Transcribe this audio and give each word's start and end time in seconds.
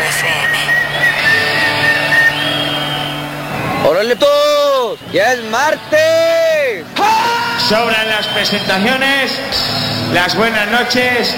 FM. 0.00 0.58
¡Órale 3.88 4.16
todos! 4.16 4.98
¡Ya 5.12 5.34
es 5.34 5.44
martes! 5.48 6.84
Sobran 7.68 8.08
las 8.08 8.26
presentaciones, 8.28 9.38
las 10.12 10.36
buenas 10.36 10.68
noches, 10.72 11.36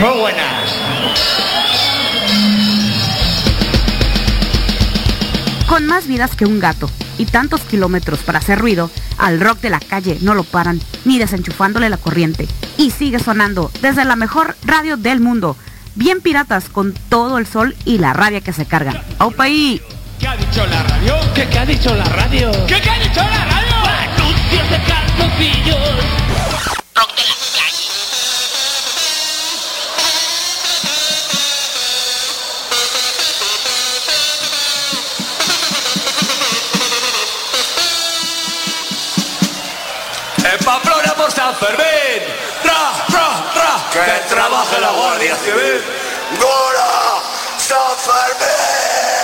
muy 0.00 0.20
buenas. 0.20 0.74
Con 5.66 5.86
más 5.86 6.06
vidas 6.06 6.36
que 6.36 6.44
un 6.44 6.60
gato 6.60 6.90
y 7.16 7.24
tantos 7.24 7.62
kilómetros 7.62 8.20
para 8.20 8.40
hacer 8.40 8.58
ruido, 8.58 8.90
al 9.16 9.40
rock 9.40 9.60
de 9.60 9.70
la 9.70 9.80
calle 9.80 10.18
no 10.20 10.34
lo 10.34 10.44
paran 10.44 10.82
ni 11.06 11.18
desenchufándole 11.18 11.88
la 11.88 11.96
corriente. 11.96 12.46
Y 12.76 12.90
sigue 12.90 13.18
sonando 13.20 13.70
desde 13.80 14.04
la 14.04 14.16
mejor 14.16 14.54
radio 14.66 14.98
del 14.98 15.20
mundo. 15.20 15.56
Bien 15.96 16.20
piratas 16.20 16.68
con 16.68 16.92
todo 17.08 17.38
el 17.38 17.46
sol 17.46 17.76
y 17.84 17.98
la 17.98 18.12
rabia 18.12 18.40
que 18.40 18.52
se 18.52 18.66
cargan. 18.66 19.00
¡Aupa 19.18 19.44
ahí! 19.44 19.80
¿Qué 20.18 20.26
ha 20.26 20.36
dicho 20.36 20.66
la 20.66 20.82
radio? 20.82 21.14
¿Qué, 21.34 21.48
qué 21.48 21.58
ha 21.58 21.66
dicho 21.66 21.94
la 21.94 22.04
radio? 22.04 22.50
¿Qué, 22.66 22.80
qué 22.80 22.90
ha 22.90 22.98
dicho 22.98 23.20
la 23.20 23.44
radio? 23.44 23.74
Anuncios 24.16 24.70
de 24.70 24.82
calzoncillos. 24.82 25.76
Rock 26.94 27.16
de 27.16 27.22
la 27.22 27.36
calle. 27.54 27.88
En 40.52 40.64
Pamplona 40.64 41.14
por 41.14 41.30
San 41.30 41.54
Fermín. 41.54 42.43
Que 43.94 44.00
trabaje 44.28 44.80
la 44.80 44.90
Guardia 44.90 45.36
Civil. 45.36 45.80
¡Gora! 46.40 47.22
¡San 47.58 47.96
Fermín! 47.96 49.23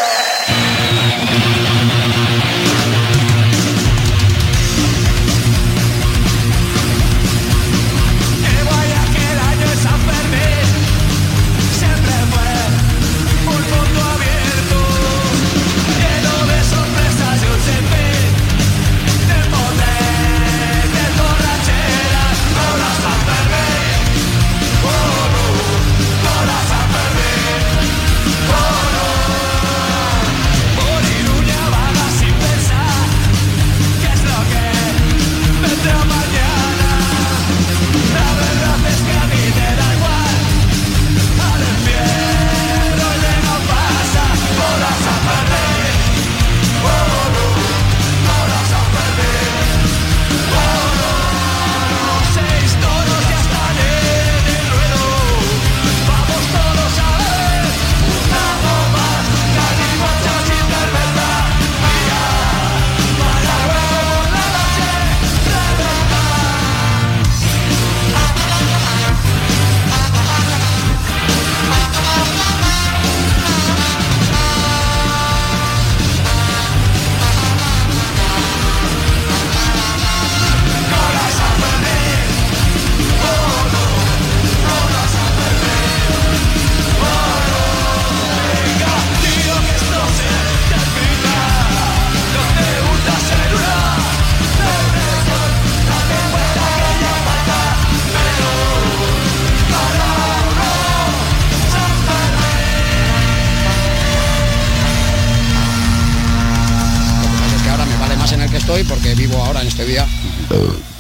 Estoy 108.71 108.85
porque 108.85 109.15
vivo 109.17 109.37
ahora 109.43 109.63
en 109.63 109.67
este 109.67 109.85
día. 109.85 110.07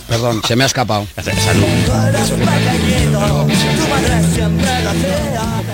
Perdón, 0.08 0.42
se 0.44 0.56
me 0.56 0.64
ha 0.64 0.66
escapado. 0.66 1.06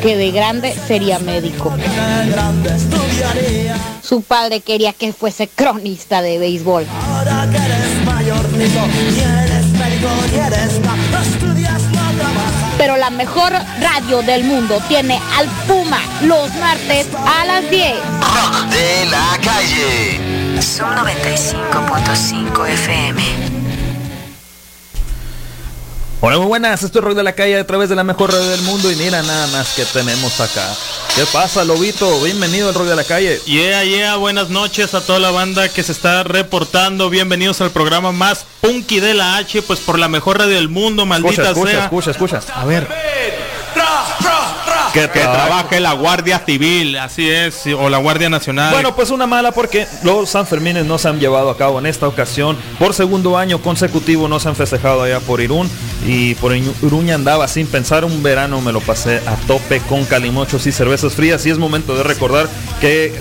que 0.02 0.16
de 0.16 0.30
grande 0.30 0.76
sería 0.86 1.18
médico. 1.18 1.74
Su 4.02 4.20
padre 4.22 4.60
quería 4.60 4.92
que 4.92 5.14
fuese 5.14 5.48
cronista 5.48 6.20
de 6.20 6.38
béisbol. 6.38 6.86
Pero 12.76 12.96
la 12.98 13.08
mejor 13.08 13.52
radio 13.80 14.20
del 14.20 14.44
mundo 14.44 14.82
tiene 14.86 15.18
al 15.38 15.48
Puma 15.66 16.00
los 16.22 16.54
martes 16.56 17.06
a 17.14 17.46
las 17.46 17.70
10. 17.70 17.94
Rock 18.20 18.66
de 18.70 19.06
la 19.06 19.38
calle. 19.42 20.35
Son 20.60 20.88
95.5 20.96 22.66
FM. 22.68 23.22
Hola, 26.20 26.38
muy 26.38 26.46
buenas, 26.46 26.82
esto 26.82 26.98
es 26.98 27.04
Rock 27.04 27.14
de 27.14 27.22
la 27.22 27.34
Calle 27.34 27.58
a 27.58 27.66
través 27.66 27.88
de 27.88 27.94
la 27.94 28.02
mejor 28.02 28.32
radio 28.32 28.48
del 28.48 28.62
mundo 28.62 28.90
y 28.90 28.96
mira 28.96 29.22
nada 29.22 29.46
más 29.48 29.74
que 29.74 29.84
tenemos 29.84 30.40
acá. 30.40 30.66
¿Qué 31.14 31.24
pasa, 31.26 31.64
Lobito? 31.64 32.20
Bienvenido 32.22 32.68
al 32.70 32.74
Rock 32.74 32.86
de 32.86 32.96
la 32.96 33.04
Calle. 33.04 33.38
Yeah, 33.44 33.84
yeah, 33.84 34.16
buenas 34.16 34.48
noches 34.48 34.94
a 34.94 35.00
toda 35.02 35.18
la 35.18 35.30
banda 35.30 35.68
que 35.68 35.82
se 35.82 35.92
está 35.92 36.22
reportando. 36.24 37.10
Bienvenidos 37.10 37.60
al 37.60 37.70
programa 37.70 38.12
más 38.12 38.46
punky 38.60 38.98
de 39.00 39.14
la 39.14 39.36
H, 39.36 39.62
pues 39.62 39.78
por 39.80 39.98
la 39.98 40.08
mejor 40.08 40.38
radio 40.38 40.56
del 40.56 40.68
mundo, 40.68 41.06
maldita 41.06 41.50
Escucha, 41.50 41.50
escucha, 41.50 41.70
sea. 41.70 41.84
escucha, 41.84 42.10
escucha. 42.10 42.40
A 42.54 42.64
ver. 42.64 42.88
Que, 44.96 45.10
que 45.10 45.20
trabaje 45.20 45.80
la 45.80 45.92
Guardia 45.92 46.38
Civil, 46.44 46.96
así 46.96 47.28
es, 47.28 47.66
o 47.66 47.88
la 47.88 47.98
Guardia 47.98 48.30
Nacional. 48.30 48.72
Bueno, 48.72 48.96
pues 48.96 49.10
una 49.10 49.26
mala 49.26 49.52
porque 49.52 49.86
los 50.02 50.30
Sanfermines 50.30 50.86
no 50.86 50.98
se 50.98 51.08
han 51.08 51.20
llevado 51.20 51.50
a 51.50 51.56
cabo 51.56 51.78
en 51.78 51.86
esta 51.86 52.08
ocasión. 52.08 52.56
Por 52.78 52.94
segundo 52.94 53.36
año 53.36 53.60
consecutivo 53.60 54.28
no 54.28 54.40
se 54.40 54.48
han 54.48 54.56
festejado 54.56 55.02
allá 55.02 55.20
por 55.20 55.40
Irún. 55.40 55.70
Y 56.06 56.34
por 56.36 56.54
Iruña 56.56 57.14
andaba 57.14 57.48
sin 57.48 57.66
pensar. 57.66 58.04
Un 58.04 58.22
verano 58.22 58.60
me 58.60 58.72
lo 58.72 58.80
pasé 58.80 59.20
a 59.26 59.36
tope 59.46 59.80
con 59.80 60.04
calimochos 60.04 60.66
y 60.66 60.72
cervezas 60.72 61.14
frías. 61.14 61.44
Y 61.46 61.50
es 61.50 61.58
momento 61.58 61.96
de 61.96 62.02
recordar 62.02 62.48
que 62.80 63.18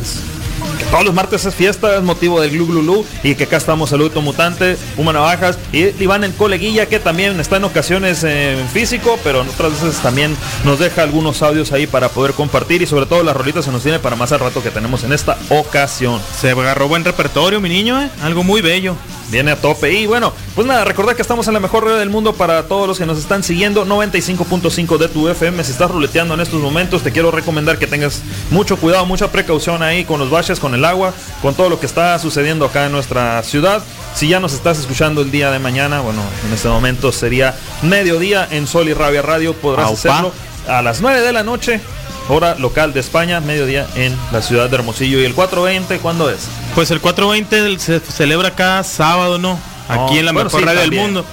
todos 0.92 1.06
los 1.06 1.14
martes 1.14 1.46
es 1.46 1.56
fiesta, 1.56 1.96
es 1.96 2.04
motivo 2.04 2.42
del 2.42 2.52
Glu 2.52 2.68
Glu 2.68 2.82
Lu. 2.82 3.06
Y 3.24 3.36
que 3.36 3.46
acá 3.46 3.58
estamos 3.58 3.92
el 3.92 4.00
Luto 4.00 4.22
Mutante, 4.22 4.78
Puma 4.96 5.14
Navajas 5.14 5.58
y 5.72 5.86
Iván 6.02 6.24
el 6.24 6.34
Coleguilla, 6.34 6.88
que 6.88 7.00
también 7.00 7.40
está 7.40 7.58
en 7.58 7.64
ocasiones 7.64 8.24
en 8.24 8.68
físico, 8.70 9.18
pero 9.24 9.42
en 9.42 9.50
otras 9.50 9.74
veces 9.74 10.02
también 10.02 10.36
nos 10.64 10.80
deja 10.80 11.04
algunos 11.04 11.42
audios 11.42 11.72
ahí 11.72 11.88
para 11.88 12.10
poder 12.10 12.34
compartir. 12.34 12.82
Y 12.82 12.86
sobre 12.86 13.06
todo 13.06 13.24
las 13.24 13.36
rolitas 13.36 13.66
se 13.66 13.72
nos 13.72 13.84
tiene 13.84 14.00
para 14.00 14.16
más 14.16 14.32
al 14.32 14.40
rato 14.40 14.64
que 14.64 14.72
tenemos 14.72 15.04
en 15.04 15.14
esta 15.14 15.38
ocasión. 15.50 16.22
Se 16.40 16.52
agarró 16.52 16.88
buen 16.88 17.04
repertorio, 17.04 17.60
mi 17.62 17.70
niño, 17.70 18.02
¿eh? 18.02 18.10
Algo 18.22 18.44
muy 18.44 18.62
bello. 18.62 18.96
Viene 19.32 19.52
a 19.52 19.56
tope. 19.56 19.92
Y 19.92 20.06
bueno, 20.06 20.34
pues 20.54 20.68
nada, 20.68 20.86
recordad 20.86 21.16
que 21.16 21.22
estamos 21.22 21.48
en 21.48 21.56
la 21.56 21.60
mejor 21.60 21.84
red 21.84 21.98
del 21.98 22.10
mundo 22.12 22.34
para 22.34 22.64
todos 22.68 22.88
los 22.88 23.00
que 23.00 23.06
nos 23.06 23.18
están 23.18 23.44
siguiendo. 23.44 23.86
95.5 23.86 24.98
de 24.98 25.08
tu 25.08 25.28
FM. 25.28 25.64
Si 25.64 25.72
estás 25.72 25.90
ruleteando 25.90 26.36
en 26.36 26.42
estos 26.42 26.62
momentos, 26.62 27.02
te 27.02 27.12
quiero 27.12 27.32
recomendar 27.32 27.80
que 27.80 27.88
tengas 27.88 28.22
mucho 28.52 28.78
cuidado, 28.78 29.06
mucha 29.06 29.32
precaución 29.32 29.82
ahí 29.82 30.06
con 30.06 30.20
los 30.20 30.30
baches, 30.30 30.60
con 30.60 30.75
el 30.76 30.86
agua, 30.86 31.14
con 31.42 31.56
todo 31.56 31.70
lo 31.70 31.80
que 31.80 31.86
está 31.86 32.18
sucediendo 32.20 32.66
acá 32.66 32.86
en 32.86 32.92
nuestra 32.92 33.42
ciudad. 33.44 33.82
Si 34.14 34.28
ya 34.28 34.40
nos 34.40 34.54
estás 34.54 34.78
escuchando 34.80 35.22
el 35.22 35.32
día 35.32 35.52
de 35.52 35.60
mañana, 35.60 36.02
bueno, 36.02 36.22
en 36.46 36.54
este 36.54 36.68
momento 36.68 37.12
sería 37.12 37.56
mediodía 37.82 38.48
en 38.50 38.68
Sol 38.68 38.88
y 38.88 38.94
Rabia 38.94 39.22
Radio. 39.22 39.54
Podrás 39.54 39.88
Aupa. 39.88 39.98
hacerlo 39.98 40.32
a 40.68 40.82
las 40.82 41.02
9 41.02 41.22
de 41.22 41.34
la 41.34 41.44
noche. 41.44 41.82
Hora 42.28 42.56
local 42.56 42.92
de 42.94 43.02
España, 43.02 43.40
mediodía 43.40 43.86
en 43.96 44.18
la 44.32 44.42
ciudad 44.42 44.70
de 44.70 44.76
Hermosillo. 44.76 45.20
¿Y 45.20 45.26
el 45.26 45.36
420 45.36 46.00
cuándo 46.00 46.30
es? 46.30 46.48
Pues 46.74 46.90
el 46.90 47.00
420 47.00 47.80
se 47.80 48.00
celebra 48.00 48.52
cada 48.52 48.84
sábado, 48.84 49.38
¿no? 49.38 49.60
Aquí 49.88 50.18
en 50.18 50.26
la 50.26 50.32
bueno, 50.32 50.46
mejor 50.46 50.62
sí, 50.62 50.66
radio 50.66 50.82
del 50.82 50.92
mundo. 50.92 51.26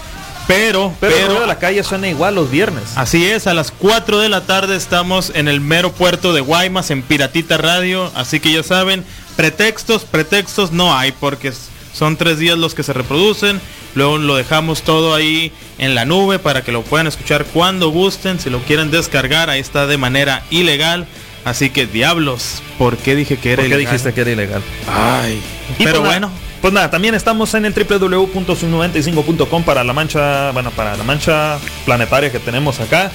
Pero, 0.46 0.94
Pero, 1.00 1.14
pero, 1.14 1.40
de 1.40 1.46
la 1.46 1.58
calle 1.58 1.82
suena 1.84 2.08
igual 2.08 2.34
los 2.34 2.50
viernes. 2.50 2.84
Así 2.96 3.24
es, 3.26 3.46
a 3.46 3.54
las 3.54 3.70
4 3.70 4.18
de 4.18 4.28
la 4.28 4.42
tarde 4.42 4.76
estamos 4.76 5.32
en 5.34 5.48
el 5.48 5.60
mero 5.60 5.92
puerto 5.92 6.32
de 6.32 6.40
Guaymas, 6.40 6.90
en 6.90 7.02
Piratita 7.02 7.56
Radio. 7.58 8.10
Así 8.14 8.40
que 8.40 8.52
ya 8.52 8.62
saben, 8.62 9.04
pretextos, 9.36 10.04
pretextos 10.04 10.72
no 10.72 10.96
hay, 10.96 11.12
porque 11.12 11.52
son 11.92 12.16
tres 12.16 12.38
días 12.38 12.58
los 12.58 12.74
que 12.74 12.82
se 12.82 12.92
reproducen. 12.92 13.60
Luego 13.94 14.18
lo 14.18 14.36
dejamos 14.36 14.82
todo 14.82 15.14
ahí 15.14 15.52
en 15.78 15.94
la 15.94 16.04
nube 16.04 16.38
para 16.38 16.62
que 16.62 16.72
lo 16.72 16.82
puedan 16.82 17.06
escuchar 17.06 17.44
cuando 17.44 17.90
gusten. 17.90 18.40
Si 18.40 18.50
lo 18.50 18.58
quieren 18.60 18.90
descargar, 18.90 19.48
ahí 19.50 19.60
está 19.60 19.86
de 19.86 19.96
manera 19.98 20.42
ilegal. 20.50 21.06
Así 21.44 21.70
que 21.70 21.86
diablos, 21.86 22.62
¿por 22.78 22.96
qué 22.96 23.14
dije 23.16 23.36
que 23.36 23.52
era 23.52 23.62
¿Por 23.62 23.68
qué 23.68 23.74
ilegal? 23.74 23.92
dijiste 23.92 24.14
que 24.14 24.20
era 24.20 24.30
ilegal? 24.30 24.62
Ay, 24.88 25.42
Y 25.78 25.84
pero 25.84 26.00
bueno. 26.02 26.30
Pues 26.62 26.72
nada, 26.72 26.90
también 26.90 27.16
estamos 27.16 27.52
en 27.54 27.64
el 27.64 27.74
www.sub95.com 27.74 29.64
para 29.64 29.82
la 29.82 29.92
mancha, 29.92 30.52
bueno, 30.52 30.70
para 30.70 30.96
la 30.96 31.02
mancha 31.02 31.58
planetaria 31.84 32.30
que 32.30 32.38
tenemos 32.38 32.78
acá. 32.78 33.10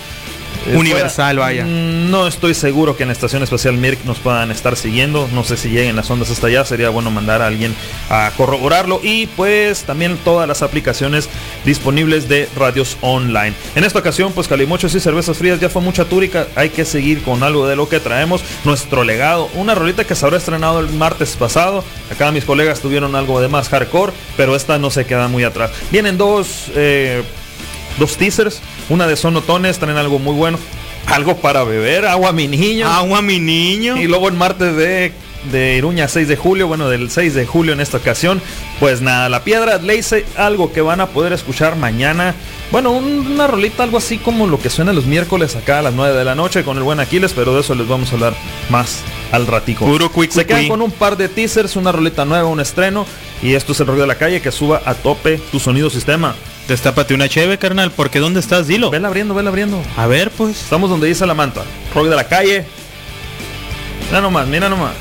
Universal, 0.75 1.37
vaya. 1.37 1.63
mm, 1.65 2.09
No 2.11 2.27
estoy 2.27 2.53
seguro 2.53 2.97
que 2.97 3.03
en 3.03 3.11
Estación 3.11 3.41
Espacial 3.43 3.77
Mirk 3.77 3.99
nos 4.05 4.19
puedan 4.19 4.51
estar 4.51 4.75
siguiendo. 4.75 5.29
No 5.33 5.43
sé 5.43 5.55
si 5.57 5.69
lleguen 5.69 5.95
las 5.95 6.09
ondas 6.09 6.29
hasta 6.29 6.47
allá. 6.47 6.65
Sería 6.65 6.89
bueno 6.89 7.09
mandar 7.11 7.41
a 7.41 7.47
alguien 7.47 7.73
a 8.09 8.31
corroborarlo. 8.35 8.99
Y 9.03 9.27
pues 9.27 9.83
también 9.83 10.17
todas 10.23 10.47
las 10.47 10.61
aplicaciones 10.61 11.29
disponibles 11.65 12.27
de 12.27 12.49
radios 12.55 12.97
online. 13.01 13.53
En 13.75 13.83
esta 13.83 13.99
ocasión, 13.99 14.33
pues 14.33 14.47
calimochos 14.47 14.93
y 14.95 14.99
cervezas 14.99 15.37
frías 15.37 15.59
ya 15.59 15.69
fue 15.69 15.81
mucha 15.81 16.05
túrica. 16.05 16.47
Hay 16.55 16.69
que 16.69 16.85
seguir 16.85 17.21
con 17.23 17.43
algo 17.43 17.67
de 17.67 17.75
lo 17.75 17.87
que 17.87 17.99
traemos. 17.99 18.41
Nuestro 18.65 19.03
legado. 19.03 19.49
Una 19.55 19.75
rolita 19.75 20.03
que 20.05 20.15
se 20.15 20.25
habrá 20.25 20.37
estrenado 20.37 20.79
el 20.79 20.89
martes 20.89 21.35
pasado. 21.37 21.83
Acá 22.11 22.31
mis 22.31 22.43
colegas 22.45 22.79
tuvieron 22.81 23.15
algo 23.15 23.39
de 23.41 23.47
más 23.47 23.69
hardcore. 23.69 24.11
Pero 24.35 24.55
esta 24.55 24.77
no 24.79 24.89
se 24.89 25.05
queda 25.05 25.27
muy 25.27 25.43
atrás. 25.43 25.71
Vienen 25.91 26.17
dos... 26.17 26.71
eh, 26.75 27.23
dos 27.99 28.15
teasers, 28.15 28.61
una 28.89 29.07
de 29.07 29.15
sonotones, 29.15 29.79
traen 29.79 29.97
algo 29.97 30.19
muy 30.19 30.33
bueno, 30.35 30.57
algo 31.07 31.37
para 31.37 31.63
beber, 31.63 32.05
agua 32.05 32.31
mi 32.31 32.47
niño. 32.47 32.87
Agua 32.87 33.21
mi 33.21 33.39
niño. 33.39 33.97
Y 33.97 34.07
luego 34.07 34.27
el 34.27 34.33
martes 34.35 34.75
de, 34.75 35.11
de 35.51 35.75
Iruña 35.77 36.07
6 36.07 36.27
de 36.27 36.35
julio, 36.35 36.67
bueno, 36.67 36.89
del 36.89 37.09
6 37.09 37.33
de 37.33 37.45
julio 37.45 37.73
en 37.73 37.79
esta 37.81 37.97
ocasión, 37.97 38.41
pues 38.79 39.01
nada, 39.01 39.29
la 39.29 39.43
piedra 39.43 39.77
le 39.77 39.95
hice 39.95 40.25
algo 40.37 40.71
que 40.73 40.81
van 40.81 41.01
a 41.01 41.07
poder 41.07 41.33
escuchar 41.33 41.75
mañana. 41.75 42.33
Bueno, 42.71 42.91
un- 42.91 43.25
una 43.31 43.47
rolita, 43.47 43.83
algo 43.83 43.97
así 43.97 44.17
como 44.17 44.45
lo 44.47 44.59
que 44.59 44.69
suena 44.69 44.91
los 44.91 45.05
miércoles 45.05 45.55
acá 45.55 45.79
a 45.79 45.81
las 45.81 45.93
9 45.93 46.17
de 46.17 46.25
la 46.25 46.35
noche 46.35 46.63
con 46.63 46.75
el 46.77 46.83
buen 46.83 46.99
Aquiles, 46.99 47.31
pero 47.33 47.53
de 47.53 47.61
eso 47.61 47.73
les 47.75 47.87
vamos 47.87 48.11
a 48.11 48.15
hablar 48.15 48.33
más 48.69 48.99
al 49.31 49.47
ratico. 49.47 49.85
Puro 49.85 50.11
cui, 50.11 50.27
Se 50.29 50.45
quedan 50.45 50.67
con 50.69 50.81
un 50.81 50.91
par 50.91 51.15
de 51.15 51.29
teasers, 51.29 51.75
una 51.77 51.91
rolita 51.93 52.25
nueva, 52.25 52.45
un 52.49 52.59
estreno. 52.59 53.05
Y 53.41 53.53
esto 53.53 53.71
es 53.71 53.79
el 53.79 53.87
rollo 53.87 54.01
de 54.01 54.07
la 54.07 54.15
calle 54.15 54.41
que 54.41 54.51
suba 54.51 54.81
a 54.85 54.95
tope 54.95 55.39
tu 55.51 55.59
sonido 55.59 55.89
sistema. 55.89 56.35
Destápate 56.67 57.13
una 57.13 57.29
cheve, 57.29 57.57
carnal, 57.57 57.91
porque 57.91 58.19
¿dónde 58.19 58.39
estás? 58.41 58.67
Dilo. 58.67 58.89
Vela 58.89 59.07
abriendo, 59.07 59.33
vela 59.33 59.49
abriendo. 59.49 59.81
A 59.95 60.05
ver, 60.07 60.31
pues. 60.31 60.63
Estamos 60.63 60.89
donde 60.89 61.07
dice 61.07 61.25
la 61.25 61.33
manta. 61.33 61.63
Rock 61.93 62.07
de 62.07 62.15
la 62.15 62.27
calle. 62.27 62.65
Mira 64.07 64.21
nomás, 64.21 64.47
mira 64.47 64.67
nomás. 64.67 64.93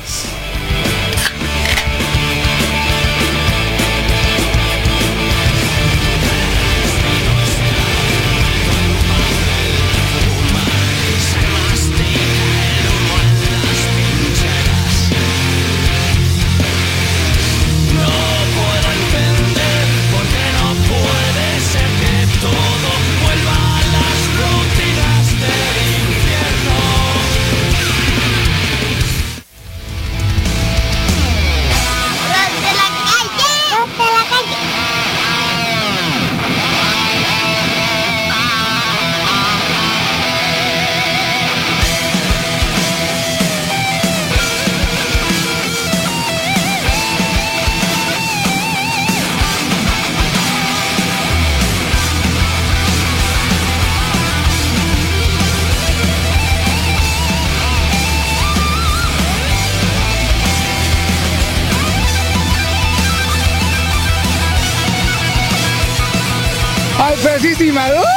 Rock 67.59 68.16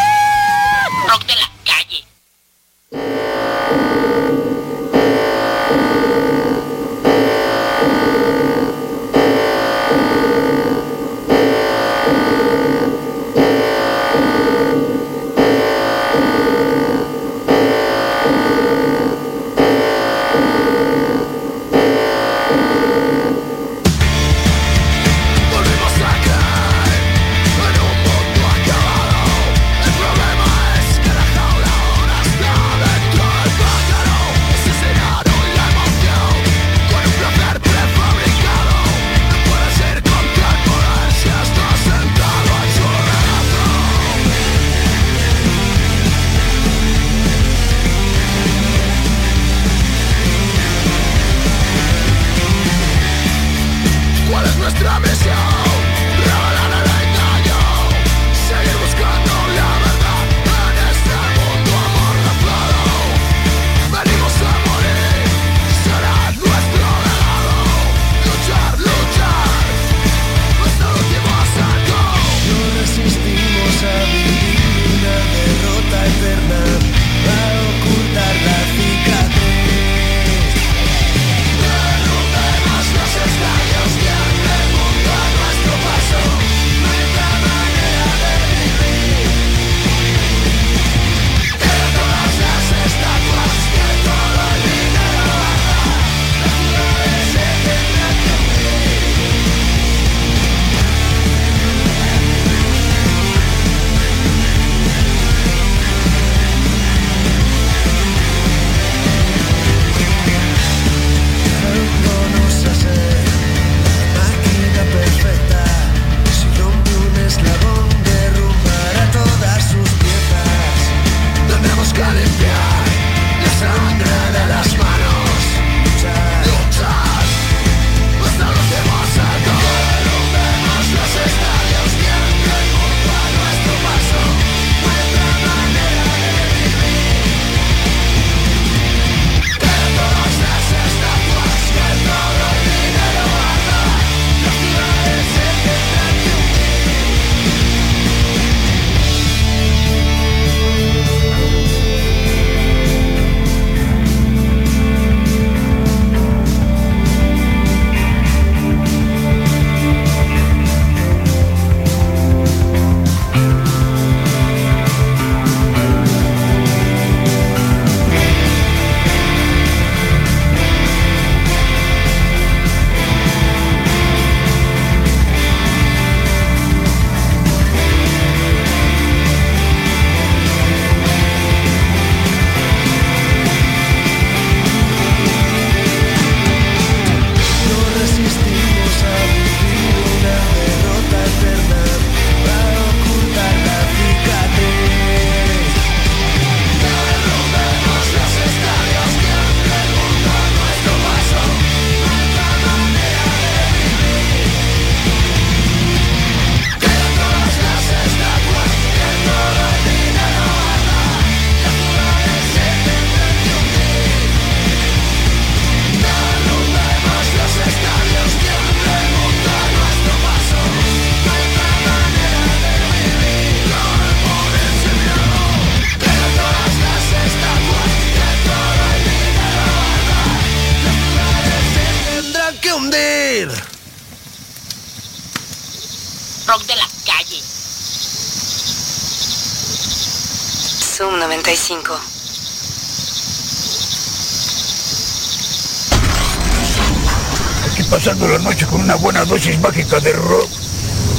buena 249.00 249.24
dosis 249.24 249.58
mágica 249.60 249.98
de 250.00 250.12
rock, 250.12 250.50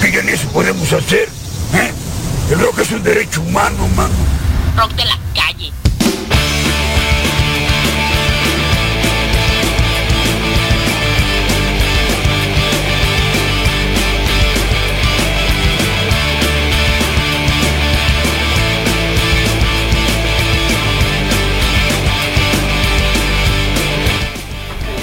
que 0.01 0.11
ya 0.11 0.21
ni 0.21 0.31
eso 0.31 0.47
podemos 0.49 0.91
hacer. 0.93 1.29
¿eh? 1.73 1.91
El 2.51 2.59
rock 2.59 2.79
es 2.79 2.91
un 2.91 3.03
derecho 3.03 3.41
humano, 3.41 3.87
mano. 3.95 4.13
Rock 4.77 4.93
de 4.93 5.05
la 5.05 5.17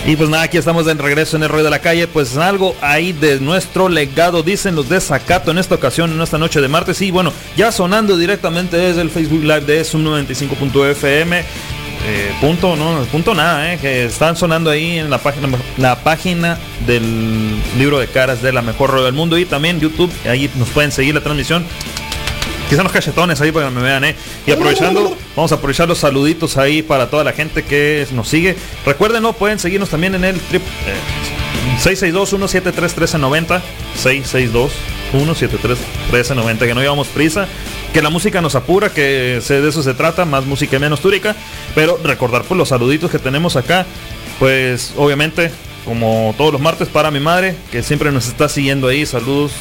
Y 0.09 0.17
pues 0.17 0.31
nada, 0.31 0.45
aquí 0.45 0.57
estamos 0.57 0.87
de 0.87 0.95
regreso 0.95 1.37
en 1.37 1.43
el 1.43 1.50
Rey 1.50 1.62
de 1.62 1.69
la 1.69 1.81
Calle. 1.81 2.07
Pues 2.09 2.35
algo 2.38 2.75
ahí 2.81 3.12
de 3.12 3.41
nuestro 3.41 3.91
legado, 3.91 4.43
dicen 4.43 4.75
los 4.75 4.88
de 4.88 5.03
Zacato 5.03 5.50
en 5.50 5.59
esta 5.59 5.75
ocasión, 5.75 6.11
en 6.11 6.23
esta 6.23 6.38
noche 6.38 6.62
de 6.62 6.69
martes. 6.69 7.03
Y 7.03 7.11
bueno, 7.11 7.31
ya 7.59 7.71
sonando 7.71 8.17
directamente 8.17 8.79
desde 8.79 9.03
el 9.03 9.11
Facebook 9.11 9.43
Live 9.43 9.61
de 9.61 9.85
Sum 9.85 10.03
95.fm. 10.03 11.41
Eh, 11.41 12.33
punto, 12.41 12.75
no, 12.75 13.03
punto 13.12 13.35
nada, 13.35 13.75
eh, 13.75 13.79
que 13.79 14.07
están 14.07 14.35
sonando 14.35 14.71
ahí 14.71 14.99
en 14.99 15.11
la 15.11 15.19
página, 15.19 15.49
la 15.77 16.03
página 16.03 16.59
del 16.87 17.61
libro 17.77 17.99
de 17.99 18.07
caras 18.07 18.41
de 18.41 18.50
la 18.50 18.62
mejor 18.62 18.93
radio 18.93 19.05
del 19.05 19.15
mundo 19.15 19.37
y 19.37 19.45
también 19.45 19.79
YouTube, 19.79 20.11
ahí 20.25 20.49
nos 20.55 20.71
pueden 20.71 20.91
seguir 20.91 21.15
la 21.15 21.21
transmisión. 21.21 21.67
Quizá 22.68 22.82
los 22.82 22.92
cachetones 22.92 23.40
ahí 23.40 23.50
para 23.50 23.68
que 23.68 23.75
me 23.75 23.82
vean, 23.82 24.04
¿eh? 24.04 24.14
Y 24.46 24.52
aprovechando, 24.52 25.16
vamos 25.34 25.52
a 25.52 25.54
aprovechar 25.54 25.88
los 25.88 25.98
saluditos 25.98 26.58
ahí 26.58 26.82
para 26.82 27.08
toda 27.08 27.25
la 27.25 27.32
gente 27.32 27.62
que 27.62 28.06
nos 28.12 28.28
sigue. 28.28 28.56
Recuerden, 28.84 29.22
¿no? 29.22 29.32
Pueden 29.32 29.58
seguirnos 29.58 29.88
también 29.88 30.14
en 30.14 30.25
el 30.25 30.38
trip, 30.38 30.60
eh, 30.62 31.78
662-173-1390. 31.82 33.62
662-173-1390. 34.02 36.58
Que 36.58 36.75
no 36.75 36.82
llevamos 36.82 37.08
prisa. 37.08 37.48
Que 37.92 38.02
la 38.02 38.10
música 38.10 38.42
nos 38.42 38.54
apura, 38.54 38.90
que 38.90 39.40
de 39.46 39.68
eso 39.68 39.82
se 39.82 39.94
trata, 39.94 40.26
más 40.26 40.44
música 40.44 40.76
y 40.76 40.78
menos 40.78 41.00
túrica. 41.00 41.34
Pero 41.75 41.98
recordar 42.04 42.42
pues 42.42 42.58
los 42.58 42.68
saluditos 42.68 43.10
que 43.10 43.18
tenemos 43.18 43.56
acá. 43.56 43.87
Pues 44.38 44.92
obviamente, 44.96 45.50
como 45.87 46.34
todos 46.37 46.52
los 46.52 46.60
martes, 46.60 46.88
para 46.88 47.10
mi 47.10 47.20
madre, 47.20 47.56
que 47.72 47.82
siempre 47.82 48.12
nos 48.12 48.28
está 48.28 48.50
siguiendo 48.50 48.88
ahí. 48.88 49.06
Saludos 49.06 49.52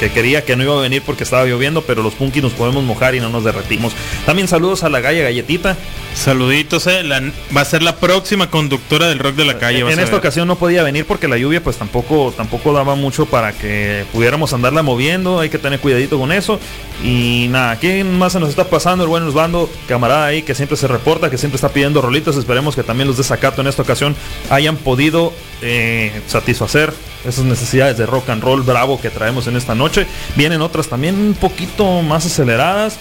que 0.00 0.10
quería 0.10 0.44
que 0.44 0.56
no 0.56 0.64
iba 0.64 0.76
a 0.76 0.80
venir 0.80 1.02
porque 1.04 1.24
estaba 1.24 1.44
lloviendo, 1.44 1.82
pero 1.82 2.02
los 2.02 2.14
punkis 2.14 2.42
nos 2.42 2.52
podemos 2.52 2.82
mojar 2.84 3.14
y 3.14 3.20
no 3.20 3.28
nos 3.28 3.44
derretimos. 3.44 3.92
También 4.26 4.48
saludos 4.48 4.82
a 4.82 4.88
la 4.88 5.00
Galla 5.00 5.22
Galletita. 5.22 5.76
Saluditos, 6.14 6.86
eh. 6.88 7.02
la- 7.04 7.22
va 7.56 7.62
a 7.62 7.64
ser 7.64 7.82
la 7.82 7.96
próxima 7.96 8.50
conductora 8.50 9.08
del 9.08 9.18
rock 9.18 9.36
de 9.36 9.44
la 9.44 9.58
calle. 9.58 9.80
En 9.80 9.98
esta 9.98 10.16
ocasión 10.16 10.46
no 10.46 10.56
podía 10.56 10.82
venir 10.82 11.06
porque 11.06 11.26
la 11.28 11.38
lluvia 11.38 11.62
pues 11.62 11.76
tampoco 11.76 12.34
tampoco 12.36 12.72
daba 12.72 12.94
mucho 12.94 13.26
para 13.26 13.52
que 13.52 14.04
pudiéramos 14.12 14.52
andarla 14.52 14.82
moviendo, 14.82 15.40
hay 15.40 15.48
que 15.48 15.58
tener 15.58 15.80
cuidadito 15.80 16.18
con 16.18 16.30
eso. 16.32 16.60
Y 17.02 17.46
nada, 17.50 17.76
¿quién 17.76 18.18
más 18.18 18.32
se 18.32 18.40
nos 18.40 18.50
está 18.50 18.64
pasando? 18.68 19.04
El 19.04 19.10
buen 19.10 19.22
Osvaldo, 19.24 19.68
camarada 19.88 20.26
ahí 20.26 20.42
que 20.42 20.54
siempre 20.54 20.76
se 20.76 20.86
reporta, 20.86 21.30
que 21.30 21.38
siempre 21.38 21.56
está 21.56 21.70
pidiendo 21.70 22.02
rolitos. 22.02 22.36
Esperemos 22.36 22.76
que 22.76 22.82
también 22.82 23.08
los 23.08 23.16
de 23.16 23.24
Zacato 23.24 23.60
en 23.62 23.66
esta 23.66 23.82
ocasión 23.82 24.14
hayan 24.50 24.76
podido 24.76 25.32
eh, 25.62 26.12
satisfacer 26.26 26.92
esas 27.24 27.44
necesidades 27.44 27.96
de 27.98 28.06
rock 28.06 28.30
and 28.30 28.42
roll 28.42 28.62
bravo 28.62 29.00
que 29.00 29.10
traemos 29.10 29.46
en 29.46 29.56
esta 29.56 29.74
noche. 29.74 30.06
Vienen 30.36 30.62
otras 30.62 30.88
también 30.88 31.16
un 31.16 31.34
poquito 31.34 32.02
más 32.02 32.26
aceleradas 32.26 32.96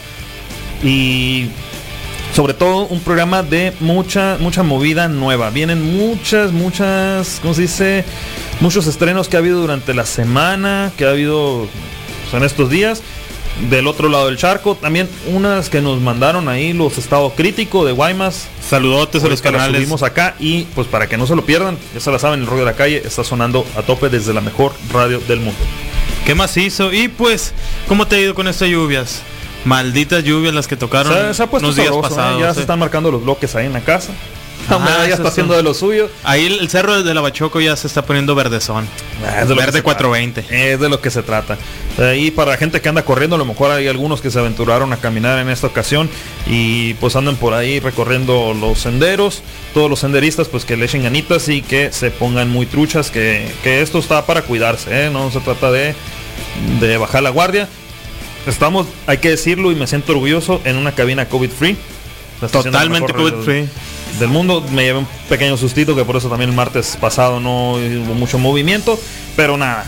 y 0.83 1.47
sobre 2.33 2.53
todo 2.53 2.85
un 2.85 3.01
programa 3.01 3.43
de 3.43 3.73
mucha 3.79 4.37
mucha 4.39 4.63
movida 4.63 5.07
nueva. 5.07 5.49
Vienen 5.49 5.97
muchas 5.97 6.51
muchas, 6.51 7.39
¿cómo 7.41 7.53
se 7.53 7.61
dice? 7.61 8.05
Muchos 8.59 8.87
estrenos 8.87 9.27
que 9.27 9.37
ha 9.37 9.39
habido 9.39 9.59
durante 9.59 9.93
la 9.93 10.05
semana, 10.05 10.91
que 10.97 11.05
ha 11.05 11.09
habido 11.09 11.67
pues, 12.23 12.33
en 12.33 12.43
estos 12.43 12.69
días. 12.69 13.01
Del 13.69 13.85
otro 13.85 14.09
lado 14.09 14.27
del 14.27 14.37
charco, 14.37 14.75
también 14.75 15.07
unas 15.27 15.69
que 15.69 15.81
nos 15.81 16.01
mandaron 16.01 16.47
ahí 16.49 16.73
los 16.73 16.97
estados 16.97 17.33
críticos 17.33 17.85
de 17.85 17.91
Guaymas. 17.91 18.47
Saludotes 18.67 19.23
a 19.23 19.27
los 19.27 19.39
Ahorita 19.39 19.51
las 19.51 19.61
canales. 19.61 19.81
subimos 19.81 20.03
acá 20.03 20.35
y 20.39 20.63
pues 20.73 20.87
para 20.87 21.07
que 21.07 21.17
no 21.17 21.27
se 21.27 21.35
lo 21.35 21.45
pierdan, 21.45 21.77
ya 21.93 21.99
se 21.99 22.11
la 22.11 22.17
saben, 22.17 22.39
el 22.39 22.47
rollo 22.47 22.61
de 22.61 22.71
la 22.71 22.75
calle 22.77 23.01
está 23.05 23.23
sonando 23.23 23.65
a 23.77 23.83
tope 23.83 24.09
desde 24.09 24.33
la 24.33 24.41
mejor 24.41 24.73
radio 24.91 25.19
del 25.19 25.41
mundo. 25.41 25.59
¿Qué 26.25 26.33
más 26.33 26.55
hizo? 26.57 26.91
Y 26.93 27.07
pues, 27.07 27.53
¿cómo 27.87 28.07
te 28.07 28.15
ha 28.15 28.19
ido 28.19 28.33
con 28.33 28.47
estas 28.47 28.69
lluvias? 28.69 29.21
Malditas 29.65 30.23
lluvias 30.23 30.53
las 30.55 30.67
que 30.67 30.75
tocaron 30.75 31.13
Se, 31.13 31.33
se 31.35 31.43
ha 31.43 31.47
puesto 31.47 31.67
unos 31.67 31.75
días 31.75 31.93
¿eh? 31.93 31.99
pasados. 32.01 32.41
ya 32.41 32.49
eh. 32.49 32.53
se 32.55 32.61
están 32.61 32.79
marcando 32.79 33.11
los 33.11 33.23
bloques 33.23 33.55
ahí 33.55 33.67
en 33.67 33.73
la 33.73 33.81
casa. 33.81 34.11
Ah, 34.79 35.05
ya 35.07 35.15
está 35.15 35.29
haciendo 35.29 35.55
de 35.55 35.63
lo 35.63 35.73
suyo. 35.73 36.09
Ahí 36.23 36.45
el, 36.45 36.59
el 36.59 36.69
cerro 36.69 37.03
de 37.03 37.13
la 37.13 37.21
Bachoco 37.21 37.59
ya 37.59 37.75
se 37.75 37.87
está 37.87 38.03
poniendo 38.03 38.35
verdezón. 38.35 38.87
Ah, 39.25 39.41
es 39.41 39.49
de 39.49 39.55
Verde 39.55 39.79
se 39.79 39.83
420. 39.83 40.41
trata. 40.41 40.55
Es 40.55 40.79
de 40.79 40.89
lo 40.89 41.01
que 41.01 41.09
se 41.09 41.23
trata. 41.23 41.57
Eh, 41.97 42.17
y 42.19 42.31
para 42.31 42.51
la 42.51 42.57
gente 42.57 42.81
que 42.81 42.89
anda 42.89 43.03
corriendo, 43.03 43.35
a 43.35 43.39
lo 43.39 43.45
mejor 43.45 43.71
hay 43.71 43.87
algunos 43.87 44.21
que 44.21 44.31
se 44.31 44.39
aventuraron 44.39 44.93
a 44.93 44.97
caminar 44.97 45.39
en 45.39 45.49
esta 45.49 45.67
ocasión 45.67 46.09
y 46.47 46.93
pues 46.95 47.15
andan 47.15 47.35
por 47.35 47.53
ahí 47.53 47.79
recorriendo 47.79 48.53
los 48.53 48.79
senderos. 48.79 49.41
Todos 49.73 49.89
los 49.89 49.99
senderistas 49.99 50.47
pues 50.47 50.65
que 50.65 50.77
le 50.77 50.85
echen 50.85 51.03
ganitas 51.03 51.49
y 51.49 51.61
que 51.61 51.91
se 51.91 52.11
pongan 52.11 52.49
muy 52.49 52.65
truchas, 52.65 53.11
que, 53.11 53.51
que 53.63 53.81
esto 53.81 53.99
está 53.99 54.25
para 54.25 54.43
cuidarse, 54.43 55.07
¿eh? 55.07 55.09
no 55.09 55.31
se 55.31 55.39
trata 55.39 55.71
de, 55.71 55.95
de 56.79 56.97
bajar 56.97 57.23
la 57.23 57.29
guardia. 57.29 57.67
Estamos, 58.47 58.87
hay 59.05 59.19
que 59.19 59.29
decirlo 59.29 59.71
y 59.71 59.75
me 59.75 59.85
siento 59.85 60.13
orgulloso, 60.13 60.61
en 60.65 60.77
una 60.77 60.93
cabina 60.93 61.27
COVID 61.27 61.49
free. 61.49 61.77
La 62.41 62.47
estación 62.47 62.71
de 62.73 62.77
la 62.79 62.83
Totalmente 62.85 63.13
mejor 63.13 63.31
COVID 63.33 63.43
free. 63.43 63.69
Del 64.19 64.29
mundo. 64.29 64.63
Me 64.71 64.83
llevé 64.83 64.99
un 64.99 65.07
pequeño 65.29 65.57
sustito 65.57 65.95
que 65.95 66.05
por 66.05 66.15
eso 66.15 66.29
también 66.29 66.49
el 66.49 66.55
martes 66.55 66.97
pasado 66.99 67.39
no 67.39 67.73
hubo 67.73 68.13
mucho 68.13 68.39
movimiento. 68.39 68.99
Pero 69.35 69.57
nada. 69.57 69.85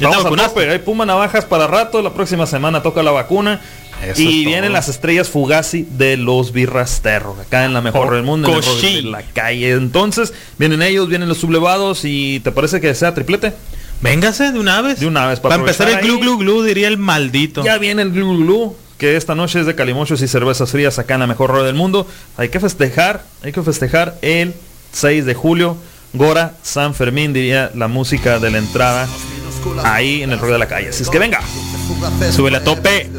¿Ya 0.00 0.10
te 0.10 0.16
Vamos 0.16 0.40
a 0.40 0.48
tope. 0.48 0.70
Hay 0.70 0.78
Puma 0.78 1.04
Navajas 1.04 1.44
para 1.44 1.66
rato. 1.66 2.02
La 2.02 2.12
próxima 2.12 2.46
semana 2.46 2.82
toca 2.82 3.02
la 3.02 3.10
vacuna. 3.10 3.60
Eso 4.02 4.22
y 4.22 4.46
vienen 4.46 4.72
las 4.72 4.88
estrellas 4.88 5.28
fugazi 5.28 5.86
de 5.90 6.16
los 6.16 6.52
birrasterros. 6.52 7.38
Acá 7.38 7.66
en 7.66 7.74
la 7.74 7.82
mejor 7.82 8.14
del 8.14 8.22
mundo. 8.22 8.48
En 8.48 8.82
de 8.82 9.02
la 9.02 9.22
calle. 9.22 9.72
Entonces, 9.72 10.32
vienen 10.58 10.80
ellos, 10.80 11.08
vienen 11.08 11.28
los 11.28 11.38
sublevados. 11.38 12.04
¿Y 12.04 12.40
te 12.40 12.50
parece 12.50 12.80
que 12.80 12.94
sea 12.94 13.12
triplete? 13.12 13.52
Véngase 14.00 14.52
de 14.52 14.58
una 14.58 14.80
vez. 14.80 15.00
De 15.00 15.06
una 15.06 15.26
vez. 15.26 15.40
Para 15.40 15.56
empezar 15.56 15.88
el 15.90 16.00
glu 16.00 16.18
glu 16.18 16.38
glu 16.38 16.62
diría 16.62 16.88
el 16.88 16.96
maldito. 16.96 17.62
Ya 17.62 17.76
viene 17.76 18.02
el 18.02 18.12
Glu 18.12 18.34
Glu 18.34 18.44
Glu, 18.44 18.76
que 19.00 19.16
esta 19.16 19.34
noche 19.34 19.58
es 19.58 19.66
de 19.66 19.74
calimochos 19.74 20.20
y 20.20 20.28
cervezas 20.28 20.70
frías 20.70 20.98
acá 20.98 21.14
en 21.14 21.20
la 21.20 21.26
mejor 21.26 21.50
radio 21.50 21.64
del 21.64 21.74
mundo. 21.74 22.06
Hay 22.36 22.50
que 22.50 22.60
festejar, 22.60 23.24
hay 23.42 23.50
que 23.50 23.62
festejar 23.62 24.18
el 24.20 24.54
6 24.92 25.24
de 25.24 25.32
julio. 25.32 25.78
Gora 26.12 26.52
San 26.62 26.94
Fermín 26.94 27.32
diría 27.32 27.70
la 27.74 27.88
música 27.88 28.38
de 28.38 28.50
la 28.50 28.58
entrada 28.58 29.08
ahí 29.84 30.22
en 30.22 30.32
el 30.32 30.38
ruido 30.38 30.52
de 30.52 30.58
la 30.58 30.68
calle. 30.68 30.90
Así 30.90 31.02
es 31.02 31.08
que 31.08 31.18
venga. 31.18 31.40
Súbele 32.30 32.58
a 32.58 32.64
tope. 32.64 33.10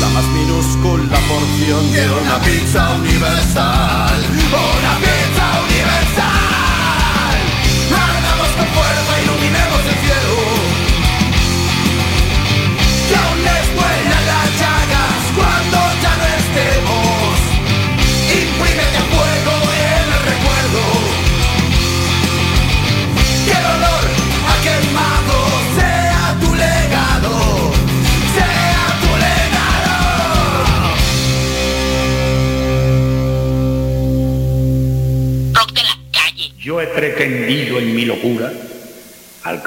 La 0.00 0.08
más 0.14 0.24
minúscula 0.28 1.18
porción 1.28 1.92
de 1.92 2.10
una 2.10 2.38
pizza 2.40 2.90
universal. 2.94 4.20
locura 38.22 38.52
al 39.44 39.62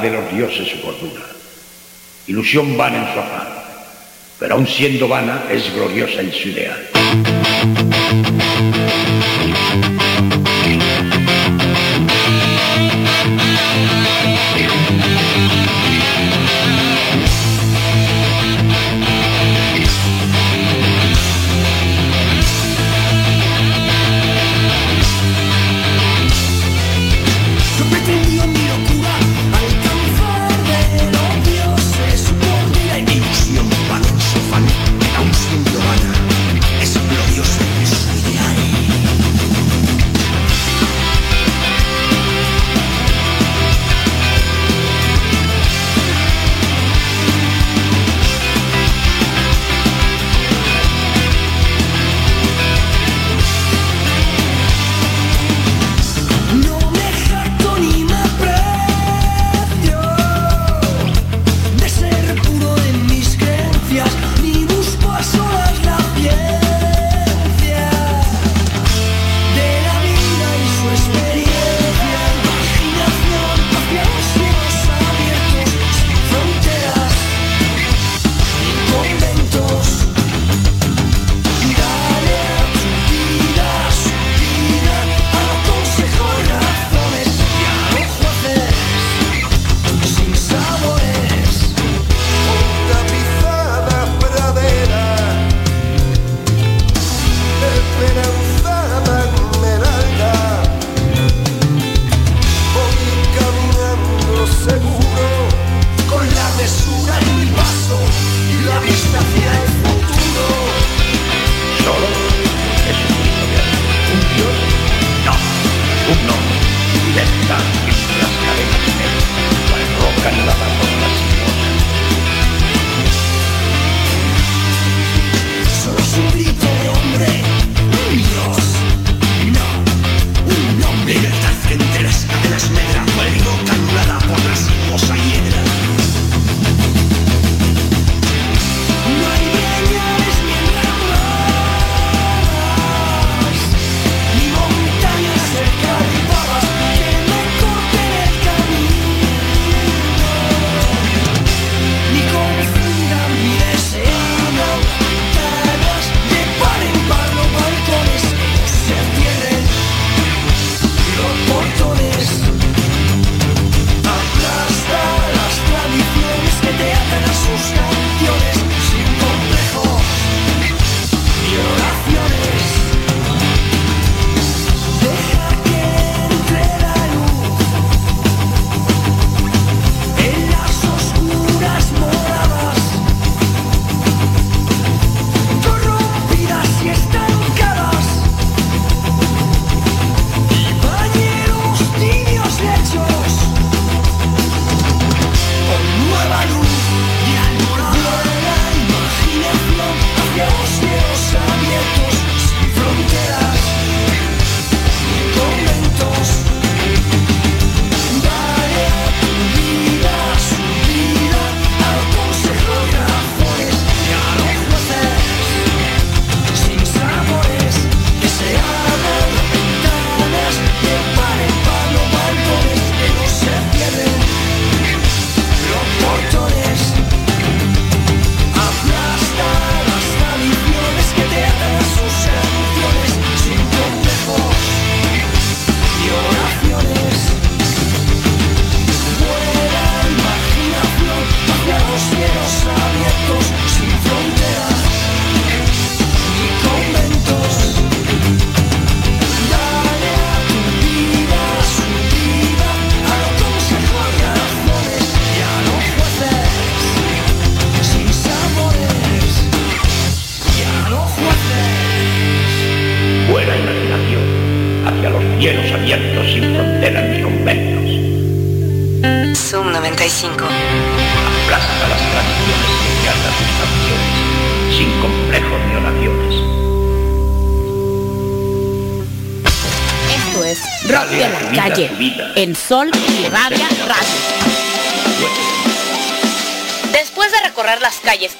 de 0.00 0.10
los 0.10 0.32
dioses 0.32 0.68
su 0.68 0.80
cordura. 0.80 1.22
Ilusión 2.28 2.76
vana 2.76 2.98
en 2.98 3.12
su 3.12 3.18
afán, 3.18 3.48
pero 4.38 4.54
aun 4.54 4.66
siendo 4.66 5.08
vana 5.08 5.44
es 5.50 5.74
gloriosa 5.74 6.20
en 6.20 6.32
su 6.32 6.48
ideal. 6.48 8.05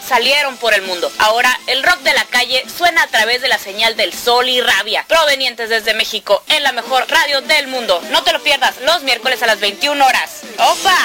Salieron 0.07 0.57
por 0.57 0.75
el 0.75 0.83
mundo. 0.83 1.11
Ahora 1.19 1.59
el 1.66 1.83
rock 1.83 2.01
de 2.01 2.14
la 2.14 2.25
calle 2.25 2.64
suena 2.75 3.03
a 3.03 3.07
través 3.09 3.42
de 3.42 3.49
la 3.49 3.59
señal 3.59 3.97
del 3.97 4.12
sol 4.12 4.49
y 4.49 4.61
rabia, 4.61 5.05
provenientes 5.09 5.69
desde 5.69 5.95
México, 5.95 6.42
en 6.49 6.62
la 6.62 6.73
mejor 6.73 7.05
radio 7.09 7.40
del 7.42 7.69
mundo. 7.69 8.01
No 8.11 8.23
te 8.23 8.33
lo 8.33 8.42
pierdas 8.42 8.77
los 8.85 9.03
miércoles 9.03 9.42
a 9.42 9.47
las 9.47 9.61
21 9.61 10.05
horas. 10.05 10.42
¡Opa! 10.59 10.97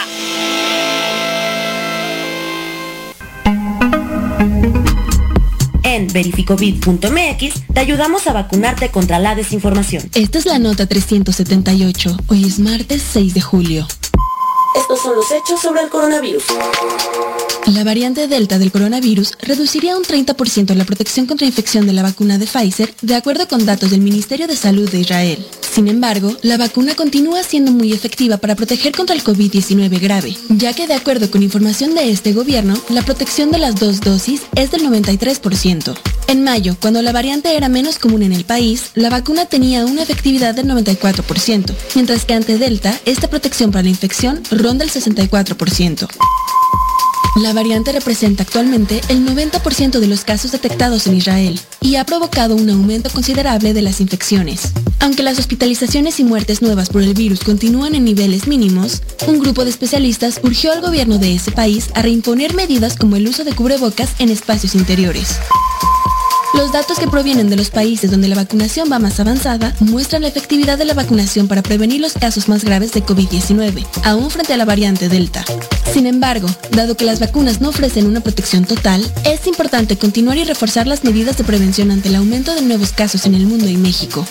En 5.83 6.07
verificovid.mx 6.07 7.73
te 7.73 7.79
ayudamos 7.79 8.27
a 8.27 8.33
vacunarte 8.33 8.91
contra 8.91 9.19
la 9.19 9.35
desinformación. 9.35 10.09
Esta 10.15 10.37
es 10.37 10.45
la 10.45 10.57
nota 10.57 10.87
378. 10.87 12.17
Hoy 12.27 12.45
es 12.45 12.59
martes 12.59 13.03
6 13.11 13.33
de 13.33 13.41
julio. 13.41 13.87
Son 15.01 15.15
los 15.15 15.31
hechos 15.31 15.59
sobre 15.59 15.81
el 15.81 15.89
coronavirus. 15.89 16.43
La 17.67 17.83
variante 17.83 18.27
Delta 18.27 18.59
del 18.59 18.71
coronavirus 18.71 19.33
reduciría 19.41 19.97
un 19.97 20.03
30% 20.03 20.75
la 20.75 20.85
protección 20.85 21.25
contra 21.25 21.47
infección 21.47 21.87
de 21.87 21.93
la 21.93 22.03
vacuna 22.03 22.37
de 22.37 22.45
Pfizer, 22.45 22.93
de 23.01 23.15
acuerdo 23.15 23.47
con 23.47 23.65
datos 23.65 23.89
del 23.89 24.01
Ministerio 24.01 24.47
de 24.47 24.55
Salud 24.55 24.89
de 24.91 24.99
Israel. 24.99 25.45
Sin 25.71 25.87
embargo, 25.87 26.35
la 26.41 26.57
vacuna 26.57 26.95
continúa 26.95 27.43
siendo 27.43 27.71
muy 27.71 27.93
efectiva 27.93 28.37
para 28.37 28.55
proteger 28.55 28.91
contra 28.91 29.15
el 29.15 29.23
COVID-19 29.23 30.01
grave, 30.01 30.35
ya 30.49 30.73
que 30.73 30.85
de 30.85 30.95
acuerdo 30.95 31.31
con 31.31 31.43
información 31.43 31.95
de 31.95 32.11
este 32.11 32.33
gobierno, 32.33 32.73
la 32.89 33.03
protección 33.03 33.51
de 33.51 33.57
las 33.57 33.75
dos 33.75 34.01
dosis 34.01 34.41
es 34.55 34.69
del 34.71 34.83
93%. 34.83 35.97
En 36.27 36.43
mayo, 36.43 36.75
cuando 36.81 37.01
la 37.01 37.13
variante 37.13 37.55
era 37.55 37.69
menos 37.69 37.99
común 37.99 38.21
en 38.21 38.33
el 38.33 38.43
país, 38.43 38.91
la 38.95 39.09
vacuna 39.09 39.45
tenía 39.45 39.85
una 39.85 40.03
efectividad 40.03 40.53
del 40.55 40.67
94%, 40.67 41.73
mientras 41.95 42.25
que 42.25 42.33
ante 42.33 42.57
Delta, 42.57 42.99
esta 43.05 43.29
protección 43.29 43.71
para 43.71 43.83
la 43.83 43.89
infección 43.89 44.41
ronda 44.51 44.83
el 44.83 44.91
64%. 44.91 46.07
La 47.37 47.53
variante 47.53 47.93
representa 47.93 48.43
actualmente 48.43 48.99
el 49.07 49.25
90% 49.25 49.99
de 49.99 50.07
los 50.07 50.25
casos 50.25 50.51
detectados 50.51 51.07
en 51.07 51.15
Israel 51.15 51.57
y 51.79 51.95
ha 51.95 52.05
provocado 52.05 52.55
un 52.55 52.69
aumento 52.69 53.09
considerable 53.09 53.73
de 53.73 53.81
las 53.81 54.01
infecciones. 54.01 54.73
Aunque 54.99 55.23
las 55.23 55.39
hospitalizaciones 55.39 56.19
y 56.19 56.25
muertes 56.25 56.61
nuevas 56.61 56.89
por 56.89 57.01
el 57.01 57.13
virus 57.13 57.39
continúan 57.39 57.95
en 57.95 58.03
niveles 58.03 58.47
mínimos, 58.47 59.01
un 59.27 59.39
grupo 59.39 59.63
de 59.63 59.69
especialistas 59.69 60.41
urgió 60.43 60.73
al 60.73 60.81
gobierno 60.81 61.19
de 61.19 61.33
ese 61.33 61.51
país 61.51 61.89
a 61.95 62.01
reimponer 62.01 62.53
medidas 62.53 62.97
como 62.97 63.15
el 63.15 63.25
uso 63.25 63.45
de 63.45 63.53
cubrebocas 63.53 64.09
en 64.19 64.29
espacios 64.29 64.75
interiores. 64.75 65.37
Los 66.53 66.73
datos 66.73 66.99
que 66.99 67.07
provienen 67.07 67.49
de 67.49 67.55
los 67.55 67.69
países 67.69 68.11
donde 68.11 68.27
la 68.27 68.35
vacunación 68.35 68.91
va 68.91 68.99
más 68.99 69.19
avanzada 69.19 69.73
muestran 69.79 70.23
la 70.23 70.27
efectividad 70.27 70.77
de 70.77 70.85
la 70.85 70.93
vacunación 70.93 71.47
para 71.47 71.61
prevenir 71.61 72.01
los 72.01 72.13
casos 72.13 72.49
más 72.49 72.65
graves 72.65 72.91
de 72.91 73.03
COVID-19, 73.03 73.85
aún 74.03 74.29
frente 74.29 74.53
a 74.53 74.57
la 74.57 74.65
variante 74.65 75.07
Delta. 75.07 75.45
Sin 75.93 76.07
embargo, 76.07 76.47
dado 76.71 76.95
que 76.95 77.05
las 77.05 77.19
vacunas 77.19 77.61
no 77.61 77.69
ofrecen 77.69 78.05
una 78.05 78.19
protección 78.19 78.65
total, 78.65 79.09
es 79.23 79.47
importante 79.47 79.97
continuar 79.97 80.37
y 80.37 80.43
reforzar 80.43 80.87
las 80.87 81.03
medidas 81.03 81.37
de 81.37 81.45
prevención 81.45 81.89
ante 81.89 82.09
el 82.09 82.15
aumento 82.15 82.53
de 82.53 82.61
nuevos 82.61 82.91
casos 82.91 83.25
en 83.25 83.35
el 83.35 83.45
mundo 83.45 83.69
y 83.69 83.77
México. 83.77 84.25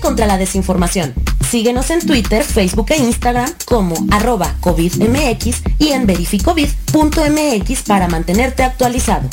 Contra 0.00 0.26
la 0.26 0.38
desinformación. 0.38 1.14
Síguenos 1.48 1.90
en 1.90 2.06
Twitter, 2.06 2.44
Facebook 2.44 2.90
e 2.90 2.96
Instagram 2.96 3.50
como 3.64 3.94
arroba 4.10 4.54
COVIDMX 4.60 5.62
y 5.78 5.88
en 5.88 6.06
verificovid.mx 6.06 7.82
para 7.82 8.08
mantenerte 8.08 8.62
actualizado. 8.62 9.28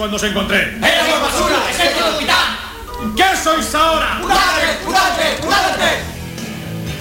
Cuando 0.00 0.16
os 0.16 0.22
encontré? 0.22 0.78
¡Éramos 0.78 1.20
basura! 1.20 1.56
¡Excepto 1.68 2.06
el 2.06 2.12
capitán! 2.14 3.14
¿Qué 3.14 3.36
sois 3.36 3.74
ahora? 3.74 4.14
¡Murate! 4.22 4.78
¡Murate! 4.86 5.38
¡Murate! 5.42 5.90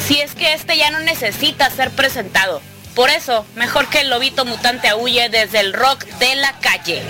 Si 0.06 0.20
es 0.20 0.36
que 0.36 0.54
este 0.54 0.76
ya 0.76 0.92
no 0.92 1.00
necesita 1.00 1.70
ser 1.70 1.92
presentado. 1.92 2.62
Por 2.96 3.10
eso, 3.10 3.46
mejor 3.56 3.88
que 3.88 4.02
el 4.02 4.10
lobito 4.10 4.44
mutante 4.44 4.94
huye 4.94 5.30
desde 5.30 5.62
el 5.62 5.72
rock 5.72 6.04
de 6.20 6.36
la 6.36 6.52
calle. 6.60 7.02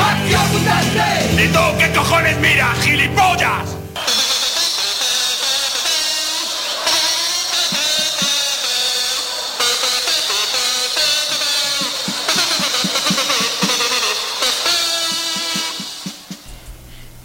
¡Acción 0.00 0.50
mutante! 0.50 1.44
¿Y 1.44 1.48
tú 1.52 1.60
qué 1.78 1.92
cojones 1.92 2.36
miras, 2.38 2.76
gilipollas? 2.80 3.81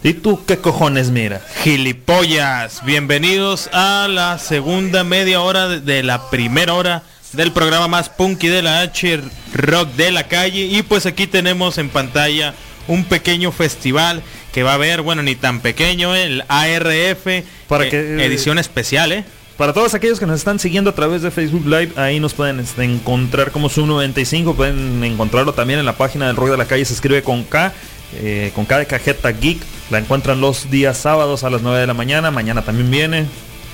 ¿Y 0.08 0.14
tú 0.14 0.40
qué 0.46 0.58
cojones 0.58 1.10
mira? 1.12 1.42
Gilipollas, 1.64 2.86
bienvenidos 2.86 3.70
a 3.74 4.08
la 4.10 4.40
segunda 4.40 5.04
media 5.04 5.42
hora 5.42 5.68
de- 5.68 6.02
la 6.02 6.30
primera 6.30 6.76
hora 6.76 7.04
del 7.34 7.52
programa 7.52 7.90
más 7.90 8.08
punky 8.08 8.48
de 8.48 8.62
la 8.62 8.80
H, 8.80 9.20
rock 9.54 9.90
de 9.98 10.12
la 10.12 10.24
calle. 10.30 10.62
Y 10.62 10.82
pues 10.84 11.06
aquí 11.06 11.28
tenemos 11.28 11.78
en 11.78 11.90
pantalla 11.90 12.54
un 12.88 13.04
pequeño 13.04 13.52
festival 13.52 14.24
que 14.54 14.64
va 14.64 14.72
a 14.72 14.76
haber, 14.76 15.02
bueno, 15.02 15.24
ni 15.24 15.36
tan 15.36 15.60
pequeño, 15.60 16.16
el 16.16 16.42
ARF, 16.48 17.44
Para 17.68 17.88
eh, 17.88 17.90
que- 17.90 18.26
edición 18.26 18.60
especial, 18.60 19.12
¿eh? 19.12 19.26
Para 19.58 19.74
todos 19.74 19.94
aquellos 19.94 20.20
que 20.20 20.26
nos 20.28 20.38
están 20.40 20.60
siguiendo 20.60 20.92
a 20.92 20.96
través 20.96 21.22
de 21.24 21.32
Facebook 21.32 21.66
Live, 21.66 21.92
ahí 21.98 22.20
nos 22.22 22.34
pueden 22.34 22.60
este, 22.62 22.84
encontrar 22.86 23.52
como 23.52 23.70
Zoom95, 23.70 24.56
pueden 24.56 25.04
encontrarlo 25.04 25.52
también 25.54 25.80
en 25.80 25.86
la 25.86 25.98
página 25.98 26.28
del 26.28 26.38
Rock 26.38 26.52
de 26.52 26.58
la 26.58 26.66
Calle, 26.66 26.86
se 26.86 26.94
escribe 26.94 27.24
con 27.24 27.44
K, 27.44 27.74
eh, 28.16 28.52
con 28.56 28.66
de 28.66 28.86
cajeta 28.86 29.32
geek, 29.32 29.60
la 29.90 30.00
encuentran 30.00 30.40
los 30.42 30.70
días 30.70 30.98
sábados 30.98 31.44
a 31.44 31.50
las 31.50 31.62
9 31.62 31.80
de 31.80 31.88
la 31.88 31.94
mañana, 31.94 32.32
mañana 32.32 32.62
también 32.62 32.90
viene, 32.90 33.26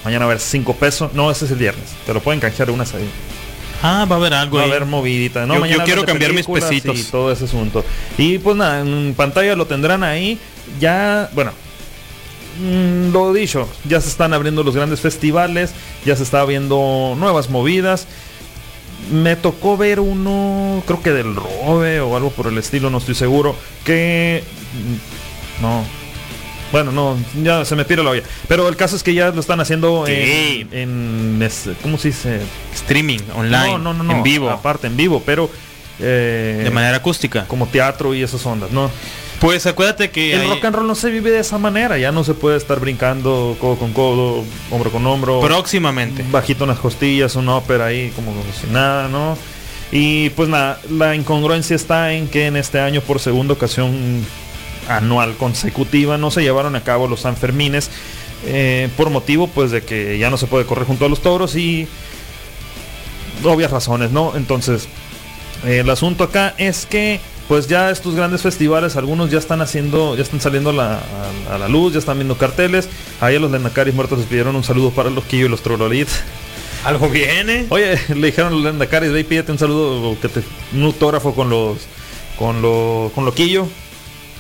mañana 0.04 0.26
va 0.26 0.32
a 0.32 0.34
haber 0.34 0.40
5 0.42 0.76
pesos, 0.76 1.14
no, 1.14 1.30
ese 1.32 1.46
es 1.46 1.52
el 1.52 1.58
viernes, 1.58 1.86
te 2.06 2.14
lo 2.14 2.22
pueden 2.22 2.40
canjear 2.40 2.70
unas 2.72 2.94
ahí. 2.94 3.10
Ah, 3.86 4.06
va 4.10 4.16
a 4.16 4.20
haber 4.20 4.34
algo 4.34 4.58
Va 4.58 4.64
a 4.64 4.68
haber 4.68 4.86
movidita, 4.86 5.46
¿no? 5.46 5.56
Yo- 5.56 5.60
Mañana 5.60 5.80
yo 5.80 5.86
quiero 5.86 6.06
cambiar 6.06 6.32
mis 6.34 6.48
pesitos. 6.48 6.98
Y 6.98 7.04
todo 7.04 7.32
ese 7.34 7.44
asunto. 7.46 7.84
Y 8.18 8.38
pues 8.38 8.56
nada, 8.56 8.80
en 8.80 9.14
pantalla 9.14 9.56
lo 9.58 9.68
tendrán 9.68 10.04
ahí. 10.04 10.40
Ya, 10.80 11.30
bueno, 11.34 11.52
mm, 12.62 13.12
lo 13.12 13.34
dicho, 13.34 13.68
ya 13.84 14.00
se 14.00 14.08
están 14.08 14.34
abriendo 14.34 14.64
los 14.64 14.74
grandes 14.76 15.02
festivales, 15.02 15.72
ya 16.06 16.16
se 16.16 16.24
está 16.24 16.46
viendo 16.46 17.16
nuevas 17.18 17.50
movidas. 17.50 18.08
Me 19.12 19.36
tocó 19.36 19.78
ver 19.78 20.00
uno, 20.00 20.82
creo 20.86 21.02
que 21.02 21.12
del 21.12 21.36
Robe 21.36 22.00
o 22.02 22.16
algo 22.16 22.32
por 22.32 22.48
el 22.48 22.58
estilo, 22.58 22.90
no 22.90 22.98
estoy 23.00 23.16
seguro, 23.16 23.56
que... 23.84 24.44
mm, 24.74 25.62
No. 25.62 25.84
Bueno, 26.72 26.92
no, 26.92 27.16
ya 27.44 27.66
se 27.66 27.76
me 27.76 27.86
tira 27.86 28.02
la 28.02 28.10
olla. 28.10 28.24
Pero 28.48 28.68
el 28.68 28.76
caso 28.76 28.96
es 28.96 29.04
que 29.04 29.14
ya 29.14 29.30
lo 29.30 29.40
están 29.40 29.60
haciendo 29.60 30.08
en, 30.08 30.70
en 30.72 31.42
es- 31.44 31.70
¿Cómo 31.84 32.00
se 32.00 32.08
dice? 32.08 32.40
Streaming, 32.74 33.20
online, 33.36 33.58
No, 33.74 33.78
no, 33.78 33.94
no, 33.94 34.04
no, 34.04 34.14
en 34.14 34.24
vivo. 34.24 34.50
Aparte, 34.50 34.88
en 34.88 34.98
vivo, 34.98 35.22
pero... 35.24 35.52
eh, 36.00 36.62
De 36.64 36.72
manera 36.72 36.98
acústica. 36.98 37.46
Como 37.46 37.68
teatro 37.68 38.16
y 38.16 38.24
esas 38.24 38.44
ondas, 38.48 38.72
¿no? 38.72 38.90
Pues 39.44 39.66
acuérdate 39.66 40.10
que 40.10 40.34
El 40.36 40.42
hay- 40.44 40.48
rock 40.48 40.64
and 40.64 40.76
roll 40.78 40.88
no 40.88 40.96
se 40.96 41.12
vive 41.12 41.30
de 41.30 41.40
esa 41.40 41.58
manera, 41.58 41.98
ya 41.98 42.14
no 42.14 42.24
se 42.24 42.34
puede 42.34 42.56
estar 42.56 42.80
brincando 42.80 43.58
codo 43.60 43.76
con 43.76 43.92
codo, 43.92 44.46
hombro 44.72 44.90
con 44.90 45.06
hombro. 45.06 45.42
próximamente. 45.42 46.24
Bajito 46.32 46.64
en 46.64 46.70
las 46.70 46.80
costillas, 46.80 47.36
una 47.36 47.58
ópera 47.58 47.88
ahí 47.88 48.14
como 48.16 48.32
si 48.62 48.68
nada, 48.72 49.10
¿no? 49.10 49.38
Y 49.92 50.30
pues 50.30 50.48
nada, 50.48 50.80
la 50.90 51.14
incongruencia 51.14 51.76
está 51.76 52.14
en 52.14 52.30
que 52.30 52.46
en 52.48 52.56
este 52.56 52.80
año 52.80 53.02
por 53.02 53.20
segunda 53.20 53.54
ocasión 53.54 54.26
anual 54.88 55.36
consecutiva 55.36 56.18
no 56.18 56.32
se 56.32 56.42
llevaron 56.42 56.78
a 56.78 56.84
cabo 56.86 57.10
los 57.10 57.20
Sanfermines 57.22 57.90
eh, 58.46 58.88
por 58.96 59.10
motivo 59.10 59.48
pues 59.48 59.72
de 59.72 59.82
que 59.84 60.18
ya 60.18 60.30
no 60.30 60.38
se 60.38 60.48
puede 60.48 60.66
correr 60.66 60.86
junto 60.88 61.06
a 61.06 61.10
los 61.10 61.22
toros 61.22 61.58
y 61.58 61.86
obvias 63.44 63.72
razones, 63.72 64.12
¿no? 64.12 64.38
Entonces, 64.38 64.88
eh, 65.66 65.80
el 65.80 65.90
asunto 65.90 66.24
acá 66.24 66.54
es 66.58 66.86
que 66.86 67.20
pues 67.48 67.68
ya 67.68 67.90
estos 67.92 68.16
grandes 68.16 68.42
festivales, 68.42 68.96
algunos 68.96 69.30
ya 69.30 69.38
están 69.38 69.62
haciendo, 69.62 70.16
ya 70.16 70.24
están 70.24 70.40
saliendo 70.42 70.70
a 70.70 70.74
la, 70.74 70.94
a- 71.50 71.56
a 71.56 71.58
la 71.58 71.68
luz, 71.68 71.94
ya 71.94 72.00
están 72.00 72.18
viendo 72.18 72.38
carteles. 72.38 72.88
Ahí 73.22 73.36
a 73.36 73.40
los 73.40 73.52
Lendacaris 73.52 73.94
muertos 73.94 74.18
les 74.20 74.28
pidieron 74.28 74.56
un 74.56 74.64
saludo 74.64 74.92
para 74.92 75.10
los 75.10 75.24
Quillo 75.26 75.46
y 75.46 75.50
los 75.50 75.62
Trololites. 75.62 76.22
Algo 76.86 77.10
viene. 77.10 77.66
Oye, 77.70 78.00
le 78.16 78.28
dijeron 78.28 78.54
a 78.54 78.56
los 78.56 78.64
Lendacaris, 78.64 79.12
ve 79.12 79.22
y 79.22 79.24
pídete 79.24 79.52
un 79.52 79.60
saludo, 79.60 80.18
que 80.22 80.30
te, 80.30 80.42
un 80.74 80.84
autógrafo 80.84 81.34
con 81.36 81.50
los, 81.50 81.78
con 82.38 82.62
los, 82.62 83.12
con 83.12 83.26
Loquillo. 83.26 83.68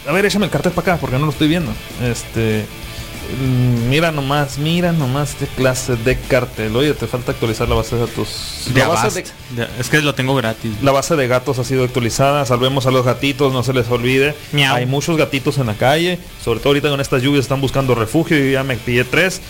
A 0.07 0.11
ver, 0.11 0.25
échame 0.25 0.45
el 0.45 0.51
cartel 0.51 0.71
para 0.73 0.93
acá, 0.93 1.01
porque 1.01 1.17
no 1.17 1.25
lo 1.25 1.31
estoy 1.31 1.47
viendo. 1.47 1.71
Este, 2.03 2.65
mira 3.89 4.11
nomás, 4.11 4.57
mira 4.57 4.91
nomás 4.91 5.35
qué 5.37 5.45
clase 5.47 5.95
de 5.95 6.17
cartel. 6.17 6.75
Oye, 6.75 6.93
te 6.93 7.07
falta 7.07 7.31
actualizar 7.31 7.67
la 7.69 7.75
base 7.75 7.95
de 7.95 8.01
datos. 8.05 8.67
De 8.73 8.79
La 8.79 8.87
base 8.87 9.23
de- 9.51 9.67
Es 9.79 9.89
que 9.89 10.01
lo 10.01 10.13
tengo 10.15 10.35
gratis. 10.35 10.71
la 10.81 10.91
base 10.91 11.15
de 11.15 11.27
gatos 11.27 11.59
ha 11.59 11.63
sido 11.63 11.83
actualizada. 11.83 12.45
Salvemos 12.45 12.85
a 12.85 12.91
los 12.91 13.05
gatitos, 13.05 13.53
no 13.53 13.63
se 13.63 13.73
les 13.73 13.87
olvide. 13.89 14.35
Miau. 14.51 14.75
Hay 14.75 14.85
muchos 14.85 15.17
gatitos 15.17 15.57
en 15.57 15.67
la 15.67 15.73
calle. 15.75 16.19
Sobre 16.43 16.59
todo 16.59 16.69
ahorita 16.69 16.89
con 16.89 17.01
estas 17.01 17.21
lluvias 17.21 17.45
están 17.45 17.61
buscando 17.61 17.95
refugio. 17.95 18.37
Y 18.37 18.51
ya 18.53 18.63
me 18.63 18.77
pillé 18.77 19.03
tres. 19.03 19.41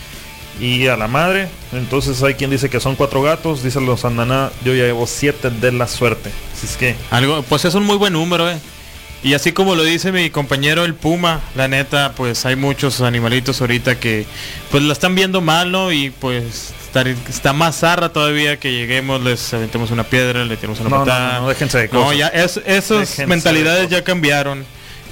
Y 0.60 0.86
a 0.86 0.96
la 0.96 1.08
madre. 1.08 1.48
Entonces 1.72 2.22
hay 2.22 2.34
quien 2.34 2.50
dice 2.50 2.70
que 2.70 2.78
son 2.80 2.94
cuatro 2.96 3.22
gatos. 3.22 3.62
Dice 3.62 3.80
los 3.80 4.04
andaná. 4.04 4.50
Yo 4.64 4.72
ya 4.74 4.84
llevo 4.84 5.06
siete 5.06 5.50
de 5.50 5.72
la 5.72 5.88
suerte. 5.88 6.30
Así 6.56 6.66
es 6.66 6.76
que. 6.76 6.94
Algo, 7.10 7.42
pues 7.48 7.64
es 7.64 7.74
un 7.74 7.84
muy 7.84 7.96
buen 7.96 8.12
número, 8.12 8.48
eh. 8.50 8.56
Y 9.24 9.32
así 9.34 9.52
como 9.52 9.74
lo 9.74 9.82
dice 9.82 10.12
mi 10.12 10.28
compañero 10.28 10.84
el 10.84 10.94
Puma, 10.94 11.40
la 11.56 11.66
neta, 11.66 12.12
pues 12.14 12.44
hay 12.44 12.56
muchos 12.56 13.00
animalitos 13.00 13.60
ahorita 13.60 13.98
que 13.98 14.26
pues 14.70 14.82
lo 14.82 14.92
están 14.92 15.14
viendo 15.14 15.40
mal, 15.40 15.72
¿no? 15.72 15.90
Y 15.92 16.10
pues 16.10 16.74
estar- 16.92 17.08
está 17.08 17.54
más 17.54 17.80
zarra 17.80 18.10
todavía 18.12 18.60
que 18.60 18.70
lleguemos, 18.72 19.22
les 19.22 19.54
aventemos 19.54 19.90
una 19.90 20.04
piedra, 20.04 20.44
le 20.44 20.56
tiramos 20.58 20.78
una 20.80 20.90
No, 20.90 20.98
no, 20.98 21.04
patada. 21.06 21.32
no, 21.36 21.40
no, 21.40 21.48
déjense 21.48 21.78
de 21.78 21.88
No, 21.88 22.02
cosas. 22.04 22.18
ya 22.18 22.26
es, 22.28 22.58
esas 22.66 22.98
Déjense 23.00 23.26
mentalidades 23.26 23.88
ya 23.88 24.04
cambiaron. 24.04 24.64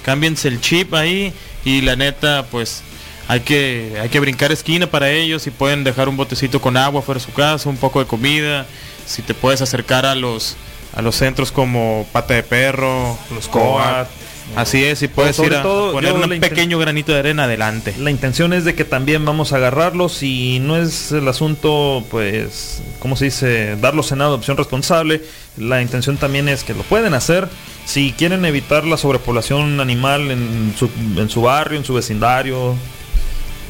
Cámbiense 0.04 0.48
el 0.48 0.60
chip 0.60 0.92
ahí 0.92 1.32
y 1.64 1.80
la 1.80 1.96
neta, 1.96 2.44
pues 2.50 2.82
hay 3.28 3.40
que 3.40 3.96
hay 4.02 4.10
que 4.10 4.20
brincar 4.20 4.52
esquina 4.52 4.88
para 4.88 5.10
ellos 5.10 5.46
y 5.46 5.50
pueden 5.50 5.84
dejar 5.84 6.10
un 6.10 6.18
botecito 6.18 6.60
con 6.60 6.76
agua 6.76 7.00
fuera 7.00 7.18
de 7.18 7.24
su 7.24 7.32
casa, 7.32 7.66
un 7.68 7.78
poco 7.78 8.00
de 8.00 8.06
comida. 8.06 8.66
Si 9.06 9.22
te 9.22 9.32
puedes 9.32 9.62
acercar 9.62 10.04
a 10.04 10.14
los 10.14 10.56
a 10.94 11.02
los 11.02 11.16
centros 11.16 11.52
como 11.52 12.06
Pata 12.12 12.34
de 12.34 12.42
Perro, 12.42 13.16
los 13.34 13.48
Coat. 13.48 14.08
Así 14.56 14.84
es, 14.84 15.02
y 15.02 15.08
puedes 15.08 15.38
ir 15.38 15.54
a 15.54 15.62
todo, 15.62 15.92
poner 15.92 16.12
un 16.12 16.40
pequeño 16.40 16.78
granito 16.78 17.12
de 17.12 17.20
arena 17.20 17.44
adelante. 17.44 17.94
La 17.98 18.10
intención 18.10 18.52
es 18.52 18.64
de 18.64 18.74
que 18.74 18.84
también 18.84 19.24
vamos 19.24 19.52
a 19.52 19.56
agarrarlos 19.56 20.22
y 20.22 20.58
no 20.60 20.76
es 20.76 21.12
el 21.12 21.26
asunto, 21.28 22.04
pues, 22.10 22.82
¿cómo 22.98 23.16
se 23.16 23.26
dice? 23.26 23.76
Darlos 23.76 24.12
en 24.12 24.20
adopción 24.20 24.58
responsable. 24.58 25.22
La 25.56 25.80
intención 25.80 26.18
también 26.18 26.48
es 26.48 26.64
que 26.64 26.74
lo 26.74 26.82
pueden 26.82 27.14
hacer. 27.14 27.48
Si 27.86 28.12
quieren 28.12 28.44
evitar 28.44 28.84
la 28.84 28.98
sobrepoblación 28.98 29.80
animal 29.80 30.30
en 30.30 30.74
su, 30.76 30.90
en 31.16 31.30
su 31.30 31.42
barrio, 31.42 31.78
en 31.78 31.84
su 31.84 31.94
vecindario, 31.94 32.74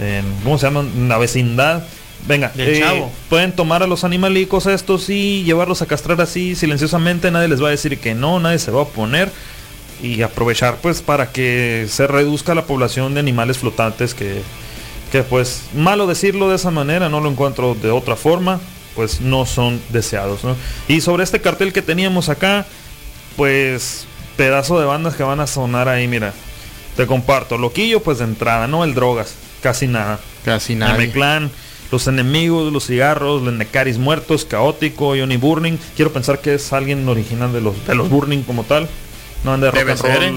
en, 0.01 0.25
¿cómo 0.43 0.59
se 0.59 0.67
llama? 0.67 0.81
En 0.81 1.09
la 1.09 1.19
vecindad. 1.19 1.85
Venga, 2.27 2.53
Del 2.55 2.79
chavo. 2.79 3.11
pueden 3.29 3.53
tomar 3.53 3.83
a 3.83 3.87
los 3.87 4.05
animalicos 4.05 4.67
estos 4.67 5.11
y 5.11 5.43
llevarlos 5.45 5.83
a 5.83 5.87
castrar 5.87 6.21
así 6.21 6.55
silenciosamente. 6.55 7.31
Nadie 7.31 7.49
les 7.49 7.63
va 7.63 7.69
a 7.69 7.71
decir 7.73 7.99
que 7.99 8.15
no, 8.15 8.39
nadie 8.39 8.59
se 8.59 8.71
va 8.71 8.81
a 8.81 8.83
oponer 8.83 9.31
y 10.03 10.23
aprovechar 10.23 10.77
pues 10.77 11.03
para 11.03 11.31
que 11.33 11.87
se 11.89 12.07
reduzca 12.07 12.55
la 12.55 12.65
población 12.65 13.15
de 13.15 13.21
animales 13.21 13.59
flotantes 13.59 14.15
que, 14.15 14.43
que 15.11 15.23
pues 15.23 15.63
malo 15.75 16.07
decirlo 16.07 16.49
de 16.49 16.57
esa 16.57 16.71
manera, 16.71 17.09
no 17.09 17.21
lo 17.21 17.31
encuentro 17.31 17.75
de 17.75 17.91
otra 17.91 18.17
forma, 18.17 18.61
pues 18.95 19.21
no 19.21 19.47
son 19.47 19.81
deseados. 19.91 20.45
¿no? 20.45 20.57
Y 20.89 21.01
sobre 21.01 21.25
este 21.25 21.41
cartel 21.41 21.73
que 21.73 21.83
teníamos 21.83 22.29
acá, 22.29 22.67
pues 23.37 24.07
pedazo 24.37 24.79
de 24.81 24.87
bandas 24.87 25.15
que 25.15 25.23
van 25.23 25.41
a 25.41 25.47
sonar 25.47 25.89
ahí, 25.89 26.09
mira. 26.09 26.33
Te 26.97 27.07
comparto, 27.07 27.57
Loquillo 27.57 28.03
pues 28.03 28.19
de 28.19 28.25
entrada, 28.25 28.67
¿no? 28.67 28.85
El 28.85 28.95
Drogas, 28.95 29.35
casi 29.63 29.87
nada. 29.87 30.21
Casi 30.45 30.75
nada. 30.75 30.99
Clan, 31.11 31.51
Los 31.93 32.07
Enemigos, 32.09 32.73
Los 32.73 32.87
Cigarros, 32.87 33.43
Lendecaris 33.43 33.99
Muertos, 33.99 34.45
Caótico, 34.47 35.09
Johnny 35.11 35.37
Burning. 35.37 35.77
Quiero 35.95 36.13
pensar 36.13 36.41
que 36.41 36.55
es 36.55 36.73
alguien 36.73 37.07
original 37.07 37.53
de 37.53 37.61
los, 37.61 37.87
de 37.87 37.95
los 37.95 38.09
Burning 38.09 38.43
como 38.43 38.65
tal. 38.65 38.89
No 39.45 39.53
anda 39.53 39.67
de 39.67 39.71
rock 39.73 39.79
Debe 39.81 39.93
and 39.93 40.01
ser, 40.01 40.33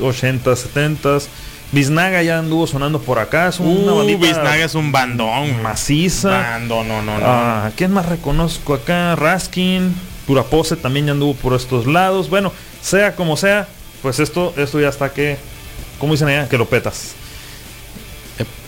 roll 0.00 0.12
80s, 0.12 0.66
70s. 0.74 1.26
Biznaga 1.72 2.22
ya 2.22 2.38
anduvo 2.38 2.66
sonando 2.66 3.00
por 3.00 3.18
acá. 3.18 3.48
Es 3.48 3.60
una 3.60 3.92
Uh, 3.92 3.96
bandita 3.98 4.26
Biznaga 4.26 4.64
es 4.64 4.74
un 4.74 4.90
bandón. 4.92 5.62
maciza. 5.62 6.30
Bando, 6.30 6.82
no, 6.84 7.02
no, 7.02 7.18
no. 7.18 7.24
Ah, 7.26 7.70
¿Quién 7.76 7.92
más 7.92 8.06
reconozco 8.06 8.74
acá? 8.74 9.14
Raskin, 9.16 9.94
Turapose 10.26 10.74
también 10.76 11.06
ya 11.06 11.12
anduvo 11.12 11.34
por 11.34 11.54
estos 11.54 11.86
lados. 11.86 12.28
Bueno, 12.30 12.52
sea 12.82 13.14
como 13.14 13.36
sea, 13.36 13.68
pues 14.02 14.18
esto, 14.20 14.54
esto 14.56 14.80
ya 14.80 14.88
está 14.88 15.12
que, 15.12 15.36
¿cómo 16.00 16.12
dicen 16.14 16.28
allá? 16.28 16.48
Que 16.48 16.58
lo 16.58 16.66
petas. 16.68 17.12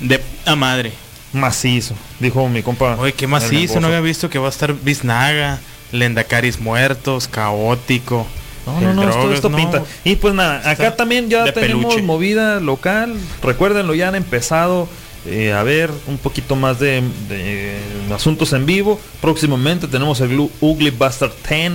De 0.01 0.21
a 0.47 0.55
madre. 0.57 0.93
Macizo, 1.33 1.95
dijo 2.21 2.49
mi 2.49 2.63
compa. 2.63 2.97
Oye, 2.99 3.13
qué 3.13 3.27
macizo, 3.27 3.81
no 3.81 3.89
había 3.89 4.01
visto 4.01 4.31
que 4.31 4.39
va 4.39 4.47
a 4.47 4.51
estar 4.51 4.75
Biznaga, 4.75 5.61
Lendacaris 5.93 6.59
muertos, 6.61 7.29
caótico. 7.29 8.27
No, 8.67 8.81
no, 8.81 8.93
no, 8.95 9.03
drogas, 9.03 9.35
esto 9.37 9.49
no. 9.49 9.57
pinta. 9.57 9.83
Y 10.05 10.17
pues 10.17 10.35
nada, 10.35 10.59
acá 10.59 10.85
Está 10.85 10.97
también 10.97 11.31
ya 11.31 11.51
tenemos 11.53 11.87
peluche. 11.87 12.03
movida 12.03 12.61
local. 12.61 13.15
Recuérdenlo, 13.43 13.95
ya 13.95 14.09
han 14.09 14.15
empezado 14.15 14.89
eh, 15.27 15.53
a 15.53 15.63
ver 15.63 15.91
un 16.07 16.19
poquito 16.19 16.55
más 16.57 16.79
de, 16.79 17.03
de 17.29 17.79
asuntos 18.15 18.53
en 18.53 18.67
vivo. 18.67 19.01
Próximamente 19.23 19.87
tenemos 19.89 20.21
el 20.21 20.39
Ugly 20.61 20.91
Bastard 20.91 21.33
10. 21.49 21.73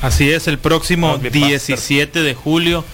Así 0.00 0.30
es, 0.30 0.48
el 0.48 0.58
próximo 0.58 1.14
Ugly 1.14 1.30
17 1.30 2.22
de 2.22 2.34
julio. 2.34 2.84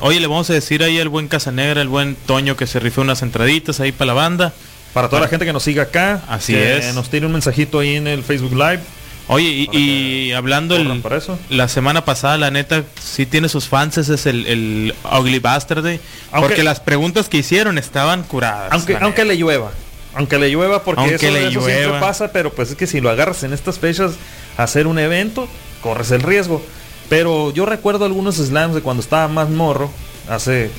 Oye, 0.00 0.20
le 0.20 0.26
vamos 0.26 0.48
a 0.48 0.54
decir 0.54 0.82
ahí 0.82 0.98
al 0.98 1.10
buen 1.10 1.28
Casanegra, 1.28 1.82
el 1.82 1.88
buen 1.88 2.16
Toño 2.16 2.56
que 2.56 2.66
se 2.66 2.80
rifó 2.80 3.02
unas 3.02 3.20
entraditas 3.22 3.80
ahí 3.80 3.92
para 3.92 4.08
la 4.08 4.14
banda. 4.14 4.52
Para 4.94 5.08
toda 5.08 5.20
la 5.22 5.28
gente 5.28 5.44
que 5.44 5.52
nos 5.52 5.62
siga 5.64 5.82
acá, 5.82 6.22
Así 6.28 6.52
que 6.54 6.78
es. 6.78 6.94
nos 6.94 7.10
tire 7.10 7.26
un 7.26 7.32
mensajito 7.32 7.80
ahí 7.80 7.96
en 7.96 8.06
el 8.06 8.22
Facebook 8.22 8.52
Live. 8.52 8.80
Oye, 9.26 9.68
y, 9.72 9.76
y 9.76 10.32
hablando 10.32 10.76
el, 10.76 11.00
para 11.00 11.16
eso. 11.16 11.38
la 11.48 11.66
semana 11.68 12.04
pasada, 12.04 12.36
la 12.38 12.50
neta, 12.50 12.84
sí 13.02 13.24
tiene 13.26 13.48
sus 13.48 13.68
fans, 13.68 13.96
ese 13.98 14.14
es 14.14 14.26
el, 14.26 14.46
el 14.46 14.94
Ugly 15.18 15.38
Bastard 15.40 15.82
Day. 15.82 15.98
Aunque- 16.30 16.48
porque 16.48 16.62
las 16.62 16.78
preguntas 16.80 17.28
que 17.28 17.38
hicieron 17.38 17.76
estaban 17.78 18.22
curadas. 18.22 18.68
Aunque, 18.72 18.96
aunque 19.00 19.24
le 19.24 19.36
llueva. 19.36 19.70
Aunque 20.14 20.38
le 20.38 20.48
llueva, 20.50 20.82
porque 20.84 21.00
Aunque 21.00 21.14
eso, 21.16 21.30
le 21.30 21.40
eso 21.48 21.50
siempre 21.62 21.84
llueva. 21.86 22.00
pasa, 22.00 22.30
pero 22.32 22.52
pues 22.52 22.70
es 22.70 22.76
que 22.76 22.86
si 22.86 23.00
lo 23.00 23.10
agarras 23.10 23.42
en 23.44 23.52
estas 23.52 23.78
fechas 23.80 24.12
a 24.58 24.62
hacer 24.62 24.86
un 24.86 24.98
evento, 24.98 25.48
corres 25.82 26.10
el 26.12 26.22
riesgo. 26.22 26.62
Pero 27.08 27.52
yo 27.52 27.66
recuerdo 27.66 28.04
algunos 28.04 28.36
slams 28.36 28.74
de 28.74 28.80
cuando 28.82 29.02
estaba 29.02 29.26
más 29.28 29.48
morro, 29.50 29.90
hace 30.28 30.70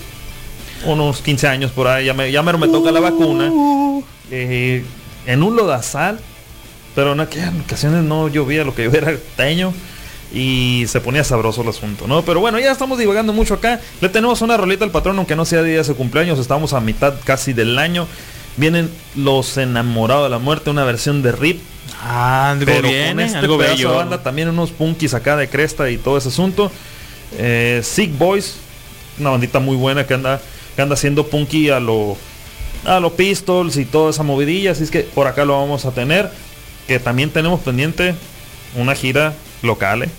unos 0.86 1.22
15 1.22 1.48
años 1.48 1.72
por 1.72 1.88
ahí, 1.88 2.06
ya 2.06 2.14
me, 2.14 2.32
ya 2.32 2.44
mero 2.44 2.58
me 2.60 2.68
toca 2.68 2.92
la 2.92 3.00
vacuna, 3.00 3.52
eh, 4.32 4.84
en 5.26 5.44
un 5.44 5.56
lodazal, 5.56 6.20
pero 6.94 7.14
en 7.14 7.20
aquellas 7.20 7.54
ocasiones 7.64 8.04
no 8.04 8.28
llovía, 8.28 8.64
lo 8.64 8.74
que 8.74 8.86
llovía 8.86 9.02
era 9.02 9.18
teño. 9.36 9.74
Y 10.34 10.86
se 10.88 11.00
ponía 11.00 11.24
sabroso 11.24 11.62
el 11.62 11.70
asunto, 11.70 12.08
¿no? 12.08 12.24
Pero 12.24 12.40
bueno, 12.40 12.60
ya 12.60 12.72
estamos 12.72 12.98
divagando 12.98 13.32
mucho 13.32 13.54
acá. 13.54 13.80
Le 14.02 14.10
tenemos 14.10 14.42
una 14.42 14.58
rolita 14.58 14.84
al 14.84 14.92
patrón, 14.92 15.18
aunque 15.18 15.36
no 15.36 15.46
sea 15.46 15.62
día 15.62 15.78
de 15.78 15.84
su 15.84 15.96
cumpleaños. 15.96 16.40
Estamos 16.40 16.74
a 16.74 16.82
mitad 16.82 17.14
casi 17.24 17.54
del 17.54 17.78
año. 17.78 18.08
Vienen 18.58 18.90
Los 19.16 19.58
Enamorados 19.58 20.26
de 20.26 20.30
la 20.32 20.40
Muerte, 20.40 20.72
una 20.72 20.84
versión 20.84 21.22
de 21.22 21.32
RIP. 21.32 21.62
algo 22.02 22.66
pero 22.66 22.88
viene, 22.88 23.12
con 23.12 23.20
este 23.22 23.38
algo 23.38 23.58
pedazo 23.58 23.76
bello. 23.76 23.90
de 23.92 23.96
banda, 23.96 24.24
también 24.24 24.50
unos 24.50 24.72
punkis 24.72 25.14
acá 25.14 25.38
de 25.38 25.48
cresta 25.48 25.90
y 25.90 25.98
todo 25.98 26.18
ese 26.18 26.30
asunto. 26.30 26.72
Eh, 27.38 27.82
Sick 27.84 28.18
Boys, 28.18 28.56
una 29.20 29.30
bandita 29.30 29.60
muy 29.60 29.78
buena 29.78 30.06
que 30.06 30.16
anda, 30.16 30.42
que 30.76 30.82
anda 30.82 30.96
haciendo 30.96 31.28
punky 31.28 31.70
a 31.70 31.80
lo 31.80 32.18
a 32.86 33.00
los 33.00 33.14
Pistols 33.14 33.78
y 33.78 33.86
toda 33.86 34.12
esa 34.12 34.24
movidilla. 34.24 34.72
Así 34.72 34.84
es 34.84 34.92
que 34.92 35.02
por 35.02 35.28
acá 35.28 35.46
lo 35.46 35.60
vamos 35.60 35.86
a 35.86 35.92
tener. 35.92 36.32
Que 36.88 37.00
también 37.00 37.32
tenemos 37.32 37.62
pendiente 37.62 38.16
una 38.76 38.96
gira 38.96 39.34
local 39.64 40.04
eh, 40.04 40.10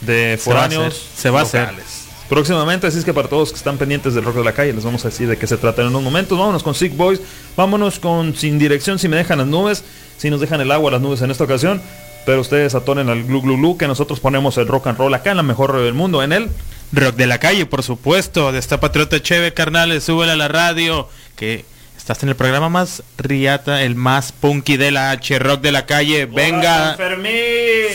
de 0.00 0.38
Se 0.38 0.50
va 0.50 0.64
a 0.64 0.68
foráneos 0.68 0.94
hacer, 0.94 1.16
se 1.16 1.30
va 1.30 1.40
a 1.40 1.42
hacer. 1.42 1.60
locales. 1.62 2.02
Próximamente, 2.28 2.86
así 2.86 2.98
es 2.98 3.04
que 3.04 3.12
para 3.12 3.28
todos 3.28 3.50
que 3.50 3.58
están 3.58 3.76
pendientes 3.76 4.14
del 4.14 4.24
rock 4.24 4.36
de 4.36 4.44
la 4.44 4.52
calle, 4.54 4.72
les 4.72 4.84
vamos 4.84 5.04
a 5.04 5.08
decir 5.08 5.28
de 5.28 5.36
qué 5.36 5.46
se 5.46 5.58
trata 5.58 5.82
en 5.82 5.88
unos 5.88 6.02
momentos. 6.02 6.38
Vámonos 6.38 6.62
con 6.62 6.74
Sick 6.74 6.96
Boys, 6.96 7.20
vámonos 7.56 7.98
con 7.98 8.34
Sin 8.34 8.58
Dirección, 8.58 8.98
si 8.98 9.06
me 9.06 9.16
dejan 9.16 9.38
las 9.38 9.46
nubes, 9.46 9.84
si 10.16 10.30
nos 10.30 10.40
dejan 10.40 10.60
el 10.62 10.70
agua 10.70 10.92
las 10.92 11.02
nubes 11.02 11.20
en 11.20 11.30
esta 11.30 11.44
ocasión. 11.44 11.82
Pero 12.24 12.40
ustedes 12.40 12.74
atonen 12.74 13.10
al 13.10 13.24
glu 13.24 13.42
glu 13.42 13.58
glu 13.58 13.76
que 13.76 13.86
nosotros 13.86 14.20
ponemos 14.20 14.56
el 14.56 14.66
rock 14.66 14.86
and 14.86 14.98
roll 14.98 15.12
acá 15.12 15.32
en 15.32 15.36
la 15.36 15.42
mejor 15.42 15.76
del 15.76 15.92
mundo, 15.92 16.22
en 16.22 16.32
él. 16.32 16.48
Rock 16.92 17.16
de 17.16 17.26
la 17.26 17.38
calle, 17.38 17.66
por 17.66 17.82
supuesto, 17.82 18.50
de 18.52 18.58
esta 18.60 18.80
patriota 18.80 19.20
cheve, 19.20 19.52
carnales, 19.52 20.04
súbela 20.04 20.32
a 20.32 20.36
la 20.36 20.48
radio, 20.48 21.08
que 21.36 21.66
estás 22.02 22.24
en 22.24 22.30
el 22.30 22.34
programa 22.34 22.68
más 22.68 23.04
riata, 23.16 23.82
el 23.82 23.94
más 23.94 24.32
punky 24.32 24.76
de 24.76 24.90
la 24.90 25.12
H, 25.12 25.38
Rock 25.38 25.60
de 25.60 25.70
la 25.70 25.86
calle, 25.86 26.26
venga, 26.26 26.96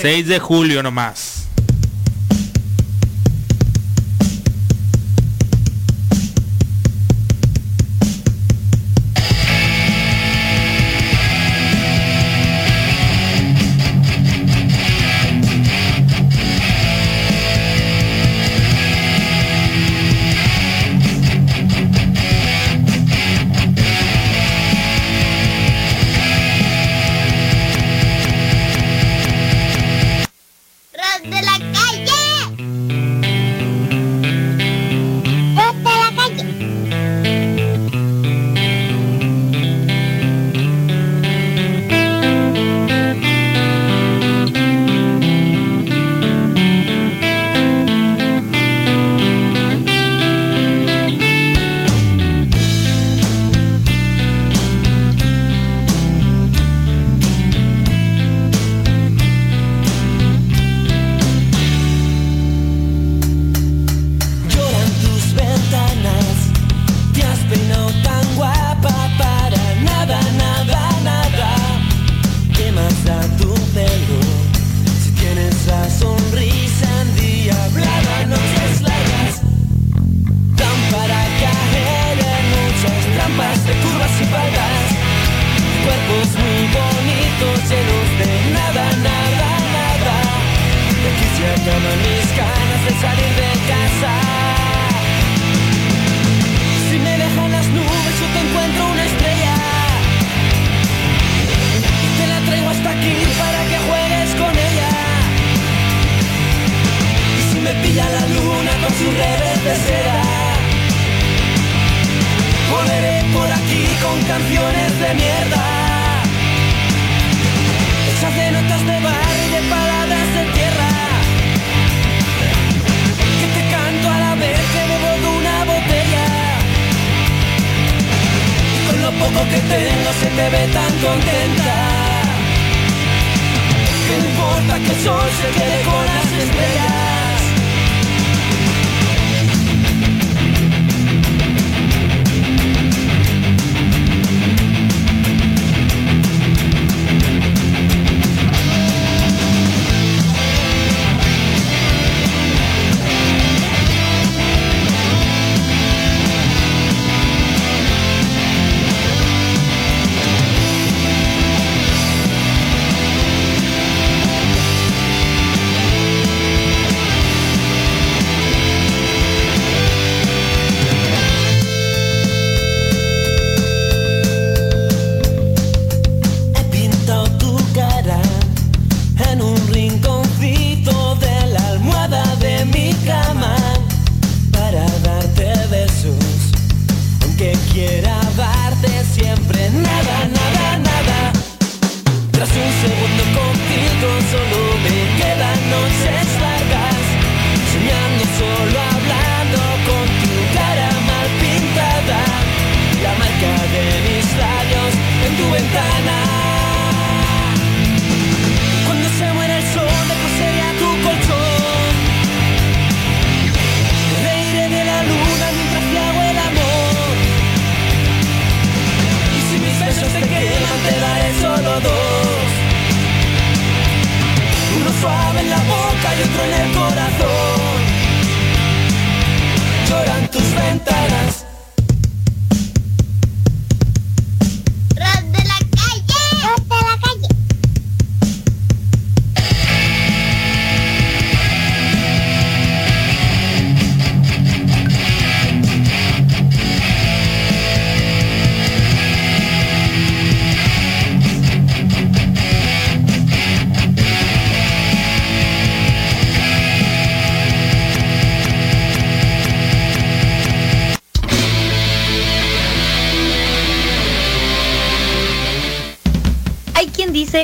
6 0.01 0.27
de 0.27 0.39
julio 0.39 0.81
nomás. 0.81 1.46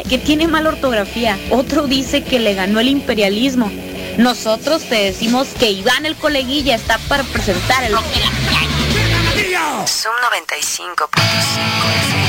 Dice 0.03 0.09
que 0.09 0.17
tiene 0.17 0.47
mala 0.47 0.69
ortografía, 0.69 1.37
otro 1.49 1.87
dice 1.87 2.23
que 2.23 2.39
le 2.39 2.53
ganó 2.53 2.79
el 2.79 2.87
imperialismo. 2.87 3.71
Nosotros 4.17 4.83
te 4.83 4.95
decimos 4.95 5.47
que 5.59 5.71
Iván 5.71 6.05
el 6.05 6.15
coleguilla 6.15 6.75
está 6.75 6.97
para 7.09 7.23
presentar 7.23 7.83
el. 7.83 7.93
Zoom 9.85 10.15
95.5 10.47 12.22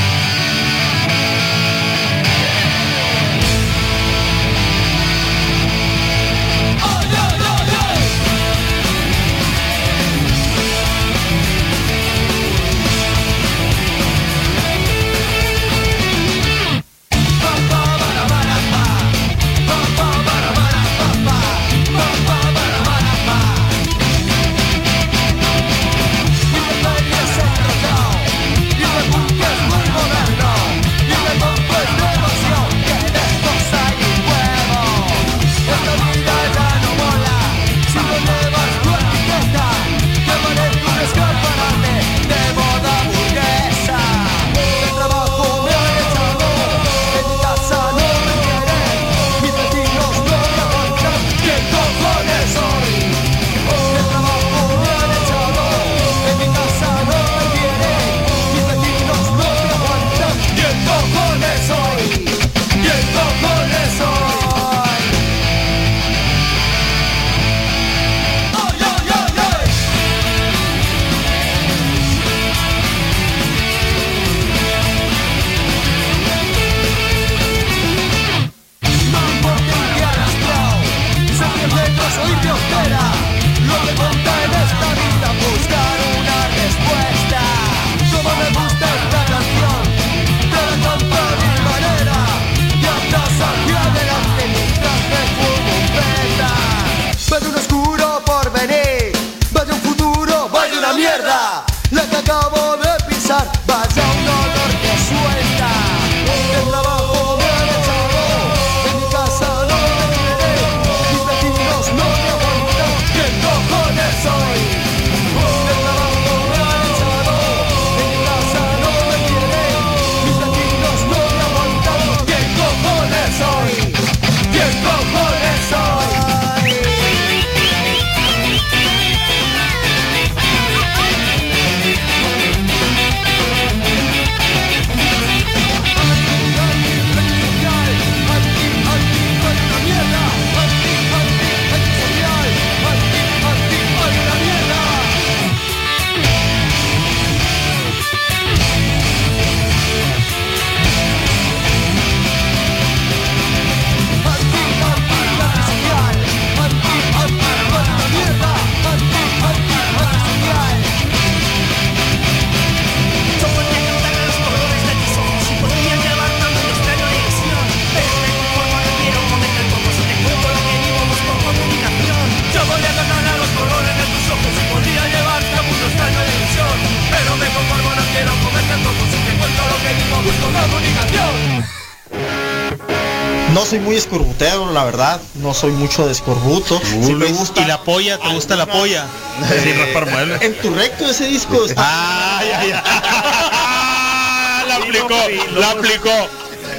No 183.54 183.64
soy 183.64 183.78
muy 183.78 183.94
escorbutero, 183.94 184.72
la 184.72 184.84
verdad. 184.84 185.20
No 185.36 185.54
soy 185.54 185.70
mucho 185.70 186.04
de 186.06 186.10
escorbuto. 186.12 186.80
Me 187.16 187.26
gusta. 187.28 187.60
¿Y 187.62 187.66
la 187.66 187.80
polla? 187.80 188.18
¿Te 188.18 188.28
gusta 188.34 188.56
la 188.56 188.66
polla? 188.66 189.06
En 190.40 190.54
tu 190.56 190.74
recto 190.74 191.06
ese 191.08 191.26
disco 191.26 191.64
está. 191.64 192.38
Ay, 192.38 192.48
ay, 192.52 192.72
ay. 192.72 192.82
La 194.68 194.76
aplicó, 194.76 195.16
la 195.54 195.70
aplicó, 195.70 196.28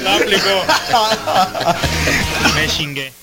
la 0.04 0.16
aplicó. 0.18 0.50
Me 2.56 2.68
chingué. 2.68 3.14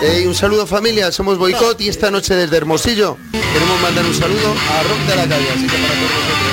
Hey, 0.00 0.26
un 0.26 0.34
saludo 0.34 0.66
familia, 0.66 1.12
somos 1.12 1.36
Boicot 1.36 1.80
y 1.82 1.88
esta 1.88 2.10
noche 2.10 2.34
desde 2.34 2.56
Hermosillo 2.56 3.18
queremos 3.56 3.80
mandar 3.80 4.04
un 4.04 4.14
saludo 4.14 4.52
a 4.52 4.82
Rock 4.82 4.98
de 5.08 5.16
la 5.16 5.26
Calle, 5.26 5.48
así 5.50 5.66
que 5.66 5.76
para 5.78 5.94
todos 5.94 6.12
vosotros. 6.12 6.45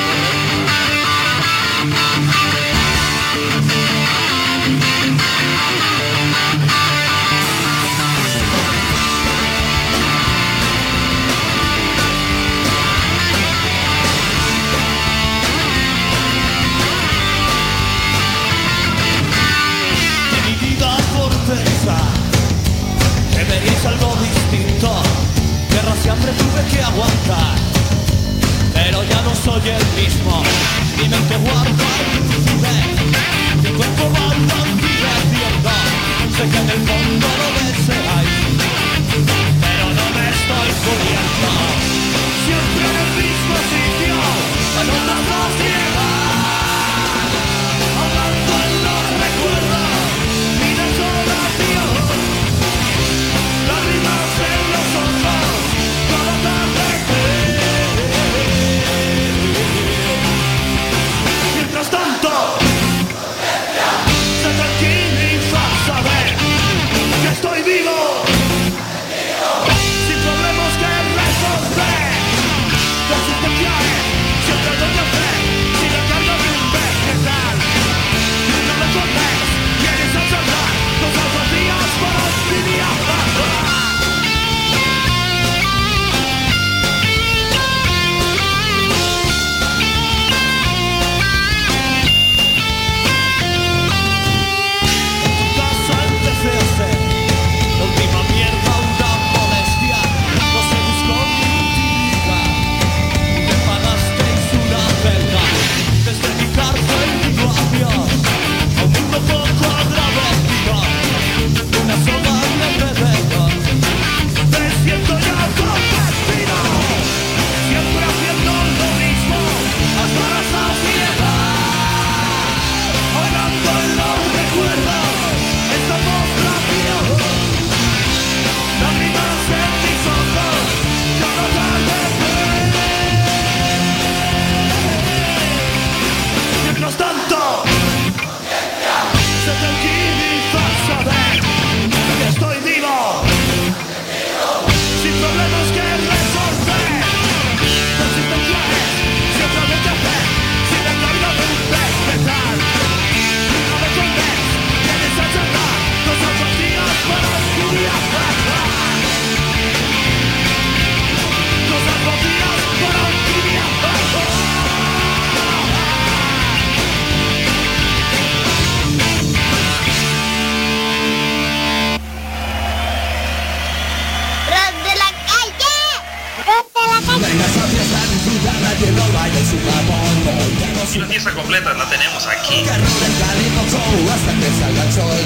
Aquí. 183.02 184.10
hasta 184.10 184.32
que 184.40 184.50
salga 184.60 184.84
el 184.84 184.92
sol 184.94 185.24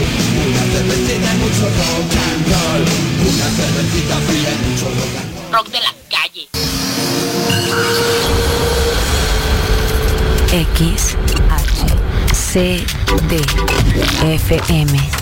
Una 0.47 0.63
cervecita 0.73 1.29
y 1.33 1.37
mucho 1.37 1.65
rock 1.79 2.11
and 2.27 2.43
roll 2.47 2.83
Una 3.27 3.47
cervecita 3.57 4.15
fría 4.27 4.51
y 4.51 4.57
mucho 4.69 4.85
rock 4.85 5.15
and 5.21 5.29
roll 5.33 5.53
Rock 5.53 5.67
de 5.71 5.79
la 5.79 5.93
calle. 6.09 6.49
X, 10.49 11.15
H, 11.49 12.33
C, 12.33 12.83
D, 13.29 13.41
F, 14.23 14.61
M. 14.69 15.16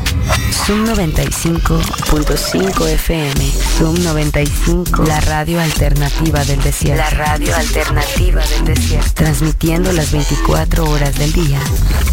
Zoom 0.65 0.85
95.5 0.85 2.89
FM. 2.89 3.51
Zoom 3.77 4.03
95. 4.03 5.03
La 5.03 5.21
radio 5.21 5.61
alternativa 5.61 6.43
del 6.43 6.59
desierto. 6.61 7.03
La 7.03 7.09
radio 7.11 7.55
alternativa 7.55 8.41
del 8.41 8.65
desierto. 8.65 9.11
Transmitiendo 9.13 9.91
las 9.91 10.11
24 10.11 10.89
horas 10.89 11.19
del 11.19 11.31
día. 11.33 11.59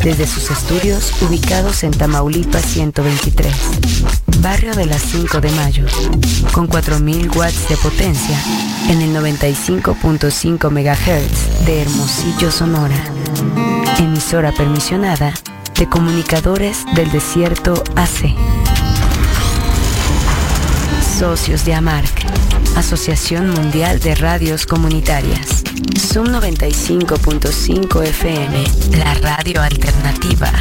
Desde 0.04 0.26
sus 0.26 0.50
estudios 0.50 1.14
ubicados 1.22 1.82
en 1.82 1.92
Tamaulipas 1.92 2.66
123. 2.66 3.54
Barrio 4.40 4.74
de 4.74 4.84
las 4.84 5.00
5 5.00 5.40
de 5.40 5.50
mayo. 5.52 5.86
Con 6.52 6.66
4000 6.66 7.30
watts 7.30 7.70
de 7.70 7.78
potencia. 7.78 8.38
En 8.90 9.00
el 9.00 9.16
95.5 9.16 10.70
MHz 10.70 11.64
de 11.64 11.80
Hermosillo, 11.82 12.50
Sonora. 12.50 13.02
Emisora 13.98 14.52
permisionada 14.52 15.32
de 15.78 15.88
Comunicadores 15.88 16.84
del 16.94 17.10
Desierto 17.10 17.82
AC. 17.96 18.34
Socios 21.18 21.64
de 21.64 21.74
AMARC, 21.74 22.24
Asociación 22.76 23.50
Mundial 23.50 24.00
de 24.00 24.14
Radios 24.14 24.66
Comunitarias. 24.66 25.62
Zoom 25.98 26.28
95.5 26.28 28.04
FM, 28.04 28.64
la 28.98 29.14
radio 29.14 29.62
alternativa 29.62 30.52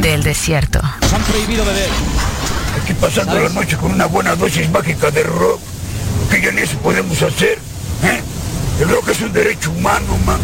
del 0.00 0.22
desierto. 0.22 0.80
Nos 1.00 1.12
han 1.12 1.22
prohibido 1.22 1.64
beber 1.64 1.88
Aquí 2.82 2.92
pasando 2.94 3.38
la 3.38 3.48
noche 3.48 3.76
con 3.76 3.92
una 3.92 4.06
buena 4.06 4.34
dosis 4.34 4.68
mágica 4.70 5.10
de 5.10 5.22
rock, 5.22 5.60
que 6.30 6.42
ya 6.42 6.50
ni 6.50 6.62
eso 6.62 6.76
podemos 6.78 7.20
hacer. 7.22 7.58
¿eh? 8.02 8.20
El 8.80 8.88
rock 8.88 9.08
es 9.10 9.20
un 9.20 9.32
derecho 9.32 9.70
humano, 9.70 10.18
mano. 10.26 10.42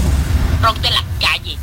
Rock 0.63 0.79
de 0.79 0.91
la 0.91 1.05
calle. 1.21 1.59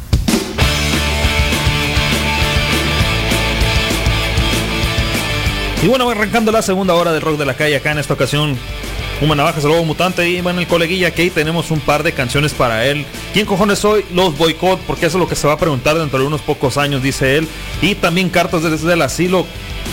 Y 5.81 5.87
bueno, 5.87 6.09
arrancando 6.09 6.51
la 6.51 6.63
segunda 6.63 6.95
hora 6.95 7.11
del 7.11 7.21
rock 7.21 7.37
de 7.37 7.45
la 7.45 7.53
calle 7.53 7.75
acá 7.75 7.91
en 7.91 7.99
esta 7.99 8.15
ocasión. 8.15 8.57
Uma 9.21 9.35
Navajas, 9.35 9.63
el 9.63 9.71
lobo 9.71 9.83
mutante 9.83 10.29
y 10.29 10.41
bueno, 10.41 10.59
el 10.59 10.67
coleguilla 10.67 11.09
que 11.11 11.29
tenemos 11.31 11.71
un 11.71 11.79
par 11.79 12.03
de 12.03 12.13
canciones 12.13 12.53
para 12.53 12.85
él. 12.85 13.05
¿Quién 13.33 13.47
cojones 13.47 13.79
soy? 13.79 14.05
Los 14.13 14.37
boicot, 14.37 14.79
porque 14.81 15.07
eso 15.07 15.17
es 15.17 15.21
lo 15.21 15.27
que 15.27 15.35
se 15.35 15.47
va 15.47 15.53
a 15.53 15.57
preguntar 15.57 15.97
dentro 15.97 16.19
de 16.19 16.25
unos 16.25 16.41
pocos 16.41 16.77
años, 16.77 17.01
dice 17.01 17.37
él. 17.37 17.47
Y 17.81 17.95
también 17.95 18.29
cartas 18.29 18.61
desde 18.63 18.93
el 18.93 19.01
asilo, 19.01 19.47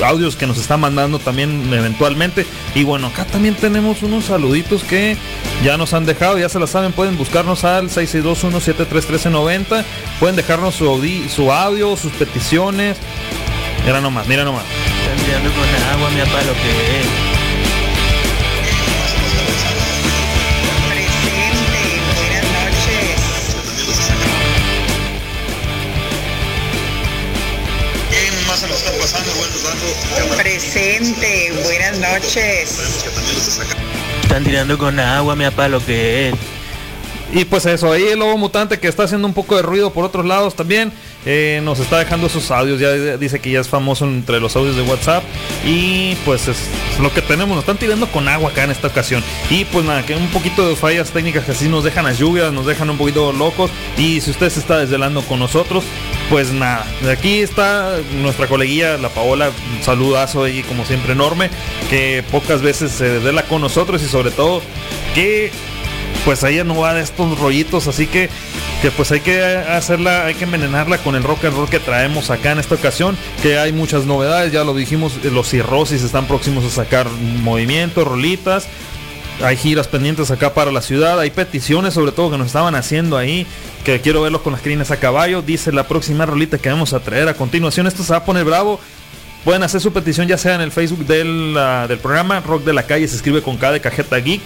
audios 0.04 0.36
que 0.36 0.46
nos 0.46 0.58
está 0.58 0.76
mandando 0.76 1.18
también 1.18 1.72
eventualmente. 1.72 2.44
Y 2.74 2.84
bueno, 2.84 3.06
acá 3.06 3.24
también 3.24 3.54
tenemos 3.54 4.02
unos 4.02 4.26
saluditos 4.26 4.84
que 4.84 5.16
ya 5.64 5.78
nos 5.78 5.94
han 5.94 6.04
dejado, 6.06 6.38
ya 6.38 6.50
se 6.50 6.58
la 6.58 6.66
saben, 6.66 6.92
pueden 6.92 7.16
buscarnos 7.16 7.64
al 7.64 7.88
662-173-1390. 7.90 9.84
Pueden 10.20 10.36
dejarnos 10.36 10.74
su, 10.74 11.02
su 11.34 11.52
audio, 11.52 11.96
sus 11.96 12.12
peticiones. 12.12 12.98
Mira 13.84 14.00
nomás, 14.00 14.26
mira 14.26 14.44
nomás. 14.44 14.64
Están 15.02 15.26
tirando 15.26 15.50
con 15.52 15.68
agua, 15.92 16.10
mi 16.10 16.20
papá, 16.20 16.42
lo 16.42 16.54
que 16.54 17.00
es. 17.00 17.06
Presente, 30.36 31.52
buenas 31.62 31.98
noches. 31.98 32.78
Están 34.22 34.44
tirando 34.44 34.78
con 34.78 34.98
agua, 34.98 35.36
mi 35.36 35.44
papá, 35.44 35.68
lo 35.68 35.84
que 35.84 36.30
es. 36.30 36.34
Y 37.32 37.44
pues 37.44 37.66
eso, 37.66 37.92
ahí 37.92 38.04
el 38.04 38.20
lobo 38.20 38.38
mutante 38.38 38.78
que 38.78 38.88
está 38.88 39.04
haciendo 39.04 39.28
un 39.28 39.34
poco 39.34 39.56
de 39.56 39.62
ruido 39.62 39.92
por 39.92 40.04
otros 40.04 40.24
lados 40.24 40.54
también. 40.54 40.90
Eh, 41.26 41.60
nos 41.62 41.78
está 41.78 41.98
dejando 41.98 42.28
sus 42.28 42.50
audios, 42.50 42.80
ya 42.80 43.16
dice 43.16 43.40
que 43.40 43.50
ya 43.50 43.60
es 43.60 43.68
famoso 43.68 44.04
entre 44.04 44.40
los 44.40 44.54
audios 44.56 44.76
de 44.76 44.82
WhatsApp. 44.82 45.24
Y 45.64 46.14
pues 46.24 46.48
es, 46.48 46.58
lo 47.00 47.12
que 47.12 47.22
tenemos, 47.22 47.56
nos 47.56 47.60
están 47.60 47.78
tirando 47.78 48.06
con 48.08 48.28
agua 48.28 48.50
acá 48.50 48.64
en 48.64 48.70
esta 48.70 48.88
ocasión. 48.88 49.22
Y 49.50 49.64
pues 49.64 49.84
nada, 49.84 50.04
que 50.04 50.14
un 50.14 50.28
poquito 50.28 50.68
de 50.68 50.76
fallas 50.76 51.10
técnicas 51.10 51.44
que 51.44 51.52
así 51.52 51.68
nos 51.68 51.84
dejan 51.84 52.04
las 52.04 52.18
lluvias, 52.18 52.52
nos 52.52 52.66
dejan 52.66 52.90
un 52.90 52.98
poquito 52.98 53.32
locos. 53.32 53.70
Y 53.96 54.20
si 54.20 54.30
usted 54.30 54.50
se 54.50 54.60
está 54.60 54.78
desvelando 54.78 55.22
con 55.22 55.38
nosotros, 55.38 55.84
pues 56.30 56.52
nada, 56.52 56.86
aquí 57.10 57.40
está 57.40 57.98
nuestra 58.20 58.46
coleguilla, 58.46 58.98
la 58.98 59.08
Paola, 59.08 59.50
un 59.76 59.82
saludazo 59.82 60.44
ahí 60.44 60.62
como 60.62 60.84
siempre 60.84 61.12
enorme, 61.12 61.50
que 61.90 62.24
pocas 62.30 62.62
veces 62.62 62.92
se 62.92 63.08
desvela 63.08 63.42
con 63.44 63.60
nosotros 63.60 64.02
y 64.02 64.08
sobre 64.08 64.30
todo 64.30 64.62
que 65.14 65.50
pues 66.24 66.42
ella 66.42 66.64
no 66.64 66.78
va 66.78 66.94
de 66.94 67.02
estos 67.02 67.38
rollitos, 67.38 67.86
así 67.86 68.06
que 68.06 68.30
que 68.82 68.90
pues 68.90 69.12
hay 69.12 69.20
que 69.20 69.42
hacerla, 69.42 70.26
hay 70.26 70.34
que 70.34 70.44
envenenarla 70.44 70.98
con 70.98 71.14
el 71.14 71.22
rock 71.22 71.46
and 71.46 71.56
roll 71.56 71.68
que 71.68 71.80
traemos 71.80 72.30
acá 72.30 72.52
en 72.52 72.58
esta 72.58 72.74
ocasión, 72.74 73.16
que 73.42 73.58
hay 73.58 73.72
muchas 73.72 74.04
novedades, 74.04 74.52
ya 74.52 74.64
lo 74.64 74.74
dijimos, 74.74 75.14
eh, 75.22 75.30
los 75.30 75.48
cirrosis 75.48 76.02
están 76.02 76.26
próximos 76.26 76.64
a 76.64 76.70
sacar 76.70 77.08
movimientos, 77.10 78.06
rolitas, 78.06 78.66
hay 79.42 79.56
giras 79.56 79.88
pendientes 79.88 80.30
acá 80.30 80.54
para 80.54 80.70
la 80.70 80.82
ciudad, 80.82 81.18
hay 81.18 81.30
peticiones 81.30 81.94
sobre 81.94 82.12
todo 82.12 82.32
que 82.32 82.38
nos 82.38 82.48
estaban 82.48 82.74
haciendo 82.74 83.16
ahí, 83.16 83.46
que 83.84 84.00
quiero 84.00 84.22
verlos 84.22 84.42
con 84.42 84.52
las 84.52 84.62
crines 84.62 84.90
a 84.90 84.98
caballo, 84.98 85.42
dice 85.42 85.72
la 85.72 85.88
próxima 85.88 86.26
rolita 86.26 86.58
que 86.58 86.68
vamos 86.68 86.92
a 86.92 87.00
traer 87.00 87.28
a 87.28 87.34
continuación, 87.34 87.86
esto 87.86 88.02
se 88.02 88.12
va 88.12 88.18
a 88.18 88.24
poner 88.24 88.44
bravo, 88.44 88.80
Pueden 89.44 89.62
hacer 89.62 89.82
su 89.82 89.92
petición 89.92 90.26
ya 90.26 90.38
sea 90.38 90.54
en 90.54 90.62
el 90.62 90.72
Facebook 90.72 91.06
del, 91.06 91.54
ah, 91.58 91.84
del 91.86 91.98
programa 91.98 92.40
Rock 92.40 92.64
de 92.64 92.72
la 92.72 92.84
Calle, 92.84 93.06
se 93.06 93.16
escribe 93.16 93.42
con 93.42 93.58
K 93.58 93.72
de 93.72 93.80
Cajeta 93.80 94.16
Geek. 94.16 94.40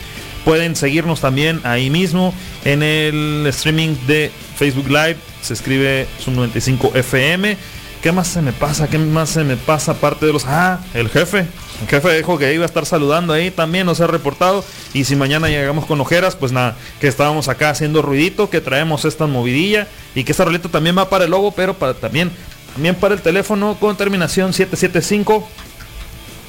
Pueden 0.44 0.76
seguirnos 0.76 1.20
también 1.20 1.60
ahí 1.64 1.90
mismo 1.90 2.32
en 2.64 2.82
el 2.82 3.46
streaming 3.48 3.96
de 4.06 4.30
Facebook 4.56 4.88
Live, 4.88 5.16
se 5.42 5.54
escribe 5.54 6.06
Zoom 6.20 6.36
95 6.36 6.92
FM. 6.94 7.56
¿Qué 8.02 8.12
más 8.12 8.28
se 8.28 8.42
me 8.42 8.52
pasa? 8.52 8.88
¿Qué 8.88 8.96
más 8.98 9.30
se 9.30 9.42
me 9.42 9.56
pasa 9.56 9.92
aparte 9.92 10.24
de 10.24 10.32
los... 10.32 10.44
Ah, 10.46 10.80
el 10.94 11.08
jefe. 11.08 11.46
El 11.80 11.88
jefe 11.88 12.16
dijo 12.16 12.38
que 12.38 12.54
iba 12.54 12.62
a 12.62 12.66
estar 12.66 12.86
saludando 12.86 13.32
ahí 13.32 13.50
también, 13.50 13.86
nos 13.86 14.00
ha 14.00 14.06
reportado. 14.06 14.64
Y 14.94 15.04
si 15.04 15.16
mañana 15.16 15.48
llegamos 15.48 15.84
con 15.84 16.00
ojeras, 16.00 16.36
pues 16.36 16.52
nada, 16.52 16.76
que 17.00 17.08
estábamos 17.08 17.48
acá 17.48 17.70
haciendo 17.70 18.00
ruidito, 18.02 18.50
que 18.50 18.60
traemos 18.60 19.04
esta 19.04 19.26
movidilla 19.26 19.88
y 20.14 20.22
que 20.22 20.32
esta 20.32 20.44
roleta 20.44 20.68
también 20.68 20.96
va 20.96 21.08
para 21.08 21.24
el 21.24 21.32
logo, 21.32 21.50
pero 21.52 21.74
para 21.74 21.94
también 21.94 22.30
también 22.72 22.94
para 22.94 23.14
el 23.14 23.22
teléfono 23.22 23.76
con 23.80 23.96
terminación 23.96 24.52
775. 24.52 25.48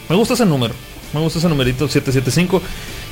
Me 0.09 0.15
gusta 0.15 0.35
ese 0.35 0.45
número. 0.45 0.75
Me 1.13 1.19
gusta 1.19 1.39
ese 1.39 1.49
numerito 1.49 1.87
775. 1.87 2.61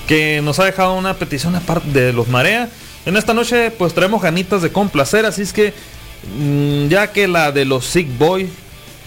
Que 0.08 0.42
nos 0.42 0.60
ha 0.60 0.66
dejado 0.66 0.94
una 0.94 1.14
petición 1.16 1.56
aparte 1.56 1.90
de 1.92 2.14
los 2.14 2.28
Marea. 2.28 2.70
En 3.06 3.18
esta 3.18 3.34
noche 3.34 3.72
pues 3.72 3.94
traemos 3.94 4.22
ganitas 4.22 4.62
de 4.62 4.72
complacer. 4.72 5.26
Así 5.26 5.42
es 5.42 5.52
que 5.54 5.74
mm, 6.40 6.88
ya 6.88 7.12
que 7.12 7.28
la 7.28 7.52
de 7.52 7.66
los 7.66 7.86
Sick 7.86 8.08
Boy, 8.18 8.50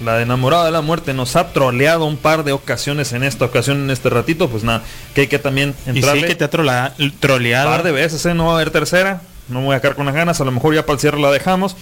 la 0.05 0.17
de 0.17 0.23
enamorado 0.25 0.65
de 0.67 0.71
la 0.71 0.83
muerte, 0.83 1.15
nos 1.15 1.37
ha 1.37 1.53
troleado 1.53 2.05
un 2.05 2.17
par 2.19 2.45
de 2.45 2.53
ocasiones 2.53 3.13
en 3.13 3.23
esta 3.23 3.47
ocasión, 3.47 3.79
en 3.83 3.91
este 3.91 4.11
ratito, 4.11 4.49
pues 4.51 4.63
nada, 4.63 4.83
que 5.15 5.23
hay 5.23 5.27
que 5.27 5.39
también 5.39 5.75
Y 5.87 5.91
entrarle 5.91 6.23
sí 6.23 6.27
que 6.29 6.35
te 6.35 6.45
ha 6.45 6.51
trola- 6.51 6.93
un 6.99 7.11
troleado. 7.19 7.71
par 7.71 7.83
de 7.83 7.93
veces, 7.93 8.25
¿eh? 8.27 8.35
no 8.35 8.47
va 8.47 8.53
a 8.53 8.55
haber 8.57 8.71
tercera. 8.71 9.23
No 9.49 9.61
me 9.61 9.67
voy 9.67 9.77
a 9.77 9.81
quedar 9.81 9.97
con 9.97 10.07
las 10.07 10.15
ganas. 10.15 10.41
A 10.41 10.45
lo 10.45 10.53
mejor 10.53 10.75
ya 10.75 10.83
para 10.87 10.95
el 10.95 11.01
cierre 11.01 11.19
la 11.21 11.31
dejamos. 11.33 11.77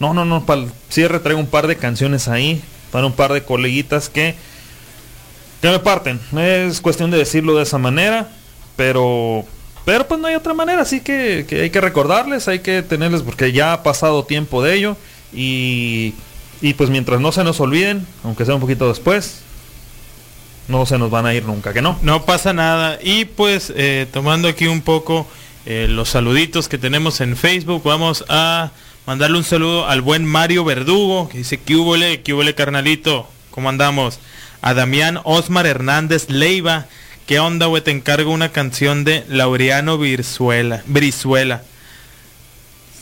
No, 0.00 0.12
no, 0.14 0.24
no. 0.24 0.44
Para 0.44 0.62
el 0.62 0.68
cierre 0.88 1.20
traigo 1.20 1.38
un 1.40 1.46
par 1.46 1.66
de 1.68 1.76
canciones 1.76 2.26
ahí. 2.26 2.60
Para 2.90 3.06
un 3.06 3.12
par 3.12 3.32
de 3.32 3.44
coleguitas 3.44 4.08
que, 4.08 4.34
que 5.60 5.68
me 5.70 5.78
parten. 5.78 6.18
Es 6.36 6.80
cuestión 6.80 7.10
de 7.12 7.18
decirlo 7.18 7.54
de 7.56 7.62
esa 7.62 7.78
manera. 7.78 8.28
Pero, 8.76 9.44
pero 9.84 10.06
pues 10.06 10.20
no 10.20 10.28
hay 10.28 10.34
otra 10.34 10.54
manera. 10.54 10.82
Así 10.82 11.00
que, 11.00 11.46
que 11.48 11.62
hay 11.62 11.70
que 11.70 11.80
recordarles. 11.80 12.48
Hay 12.48 12.60
que 12.60 12.82
tenerles 12.82 13.22
porque 13.22 13.52
ya 13.52 13.72
ha 13.72 13.82
pasado 13.82 14.24
tiempo 14.24 14.62
de 14.62 14.74
ello. 14.74 14.96
Y, 15.32 16.14
y 16.60 16.74
pues 16.74 16.90
mientras 16.90 17.20
no 17.20 17.32
se 17.32 17.44
nos 17.44 17.60
olviden, 17.60 18.06
aunque 18.24 18.44
sea 18.44 18.54
un 18.54 18.60
poquito 18.60 18.88
después, 18.88 19.42
no 20.68 20.86
se 20.86 20.98
nos 20.98 21.10
van 21.10 21.26
a 21.26 21.34
ir 21.34 21.44
nunca. 21.44 21.72
Que 21.72 21.82
no. 21.82 21.98
No 22.02 22.24
pasa 22.24 22.52
nada. 22.52 22.98
Y 23.02 23.24
pues 23.24 23.72
eh, 23.76 24.06
tomando 24.12 24.48
aquí 24.48 24.66
un 24.66 24.80
poco 24.80 25.26
eh, 25.64 25.86
los 25.88 26.08
saluditos 26.08 26.68
que 26.68 26.78
tenemos 26.78 27.20
en 27.20 27.36
Facebook, 27.36 27.82
vamos 27.84 28.24
a 28.28 28.72
mandarle 29.06 29.38
un 29.38 29.44
saludo 29.44 29.86
al 29.86 30.00
buen 30.00 30.24
Mario 30.24 30.64
Verdugo, 30.64 31.28
que 31.28 31.38
dice 31.38 31.60
que 31.60 31.76
hubole, 31.76 32.22
que 32.22 32.34
hubole 32.34 32.54
carnalito, 32.54 33.28
¿cómo 33.50 33.68
andamos? 33.68 34.18
A 34.60 34.74
Damián 34.74 35.20
Osmar 35.22 35.66
Hernández 35.66 36.28
Leiva, 36.28 36.86
¿qué 37.26 37.38
onda, 37.40 37.66
güey? 37.66 37.82
Te 37.82 37.90
encargo 37.90 38.30
una 38.32 38.50
canción 38.50 39.04
de 39.04 39.24
Laureano 39.28 39.98
Virzuela, 39.98 40.82
Brizuela. 40.86 41.62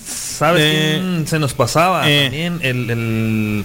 ¿Sabes 0.06 0.62
Eh, 0.64 0.98
quién 1.00 1.26
se 1.26 1.38
nos 1.38 1.52
pasaba? 1.54 2.08
eh. 2.10 2.24
También 2.24 2.60
el, 2.62 2.90
el- 2.90 3.64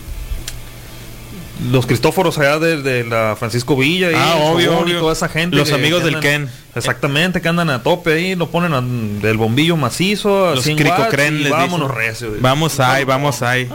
los 1.72 1.86
Cristóforos 1.86 2.38
allá 2.38 2.60
de, 2.60 2.82
de 2.82 3.06
la 3.06 3.36
Francisco 3.40 3.78
Villa 3.78 4.12
y 4.12 4.16
Ah, 4.16 4.36
obvio, 4.42 4.86
y 4.86 4.92
toda 5.00 5.14
esa 5.14 5.30
gente. 5.30 5.56
Los 5.56 5.70
que- 5.70 5.76
amigos 5.76 6.00
que 6.00 6.06
del 6.06 6.16
andan- 6.16 6.22
Ken. 6.22 6.50
Exactamente, 6.76 7.42
que 7.42 7.48
andan 7.48 7.70
a 7.70 7.82
tope 7.82 8.12
ahí, 8.14 8.36
lo 8.36 8.50
ponen 8.50 9.22
del 9.22 9.38
bombillo 9.38 9.78
macizo, 9.78 10.54
Los 10.54 10.66
100 10.66 10.78
watts 10.80 10.94
cricocren 10.96 11.50
vámonos 11.50 11.88
dicen. 11.92 11.96
recio. 12.06 12.32
Vamos 12.42 12.80
ahí, 12.82 13.06
vamos 13.06 13.42
ahí. 13.42 13.70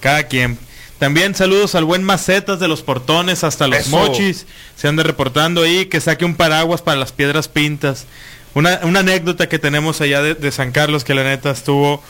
Cada 0.00 0.24
quien. 0.24 0.58
También 0.98 1.34
saludos 1.34 1.74
al 1.74 1.84
buen 1.84 2.02
Macetas 2.02 2.58
de 2.58 2.68
los 2.68 2.82
Portones 2.82 3.44
hasta 3.44 3.66
los 3.68 3.80
Eso. 3.80 3.90
Mochis. 3.90 4.46
Se 4.76 4.88
anda 4.88 5.02
reportando 5.02 5.62
ahí 5.62 5.86
que 5.86 6.00
saque 6.00 6.24
un 6.24 6.34
paraguas 6.36 6.80
para 6.82 6.98
las 6.98 7.12
piedras 7.12 7.48
pintas. 7.48 8.06
Una, 8.54 8.80
una 8.84 9.00
anécdota 9.00 9.48
que 9.48 9.58
tenemos 9.58 10.00
allá 10.00 10.22
de, 10.22 10.34
de 10.34 10.50
San 10.52 10.72
Carlos 10.72 11.04
que 11.04 11.14
la 11.14 11.24
neta 11.24 11.50
estuvo... 11.50 12.02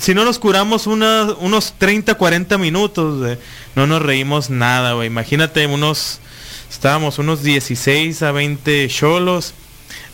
Si 0.00 0.14
no 0.14 0.24
nos 0.24 0.38
curamos 0.38 0.86
una- 0.86 1.32
unos 1.40 1.74
30, 1.78 2.14
40 2.14 2.58
minutos, 2.58 3.18
güey, 3.18 3.38
no 3.74 3.86
nos 3.88 4.00
reímos 4.02 4.50
nada, 4.50 4.92
güey. 4.92 5.08
Imagínate 5.08 5.66
unos... 5.66 6.20
Estábamos 6.70 7.18
unos 7.18 7.42
16 7.42 8.22
a 8.22 8.30
20 8.32 8.88
cholos. 8.88 9.54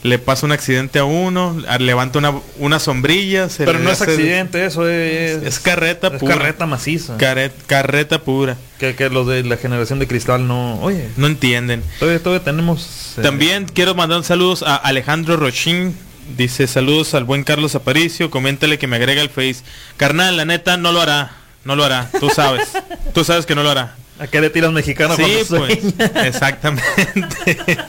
Le 0.03 0.19
pasa 0.19 0.47
un 0.47 0.53
accidente 0.53 0.99
a 0.99 1.05
uno, 1.05 1.57
levanta 1.79 2.19
una, 2.19 2.33
una 2.59 2.81
sombrilla. 2.81 3.49
se 3.49 3.65
Pero 3.65 3.79
no 3.79 3.89
es 3.91 4.03
accidente, 4.03 4.67
eso 4.67 4.89
es... 4.89 5.43
Es 5.45 5.61
carreta 5.61 6.09
es 6.09 6.15
pura. 6.19 6.35
carreta 6.37 6.67
maciza. 6.67 7.17
Carret- 7.19 7.53
carreta 7.69 8.21
pura. 8.23 8.57
Que, 8.81 8.97
que 8.97 9.09
los 9.11 9.29
de 9.29 9.45
la 9.45 9.57
generación 9.59 10.01
de 10.01 10.09
cristal 10.09 10.49
no... 10.49 10.81
Oye, 10.81 11.09
No 11.17 11.29
entienden. 11.29 11.85
todavía, 12.01 12.21
todavía 12.21 12.43
tenemos... 12.45 13.15
eh, 13.17 13.23
También 13.23 13.67
quiero 13.73 13.95
mandar 13.95 14.25
saludos 14.25 14.65
a 14.65 14.75
Alejandro 14.75 15.37
Rochin. 15.37 15.95
Dice 16.37 16.67
saludos 16.67 17.15
al 17.15 17.23
buen 17.23 17.45
Carlos 17.45 17.77
Aparicio. 17.77 18.29
Coméntale 18.29 18.79
que 18.79 18.89
me 18.89 18.97
agrega 18.97 19.23
el 19.23 19.31
face. 19.31 19.63
Carnal, 19.97 20.37
la 20.37 20.45
neta 20.45 20.77
no 20.77 20.91
lo 20.91 21.01
hará. 21.01 21.37
No 21.65 21.77
lo 21.77 21.85
hará. 21.85 22.11
Tú 22.19 22.29
sabes. 22.29 22.69
Tú 23.15 23.23
sabes 23.23 23.47
que 23.47 23.55
no 23.55 23.63
lo 23.63 23.71
hará. 23.71 23.95
¿A 24.23 24.29
qué 24.29 24.41
le 24.41 24.51
tiras 24.51 24.71
mexicano 24.71 25.17
Sí, 25.17 25.25
pues, 25.49 25.81
exactamente. 26.25 26.85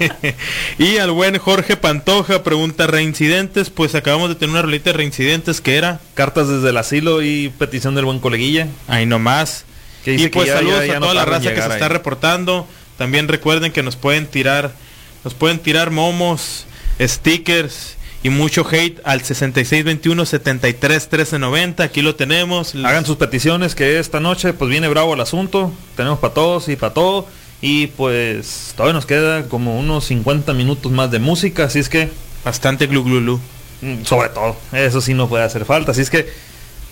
y 0.80 0.98
al 0.98 1.12
buen 1.12 1.38
Jorge 1.38 1.78
Pantoja 1.78 2.42
pregunta 2.42 2.88
reincidentes. 2.88 3.70
Pues 3.70 3.94
acabamos 3.94 4.30
de 4.30 4.36
tener 4.36 4.50
una 4.54 4.64
rolita 4.64 4.90
de 4.90 4.98
reincidentes 4.98 5.62
que 5.62 5.76
era. 5.76 6.00
Cartas 6.16 6.48
desde 6.48 6.70
el 6.70 6.78
asilo 6.78 7.22
y 7.22 7.50
petición 7.60 7.94
del 7.94 8.06
buen 8.06 8.18
coleguilla. 8.18 8.68
Ahí 8.88 9.06
nomás. 9.06 9.66
Y 10.08 10.28
pues 10.30 10.48
ya- 10.48 10.56
saludos 10.56 10.80
ya- 10.82 10.86
ya 10.88 10.98
a 10.98 11.00
no 11.00 11.06
toda 11.06 11.14
la 11.14 11.26
raza 11.26 11.54
que 11.54 11.62
se 11.62 11.68
está 11.68 11.88
reportando. 11.88 12.68
También 12.98 13.28
recuerden 13.28 13.72
que 13.72 13.84
nos 13.84 13.96
pueden 13.96 14.26
tirar, 14.26 14.72
nos 15.24 15.36
pueden 15.36 15.60
tirar 15.60 15.92
momos, 15.92 16.66
stickers 17.00 17.93
y 18.24 18.30
mucho 18.30 18.66
hate 18.66 19.02
al 19.04 19.22
6621 19.22 20.26
73 20.26 21.04
1390. 21.04 21.84
Aquí 21.84 22.02
lo 22.02 22.16
tenemos. 22.16 22.74
Hagan 22.74 23.06
sus 23.06 23.18
peticiones 23.18 23.76
que 23.76 24.00
esta 24.00 24.22
noche 24.22 24.54
pues 24.54 24.72
viene 24.72 24.88
bravo 24.88 25.14
el 25.14 25.20
asunto. 25.20 25.74
Tenemos 25.98 26.20
para 26.20 26.34
todos 26.34 26.70
y 26.70 26.78
para 26.78 26.94
todo. 26.94 27.28
Y 27.62 27.88
pues 27.88 28.74
todavía 28.78 28.94
nos 28.94 29.06
queda 29.06 29.44
como 29.50 29.78
unos 29.78 30.06
50 30.06 30.54
minutos 30.54 30.90
más 30.92 31.12
de 31.12 31.20
música. 31.20 31.66
Así 31.66 31.80
es 31.80 31.90
que... 31.90 32.10
Bastante 32.46 32.88
glu 32.88 33.04
glu 33.04 33.20
glu. 33.20 33.40
Mm, 33.82 34.04
Sobre 34.06 34.30
todo. 34.30 34.56
Eso 34.72 35.02
sí 35.02 35.14
no 35.14 35.28
puede 35.28 35.44
hacer 35.44 35.66
falta. 35.66 35.92
Así 35.92 36.02
es 36.02 36.10
que... 36.10 36.28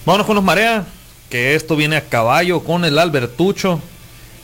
Vámonos 0.06 0.28
con 0.28 0.36
los 0.36 0.44
marea. 0.44 0.86
Que 1.30 1.56
esto 1.56 1.78
viene 1.78 1.96
a 1.96 2.02
caballo 2.10 2.62
con 2.62 2.84
el 2.84 3.00
Albertucho. 3.00 3.82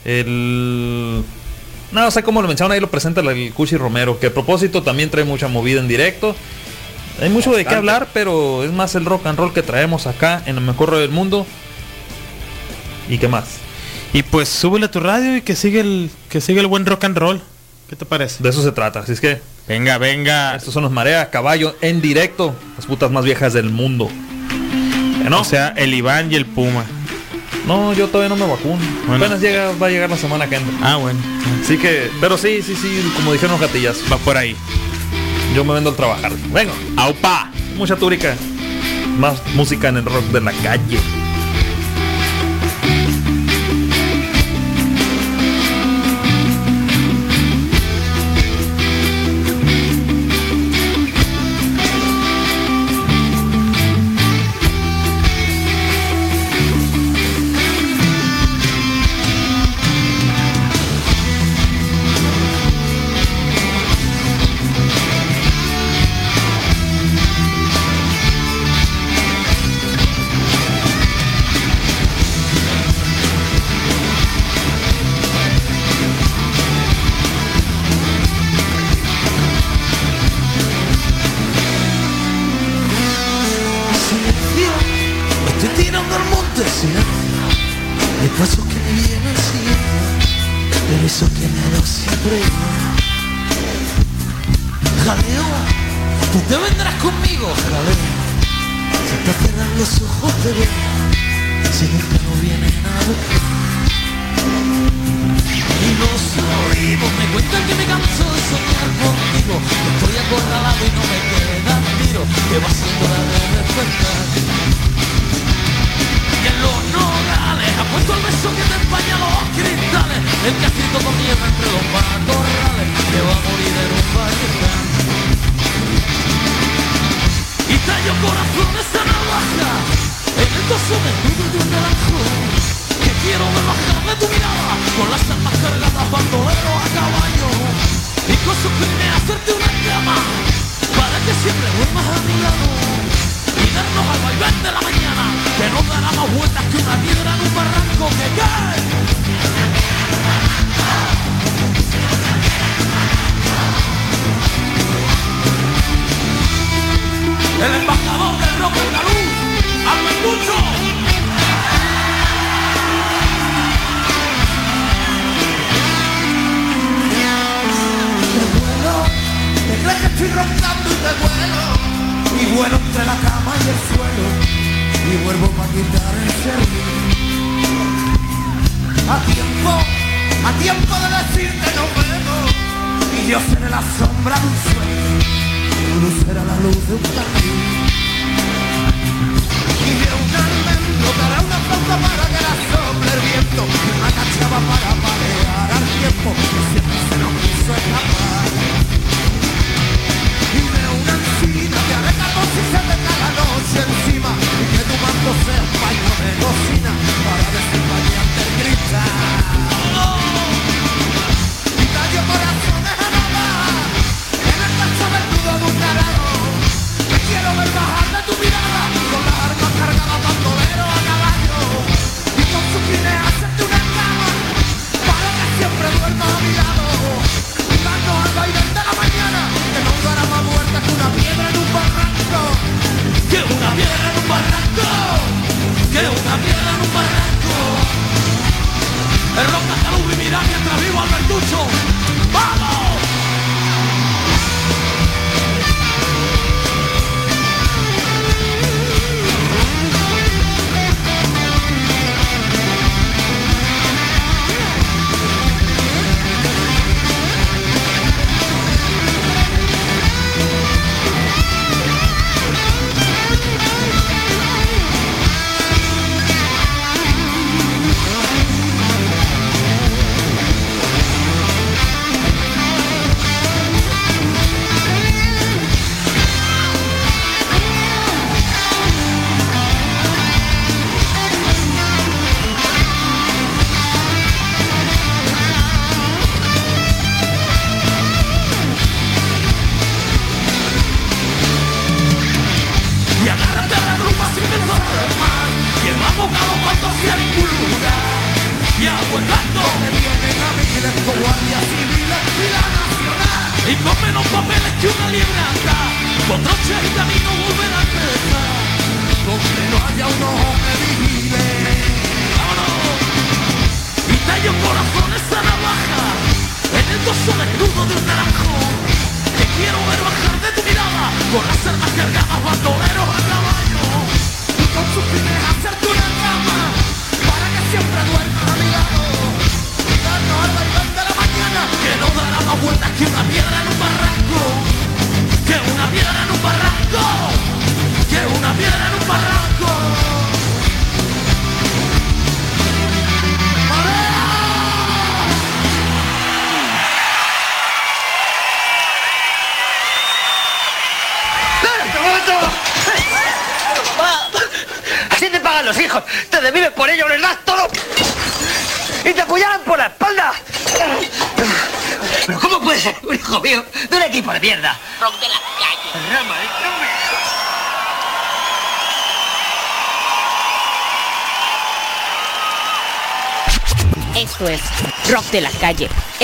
El... 0.06 1.22
No 1.92 2.12
sé 2.12 2.24
cómo 2.24 2.42
lo 2.42 2.48
menciona 2.48 2.74
ahí 2.74 2.80
lo 2.80 2.90
presenta 2.90 3.20
el 3.20 3.54
Cuchi 3.54 3.76
Romero. 3.76 4.20
Que 4.20 4.28
a 4.28 4.34
propósito 4.34 4.84
también 4.84 5.10
trae 5.10 5.26
mucha 5.26 5.50
movida 5.50 5.82
en 5.82 5.90
directo. 5.90 6.34
Hay 7.22 7.30
mucho 7.30 7.51
de 7.51 7.65
qué 7.65 7.74
hablar, 7.74 8.07
pero 8.13 8.63
es 8.63 8.72
más 8.72 8.93
el 8.95 9.05
rock 9.05 9.26
and 9.26 9.38
roll 9.39 9.53
que 9.53 9.63
traemos 9.63 10.05
acá 10.07 10.41
en 10.45 10.57
el 10.57 10.63
mejor 10.63 10.89
radio 10.89 11.01
del 11.01 11.11
mundo. 11.11 11.45
¿Y 13.09 13.18
qué 13.18 13.28
más? 13.28 13.45
Y 14.13 14.24
pues 14.24 14.49
súbele 14.49 14.86
a 14.86 14.91
tu 14.91 14.99
radio 14.99 15.36
y 15.38 15.41
que 15.41 15.55
sigue 15.55 15.80
el 15.80 16.09
que 16.30 16.41
sigue 16.41 16.59
el 16.59 16.68
buen 16.68 16.86
rock 16.86 17.05
and 17.05 17.18
roll. 17.18 17.41
¿Qué 17.89 17.95
te 17.95 18.05
parece? 18.05 18.43
De 18.43 18.49
eso 18.49 18.61
se 18.61 18.72
trata. 18.72 18.99
Así 18.99 19.13
es 19.13 19.22
que 19.22 19.41
Venga, 19.68 19.97
venga. 19.97 20.55
estos 20.55 20.74
son 20.74 20.84
los 20.84 20.91
marea 20.91 21.30
caballo 21.30 21.76
en 21.82 22.01
directo. 22.01 22.55
Las 22.76 22.86
putas 22.86 23.11
más 23.11 23.26
viejas 23.26 23.53
del 23.53 23.70
mundo. 23.70 24.09
Que 25.24 25.30
no, 25.30 25.41
O 25.41 25.45
sea, 25.45 25.74
el 25.76 25.93
Iván 25.93 26.32
y 26.32 26.36
el 26.36 26.45
Puma. 26.45 26.86
no, 27.65 27.93
yo 27.93 28.07
todavía 28.07 28.30
no 28.30 28.36
me 28.36 28.49
vacuno. 28.49 28.78
Bueno. 29.07 29.26
Apenas 29.26 29.41
llega, 29.41 29.72
va 29.82 29.88
a 29.88 29.89
llegar 29.89 30.09
la 30.09 30.18
semana 30.18 30.47
que 30.47 30.55
entra. 30.55 30.74
Ah, 30.82 30.95
bueno. 30.97 31.20
Así 31.63 31.78
que, 31.78 32.09
pero 32.22 32.38
sí, 32.38 32.61
sí, 32.61 32.76
sí, 32.76 33.11
como 33.15 33.34
dijeron 33.34 33.51
los 33.59 33.61
gatillas. 33.61 33.97
Va 34.11 34.18
por 34.18 34.38
ahí. 34.38 34.55
Yo 35.58 35.66
me 35.66 35.74
vendo 35.74 35.89
al 35.89 35.95
trabajar. 35.95 36.32
Venga, 36.53 36.72
¡Aupa! 36.97 37.49
mucha 37.76 37.95
túrica. 37.95 38.36
Más 39.18 39.41
música 39.55 39.89
en 39.89 39.97
el 39.97 40.05
rock 40.05 40.26
de 40.26 40.41
la 40.41 40.51
calle. 40.51 40.99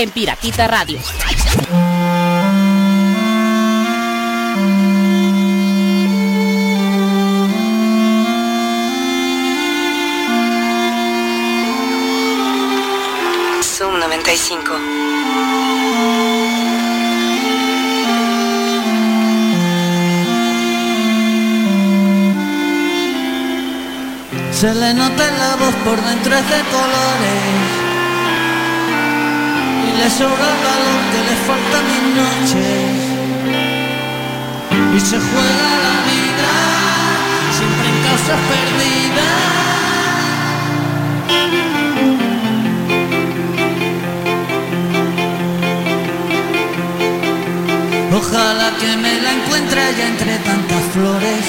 en 0.03 0.11
Piratita 0.11 0.67
Radio. 0.67 0.99
Zoom 13.61 13.97
95. 13.97 14.73
Se 24.51 24.73
le 24.73 24.93
nota 24.93 25.27
en 25.29 25.37
la 25.39 25.55
voz 25.55 25.75
por 25.85 26.01
dentro 26.01 26.35
de 26.35 26.61
colores 26.71 27.82
le 29.97 30.09
sobra 30.09 30.47
el 30.53 30.59
balón 30.67 31.03
que 31.11 31.21
le 31.29 31.35
falta 31.47 31.77
mis 31.89 32.03
noches 32.21 33.13
y 34.95 34.99
se 34.99 35.17
juega 35.19 35.69
la 35.85 35.95
vida 36.09 36.53
siempre 37.57 37.87
en 37.89 37.97
causas 38.07 38.39
perdidas. 38.51 39.63
Ojalá 48.15 48.71
que 48.79 48.97
me 48.97 49.21
la 49.21 49.31
encuentre 49.33 49.81
ya 49.97 50.07
entre 50.07 50.37
tantas 50.37 50.83
flores. 50.93 51.45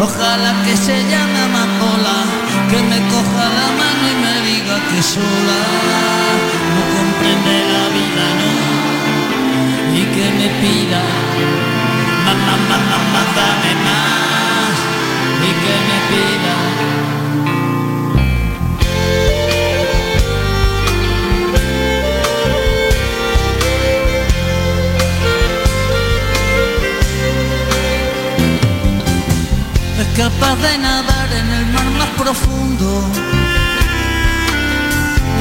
Ojalá 0.00 0.54
que 0.64 0.76
se 0.76 0.96
llame 1.10 1.40
amapola 1.48 2.45
que 2.70 2.82
me 2.82 2.98
coja 3.08 3.44
la 3.58 3.68
mano 3.80 4.04
y 4.10 4.14
me 4.24 4.34
diga 4.48 4.76
que 4.90 5.00
sola 5.02 5.60
no 6.74 6.82
comprende 6.96 7.54
la 7.74 7.84
vida, 7.96 8.24
no, 8.40 8.52
y 9.94 10.02
que 10.14 10.26
me 10.38 10.48
pida, 10.60 11.02
mamá, 12.24 12.54
mamá, 12.68 12.98
mátame 13.14 13.72
más, 13.86 14.76
y 15.48 15.50
que 15.62 15.74
me 15.88 15.98
pida. 16.10 16.54
Es 30.00 30.08
capaz 30.18 30.56
de 30.56 30.78
nada 30.78 31.15
profundo, 32.26 32.88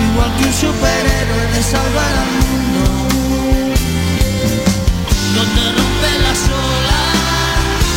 igual 0.07 0.29
que 0.37 0.43
un 0.45 0.53
superhéroe 0.53 1.45
de 1.55 1.61
salvar 1.63 2.13
al 2.23 2.31
mundo. 2.41 2.83
Donde 5.35 5.63
rompe 5.77 6.11
la 6.25 6.33
sola, 6.47 7.01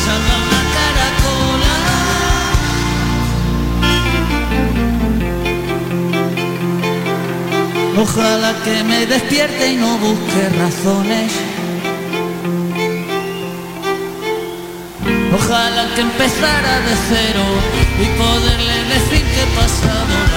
salva 0.05 0.35
una 0.47 0.63
caracola. 0.77 1.75
Ojalá 8.05 8.51
que 8.65 8.77
me 8.85 9.01
despierte 9.05 9.65
y 9.73 9.77
no 9.77 9.99
busque 9.99 10.43
razones 10.65 11.31
Ojalá 15.51 15.87
que 15.95 16.03
empezara 16.03 16.81
de 16.81 16.95
cero 17.09 17.43
y 17.99 18.07
poderle 18.19 18.85
decir 18.85 19.25
que 19.25 19.47
pasamos. 19.57 20.28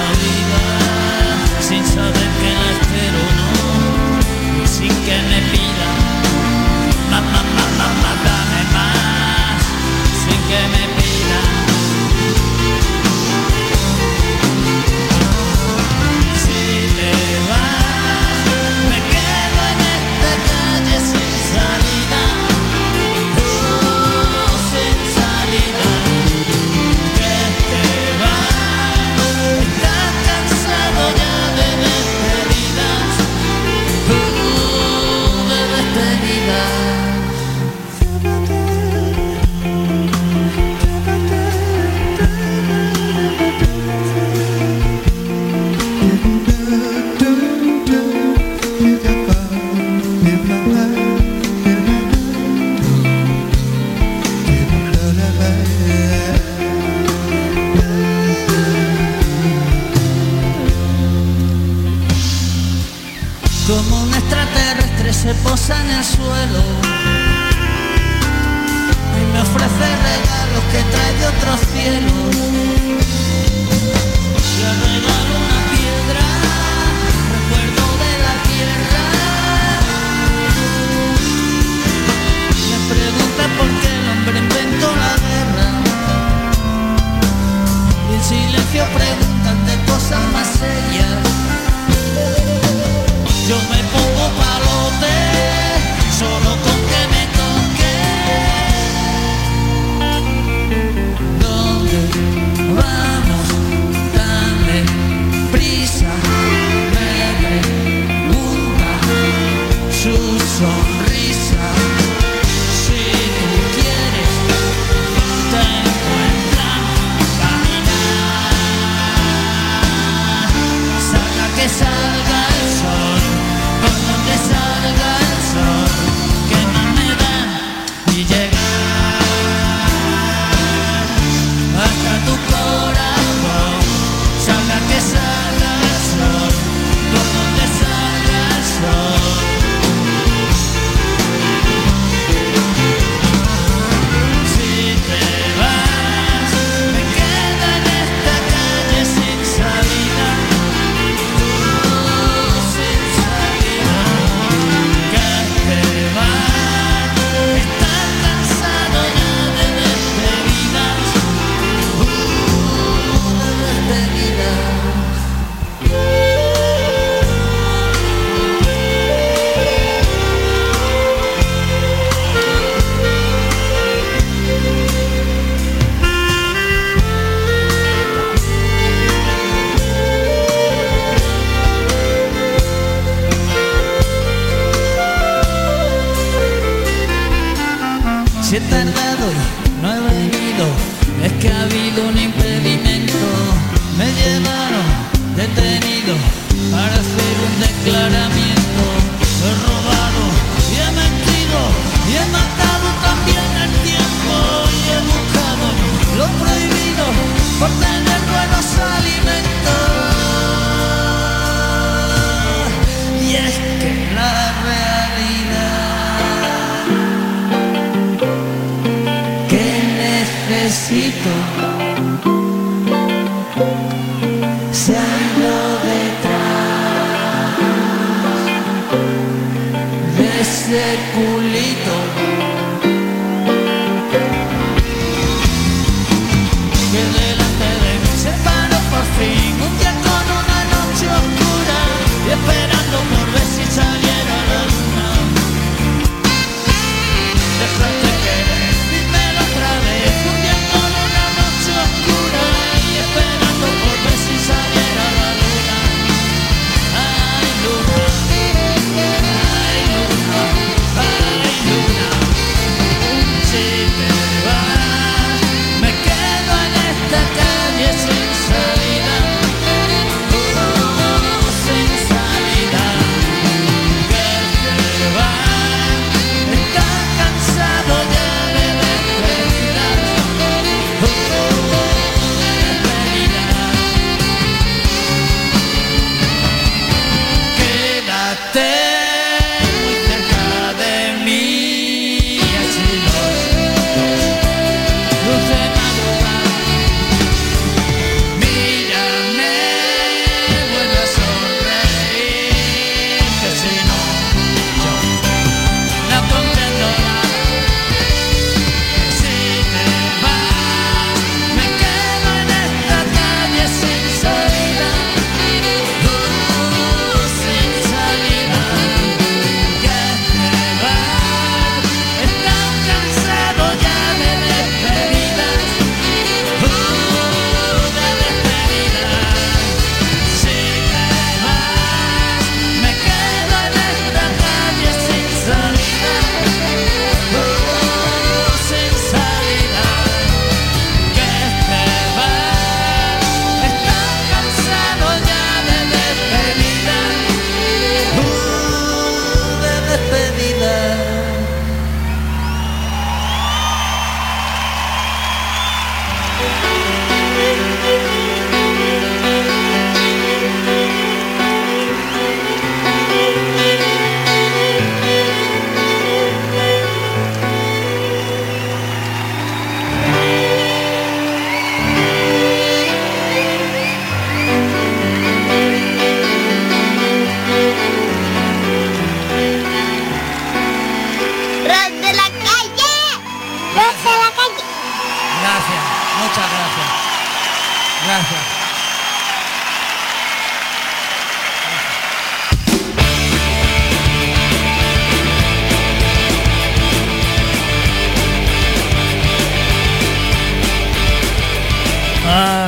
sit 188.52 188.70
that 188.70 189.11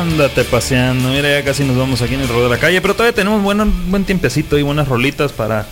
Ándate 0.03 0.43
paseando, 0.43 1.07
mira 1.07 1.29
ya 1.39 1.45
casi 1.45 1.63
nos 1.63 1.77
vamos 1.77 2.01
aquí 2.01 2.15
en 2.15 2.19
el 2.19 2.27
rodeo 2.27 2.43
de 2.43 2.49
la 2.49 2.57
calle, 2.57 2.81
pero 2.81 2.93
todavía 2.93 3.15
tenemos 3.15 3.41
buen, 3.41 3.89
buen 3.89 4.03
tiempecito 4.03 4.57
y 4.57 4.61
buenas 4.61 4.89
rolitas 4.89 5.31
para, 5.31 5.65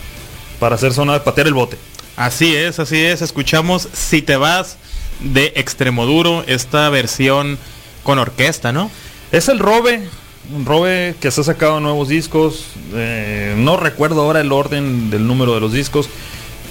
para 0.58 0.76
hacer 0.76 0.94
sonar, 0.94 1.26
patear 1.26 1.48
el 1.48 1.54
bote. 1.54 1.78
Así 2.16 2.56
es, 2.56 2.80
así 2.80 2.98
es. 2.98 3.22
Escuchamos 3.22 3.90
Si 3.92 4.22
te 4.22 4.38
vas 4.38 4.78
de 5.20 5.52
Extremoduro, 5.58 6.46
esta 6.48 6.90
versión 6.90 7.58
con 8.04 8.20
orquesta, 8.20 8.72
¿no? 8.72 8.90
Es 9.34 9.50
el 9.50 9.60
Robe, 9.60 10.08
un 10.56 10.66
Robe 10.66 11.14
que 11.20 11.30
se 11.30 11.42
ha 11.42 11.44
sacado 11.44 11.82
nuevos 11.82 12.08
discos. 12.08 12.68
eh, 12.94 13.54
no 13.58 13.76
recuerdo 13.76 14.22
ahora 14.22 14.40
el 14.40 14.54
orden 14.54 15.10
del 15.10 15.28
número 15.28 15.56
de 15.56 15.60
los 15.60 15.74
discos. 15.74 16.08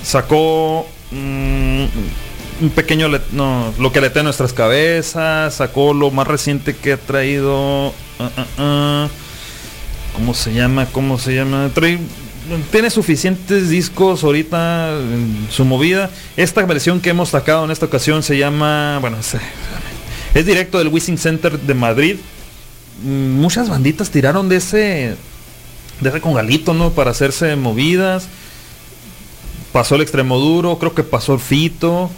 Sacó 0.03 0.89
mm, 1.11 1.85
un 2.61 2.71
pequeño, 2.71 3.09
no, 3.33 3.73
lo 3.79 3.93
que 3.93 4.01
letea 4.01 4.23
nuestras 4.23 4.53
cabezas. 4.53 5.55
Sacó 5.55 5.95
lo 5.95 6.11
más 6.11 6.27
reciente 6.27 6.75
que 6.77 6.95
ha 6.95 6.97
traído. 6.97 7.93
ah, 8.59 9.09
¿Cómo 10.15 10.35
se 10.35 10.53
llama? 10.53 10.87
¿Cómo 10.87 11.19
se 11.19 11.35
llama? 11.35 11.71
Trae- 11.75 11.99
tiene 12.73 12.91
suficientes 12.91 13.69
discos 13.71 14.25
ahorita 14.25 14.91
en 14.99 15.47
su 15.51 15.65
movida. 15.65 16.11
Esta 16.37 16.65
versión 16.67 17.01
que 17.01 17.11
hemos 17.11 17.29
sacado 17.31 17.65
en 17.65 17.71
esta 17.71 17.87
ocasión 17.87 18.23
se 18.23 18.37
llama, 18.37 18.99
bueno, 19.01 19.19
es, 19.19 19.37
es 20.35 20.47
directo 20.47 20.79
del 20.79 20.89
Wishing 20.89 21.19
Center 21.19 21.59
de 21.61 21.75
Madrid. 21.75 22.17
Mm, 23.05 23.41
Muchas 23.41 23.69
banditas 23.69 24.11
tiraron 24.11 24.49
de 24.49 24.57
ese 24.57 25.17
de 26.01 26.09
ese 26.09 26.21
congalito, 26.21 26.73
¿no? 26.75 26.91
Para 26.91 27.11
hacerse 27.13 27.55
movidas. 27.57 28.27
Pasó 29.73 29.95
el 29.95 30.01
extremo 30.03 30.39
duro, 30.39 30.79
creo 30.79 30.95
que 30.95 31.05
pasó 31.05 31.35
el 31.35 31.41
Fito. 31.41 32.11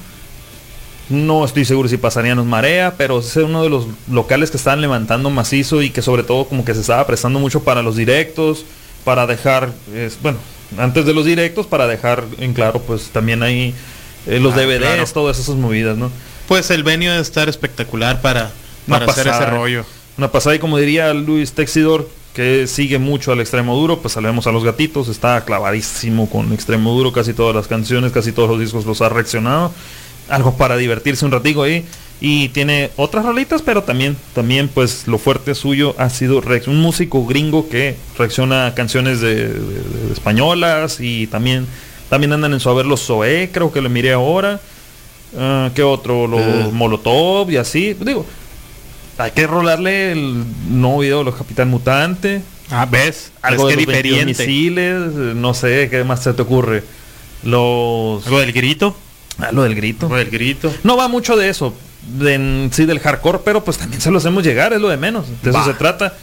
No 1.13 1.45
estoy 1.45 1.65
seguro 1.67 1.89
si 1.89 1.99
pasarían 1.99 2.39
los 2.39 2.47
Marea, 2.47 2.95
pero 2.97 3.19
es 3.21 3.37
uno 3.37 3.63
de 3.63 3.69
los 3.69 3.87
locales 4.11 4.51
que 4.51 4.57
estaban 4.57 4.81
levantando 4.81 5.29
macizo 5.31 5.83
y 5.83 5.91
que 5.91 6.01
sobre 6.01 6.23
todo 6.23 6.47
como 6.47 6.65
que 6.65 6.73
se 6.75 6.81
estaba 6.81 7.07
prestando 7.07 7.39
mucho 7.39 7.63
para 7.63 7.83
los 7.83 7.97
directos, 7.97 8.65
para 9.05 9.27
dejar, 9.27 9.73
es, 9.95 10.19
bueno, 10.23 10.39
antes 10.79 11.05
de 11.05 11.13
los 11.13 11.27
directos, 11.27 11.67
para 11.67 11.87
dejar 11.87 12.25
en 12.39 12.55
claro, 12.55 12.81
pues 12.81 13.11
también 13.13 13.43
hay 13.43 13.75
eh, 14.27 14.41
los 14.41 14.55
Ah, 14.55 14.61
DVDs, 14.63 14.79
claro. 14.79 15.07
todas 15.13 15.39
esas 15.39 15.57
movidas, 15.57 15.99
¿no? 15.99 16.11
Pues 16.49 16.71
el 16.71 16.83
venio 16.83 17.13
de 17.13 17.21
estar 17.21 17.49
espectacular 17.49 18.23
para, 18.23 18.51
para 18.89 19.05
hacer 19.05 19.29
ese 19.29 19.47
rollo. 19.47 19.85
Una 20.17 20.33
pasada 20.33 20.57
y 20.57 20.59
como 20.61 20.79
diría 20.79 21.13
Luis 21.13 21.53
Texidor, 21.53 22.09
que 22.35 22.67
sigue 22.67 22.99
mucho 22.99 23.33
al 23.33 23.41
extremo 23.41 23.77
duro, 23.77 23.99
pues 23.99 24.15
salvemos 24.15 24.47
a 24.47 24.53
los 24.53 24.65
gatitos, 24.65 25.09
está 25.09 25.45
clavadísimo 25.45 26.31
con 26.31 26.53
extremo 26.55 26.93
duro, 26.95 27.13
casi 27.13 27.35
todas 27.35 27.55
las 27.55 27.67
canciones, 27.69 28.13
casi 28.13 28.33
todos 28.33 28.49
los 28.49 28.59
discos 28.59 28.87
los 28.87 29.03
ha 29.03 29.11
reaccionado. 29.11 29.73
Algo 30.28 30.57
para 30.57 30.77
divertirse 30.77 31.24
un 31.24 31.32
ratico 31.32 31.62
ahí. 31.62 31.85
Y 32.20 32.51
tiene 32.51 32.90
otras 32.97 33.24
rolitas, 33.24 33.62
pero 33.62 33.82
también, 33.82 34.16
también 34.32 34.69
pues 34.69 35.09
lo 35.09 35.19
fuerte 35.19 35.57
suyo 35.57 35.97
ha 35.99 36.09
sido 36.09 36.40
un 36.69 36.81
músico 36.81 37.27
gringo 37.27 37.69
que 37.69 37.97
reacciona 38.16 38.66
a 38.66 38.74
canciones 38.74 39.20
de, 39.20 39.49
de- 39.49 39.55
de 40.07 40.12
españolas 40.12 40.99
y 41.01 41.27
también, 41.27 41.66
también 42.09 42.32
andan 42.32 42.53
en 42.53 42.61
su 42.61 42.69
haber 42.70 42.86
los 42.86 43.05
Zoé, 43.05 43.51
creo 43.53 43.73
que 43.73 43.82
le 43.82 43.89
miré 43.89 44.12
ahora. 44.12 44.61
Ah, 45.36 45.70
¿Qué 45.74 45.82
otro? 45.82 46.28
Los 46.28 46.40
Eh. 46.43 46.69
Molotov 46.73 47.51
y 47.51 47.57
así. 47.57 47.97
Digo, 47.99 48.24
hay 49.19 49.32
que 49.32 49.47
rolarle 49.49 50.12
el 50.12 50.44
nuevo 50.69 51.01
video 51.01 51.19
de 51.19 51.24
los 51.24 51.35
Capitán 51.35 51.70
Mutante. 51.70 52.40
Ah, 52.70 52.86
¿ves? 52.89 53.32
Algo 53.43 53.69
Es 53.69 53.77
de 53.77 53.81
que 53.85 53.86
los 53.86 53.94
22 54.03 54.27
diferente. 54.27 54.47
misiles, 54.47 55.03
eh, 55.16 55.32
no 55.35 55.55
sé, 55.55 55.89
¿qué 55.90 56.05
más 56.05 56.23
se 56.23 56.32
te 56.35 56.43
ocurre? 56.43 56.85
Los... 57.43 58.24
¿Algo 58.27 58.39
del 58.39 58.53
grito? 58.53 58.97
Ah, 59.39 59.51
lo 59.53 59.63
del 59.63 59.75
grito. 59.75 60.07
Algo 60.07 60.17
del 60.19 60.31
grito. 60.31 60.73
No 60.83 60.97
va 60.97 61.09
mucho 61.09 61.37
de 61.37 61.49
eso, 61.49 61.75
de, 62.19 62.35
en 62.35 62.71
sí 62.73 62.85
del 62.85 63.01
hardcore, 63.01 63.41
pero 63.45 63.65
pues 63.65 63.79
también 63.79 64.01
se 64.01 64.11
lo 64.11 64.19
hacemos 64.19 64.45
llegar, 64.45 64.73
es 64.73 64.81
lo 64.81 64.89
de 64.89 64.97
menos. 64.97 65.27
De 65.43 65.51
eso 65.51 65.65
se 65.65 65.75
trata. 65.75 66.15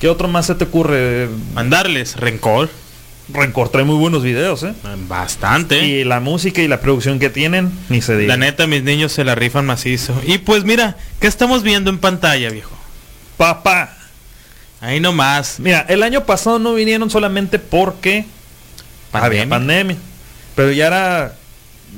¿Qué 0.00 0.08
otro 0.08 0.28
más 0.28 0.46
se 0.46 0.54
te 0.54 0.64
ocurre? 0.64 1.28
Mandarles 1.54 2.16
rencor. 2.16 2.68
Rencor 3.32 3.70
trae 3.70 3.82
muy 3.84 3.96
buenos 3.96 4.22
videos, 4.22 4.62
¿eh? 4.62 4.72
Bastante. 5.08 5.84
Y 5.84 6.04
la 6.04 6.20
música 6.20 6.62
y 6.62 6.68
la 6.68 6.80
producción 6.80 7.18
que 7.18 7.28
tienen, 7.28 7.72
ni 7.88 8.00
se 8.00 8.16
diga. 8.16 8.28
La 8.34 8.36
neta, 8.36 8.66
mis 8.68 8.84
niños 8.84 9.10
se 9.12 9.24
la 9.24 9.34
rifan 9.34 9.66
macizo. 9.66 10.14
Y 10.24 10.38
pues 10.38 10.62
mira, 10.64 10.96
¿qué 11.18 11.26
estamos 11.26 11.62
viendo 11.64 11.90
en 11.90 11.98
pantalla, 11.98 12.50
viejo? 12.50 12.76
Papá. 13.36 13.96
Ahí 14.80 15.00
nomás. 15.00 15.58
Mira, 15.58 15.84
el 15.88 16.04
año 16.04 16.24
pasado 16.24 16.58
no 16.60 16.74
vinieron 16.74 17.10
solamente 17.10 17.58
porque 17.58 18.26
Pandemia. 19.10 19.42
había 19.42 19.50
pandemia. 19.50 19.96
Pero 20.54 20.70
ya 20.70 20.86
era. 20.86 21.34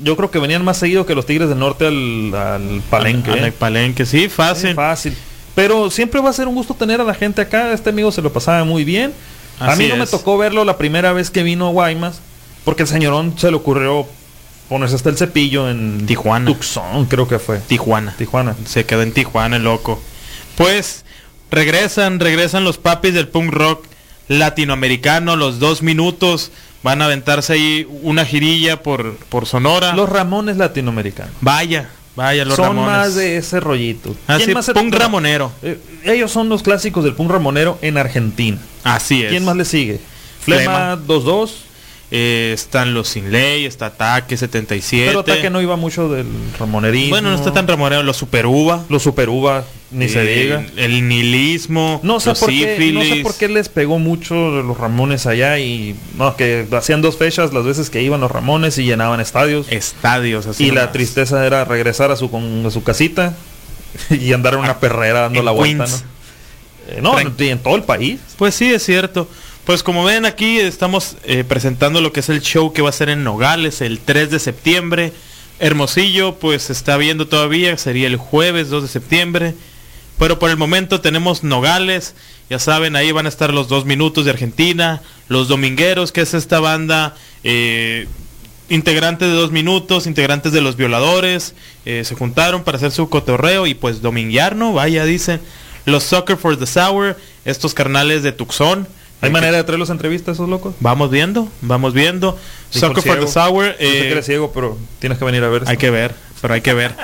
Yo 0.03 0.15
creo 0.15 0.31
que 0.31 0.39
venían 0.39 0.63
más 0.63 0.77
seguido 0.77 1.05
que 1.05 1.15
los 1.15 1.25
Tigres 1.25 1.49
del 1.49 1.59
Norte 1.59 1.85
al, 1.87 2.33
al 2.33 2.81
palenque. 2.89 3.31
Al- 3.31 3.39
al 3.39 3.45
¿eh? 3.45 3.51
palenque, 3.51 4.05
sí, 4.05 4.29
fácil. 4.29 4.69
Sí, 4.69 4.75
fácil. 4.75 5.17
Pero 5.55 5.89
siempre 5.89 6.21
va 6.21 6.29
a 6.29 6.33
ser 6.33 6.47
un 6.47 6.55
gusto 6.55 6.73
tener 6.73 7.01
a 7.01 7.03
la 7.03 7.13
gente 7.13 7.41
acá. 7.41 7.73
Este 7.73 7.89
amigo 7.89 8.11
se 8.11 8.21
lo 8.21 8.31
pasaba 8.31 8.63
muy 8.63 8.83
bien. 8.85 9.13
a 9.59 9.75
mí 9.75 9.87
no 9.87 9.97
me 9.97 10.07
tocó 10.07 10.37
verlo 10.37 10.63
la 10.63 10.77
primera 10.77 11.11
vez 11.11 11.29
que 11.29 11.43
vino 11.43 11.67
a 11.67 11.71
Guaymas. 11.71 12.21
Porque 12.63 12.83
el 12.83 12.87
señorón 12.87 13.33
se 13.37 13.49
le 13.51 13.57
ocurrió 13.57 14.05
ponerse 14.69 14.95
hasta 14.95 15.09
el 15.09 15.17
cepillo 15.17 15.69
en 15.69 16.05
Tijuana. 16.05 16.45
Tucson, 16.45 17.05
creo 17.07 17.27
que 17.27 17.39
fue. 17.39 17.57
Tijuana. 17.59 18.13
Tijuana. 18.17 18.55
Se 18.65 18.85
quedó 18.85 19.01
en 19.01 19.11
Tijuana, 19.11 19.57
el 19.57 19.63
loco. 19.63 19.99
Pues 20.55 21.03
regresan, 21.51 22.19
regresan 22.19 22.63
los 22.63 22.77
papis 22.77 23.13
del 23.13 23.27
punk 23.27 23.51
rock 23.51 23.85
latinoamericano, 24.29 25.35
los 25.35 25.59
dos 25.59 25.81
minutos. 25.81 26.51
Van 26.81 27.01
a 27.01 27.05
aventarse 27.05 27.53
ahí 27.53 27.87
una 28.03 28.23
girilla 28.23 28.81
por, 28.81 29.17
por 29.27 29.45
Sonora. 29.45 29.93
Los 29.93 30.07
Ramones 30.07 30.55
latinoamericanos. 30.55 31.33
Vaya, 31.41 31.89
vaya, 32.15 32.45
los 32.45 32.55
son 32.55 32.67
Ramones. 32.67 32.89
más 32.91 33.15
de 33.15 33.35
ese 33.35 33.59
rollito. 33.59 34.15
Así, 34.27 34.45
¿Quién 34.45 34.53
más 34.53 34.69
punk 34.69 34.95
ramonero. 34.95 35.51
Eh, 35.61 35.77
ellos 36.05 36.31
son 36.31 36.47
los 36.47 36.63
clásicos 36.63 37.03
del 37.03 37.15
punk 37.15 37.31
ramonero 37.31 37.77
en 37.81 37.97
Argentina. 37.97 38.57
Así 38.85 39.23
es. 39.23 39.29
¿Quién 39.29 39.43
más 39.43 39.57
le 39.57 39.65
sigue? 39.65 39.99
Flema 40.39 40.97
2-2. 40.97 41.51
Eh, 42.11 42.51
están 42.55 42.95
los 42.95 43.07
Sin 43.07 43.31
Ley, 43.31 43.65
está 43.65 43.87
Ataque 43.87 44.35
77. 44.35 45.07
Pero 45.09 45.19
Ataque 45.19 45.49
no 45.51 45.61
iba 45.61 45.75
mucho 45.75 46.09
del 46.09 46.25
ramonerismo. 46.57 47.11
Bueno, 47.11 47.29
no 47.29 47.35
está 47.35 47.53
tan 47.53 47.67
ramonero. 47.67 48.01
Los 48.01 48.17
Super 48.17 48.47
Uva. 48.47 48.83
Los 48.89 49.03
Super 49.03 49.29
Uva, 49.29 49.63
ni 49.91 50.09
se 50.09 50.23
diga. 50.23 50.65
El 50.75 51.07
nihilismo. 51.07 51.99
No 52.01 52.19
sé, 52.19 52.29
los 52.29 52.39
por 52.39 52.49
qué, 52.49 52.91
no 52.93 53.03
sé 53.03 53.17
por 53.21 53.35
qué 53.37 53.47
les 53.47 53.69
pegó 53.69 53.99
mucho 53.99 54.33
los 54.63 54.75
Ramones 54.77 55.27
allá 55.27 55.59
y 55.59 55.95
no, 56.17 56.35
que 56.35 56.65
hacían 56.71 57.03
dos 57.03 57.15
fechas 57.17 57.53
las 57.53 57.63
veces 57.63 57.91
que 57.91 58.01
iban 58.01 58.21
los 58.21 58.31
Ramones 58.31 58.77
y 58.79 58.85
llenaban 58.85 59.19
estadios. 59.19 59.67
Estadios, 59.71 60.47
así 60.47 60.65
y 60.65 60.71
la 60.71 60.91
tristeza 60.91 61.45
era 61.45 61.63
regresar 61.63 62.09
a 62.09 62.15
su, 62.15 62.31
con, 62.31 62.65
a 62.65 62.71
su 62.71 62.81
casita 62.83 63.35
y 64.09 64.33
andar 64.33 64.55
en 64.55 64.61
una 64.61 64.79
perrera 64.79 65.21
dando 65.21 65.39
en 65.39 65.45
la 65.45 65.51
vuelta, 65.51 65.85
Queens. 65.85 66.03
¿no? 66.03 66.09
Eh, 66.95 67.01
no, 67.03 67.13
Tran- 67.19 67.39
en 67.49 67.59
todo 67.59 67.75
el 67.75 67.83
país. 67.83 68.19
Pues 68.37 68.55
sí, 68.55 68.73
es 68.73 68.83
cierto. 68.83 69.29
Pues 69.69 69.83
como 69.83 70.03
ven 70.03 70.25
aquí 70.25 70.57
estamos 70.57 71.15
eh, 71.25 71.43
presentando 71.43 72.01
lo 72.01 72.11
que 72.11 72.21
es 72.21 72.29
el 72.29 72.41
show 72.41 72.73
que 72.73 72.81
va 72.81 72.89
a 72.89 72.91
ser 72.91 73.07
en 73.09 73.23
Nogales 73.23 73.81
el 73.81 73.99
3 73.99 74.31
de 74.31 74.39
septiembre. 74.39 75.13
Hermosillo 75.59 76.39
pues 76.39 76.63
se 76.63 76.73
está 76.73 76.97
viendo 76.97 77.27
todavía, 77.27 77.77
sería 77.77 78.07
el 78.07 78.15
jueves 78.15 78.69
2 78.69 78.81
de 78.81 78.89
septiembre. 78.89 79.53
Pero 80.17 80.39
por 80.39 80.49
el 80.49 80.57
momento 80.57 81.01
tenemos 81.01 81.43
Nogales, 81.43 82.15
ya 82.49 82.57
saben, 82.57 82.95
ahí 82.95 83.11
van 83.11 83.27
a 83.27 83.29
estar 83.29 83.53
los 83.53 83.67
dos 83.67 83.85
minutos 83.85 84.25
de 84.25 84.31
Argentina, 84.31 85.03
los 85.27 85.47
Domingueros, 85.47 86.11
que 86.11 86.21
es 86.21 86.33
esta 86.33 86.59
banda 86.59 87.15
eh, 87.43 88.07
integrantes 88.69 89.27
de 89.27 89.35
dos 89.35 89.51
minutos, 89.51 90.07
integrantes 90.07 90.51
de 90.51 90.61
los 90.61 90.77
violadores, 90.77 91.53
eh, 91.85 92.05
se 92.05 92.15
juntaron 92.15 92.63
para 92.63 92.77
hacer 92.77 92.89
su 92.89 93.07
cotorreo 93.07 93.67
y 93.67 93.75
pues 93.75 94.01
dominguear, 94.01 94.55
¿no? 94.55 94.73
Vaya, 94.73 95.05
dicen. 95.05 95.39
Los 95.85 96.05
Soccer 96.05 96.37
for 96.37 96.57
the 96.57 96.65
Sour, 96.65 97.17
estos 97.45 97.75
carnales 97.75 98.23
de 98.23 98.31
Tucson. 98.31 98.87
¿Hay 99.21 99.31
manera 99.31 99.57
de 99.57 99.63
traerlos 99.63 99.89
a 99.89 99.93
entrevistas 99.93 100.37
esos 100.37 100.47
locos? 100.49 100.75
Vamos 100.79 101.11
viendo, 101.11 101.49
vamos 101.61 101.93
viendo. 101.93 102.37
Soccer 102.69 103.03
for 103.03 103.19
the. 103.19 103.27
Sour. 103.27 103.65
Yo 103.65 103.71
sé 103.73 103.77
que 103.77 104.07
eh, 104.07 104.11
eres 104.11 104.25
ciego, 104.25 104.51
pero 104.53 104.77
tienes 104.99 105.17
que 105.17 105.25
venir 105.25 105.43
a 105.43 105.49
ver. 105.49 105.63
hay 105.67 105.77
que 105.77 105.89
ver, 105.89 106.15
pero 106.41 106.53
hay 106.53 106.61
que 106.61 106.73
ver. 106.73 106.95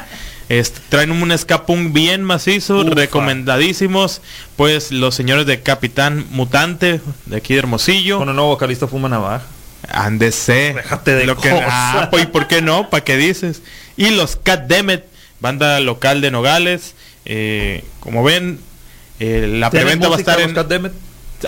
Este, 0.48 0.80
traen 0.90 1.12
un 1.12 1.32
escapung 1.32 1.92
bien 1.92 2.24
macizo, 2.24 2.78
Ufa. 2.82 2.94
recomendadísimos. 2.96 4.22
Pues 4.56 4.92
los 4.92 5.16
señores 5.16 5.46
de 5.46 5.62
Capitán 5.62 6.26
Mutante, 6.30 7.02
de 7.26 7.36
aquí 7.38 7.54
de 7.54 7.60
Hermosillo. 7.60 8.20
Con 8.20 8.30
el 8.30 8.36
nuevo 8.36 8.52
vocalista 8.52 8.88
Fuma 8.88 9.10
Navaja. 9.10 9.46
Ándese. 9.90 10.74
Déjate 10.76 11.16
de 11.16 11.26
Lo 11.26 11.38
que, 11.38 11.50
ah, 11.50 12.08
pues, 12.12 12.24
¿y 12.24 12.26
por 12.28 12.48
qué 12.48 12.62
no? 12.62 12.90
¿Para 12.90 13.04
qué 13.04 13.18
dices? 13.18 13.62
Y 13.98 14.12
los 14.12 14.36
Cat 14.36 14.68
Demet, 14.68 15.06
banda 15.40 15.80
local 15.80 16.22
de 16.22 16.32
Nogales. 16.32 16.96
eh, 17.26 17.84
como 18.00 18.24
ven, 18.24 18.60
eh, 19.20 19.48
la 19.50 19.70
¿Tienen 19.70 19.88
preventa 20.00 20.10
va 20.10 20.16
a 20.16 20.20
estar 20.20 20.40
los 20.40 20.50
en... 20.50 20.56
Cat 20.56 20.68
Demet? 20.68 20.94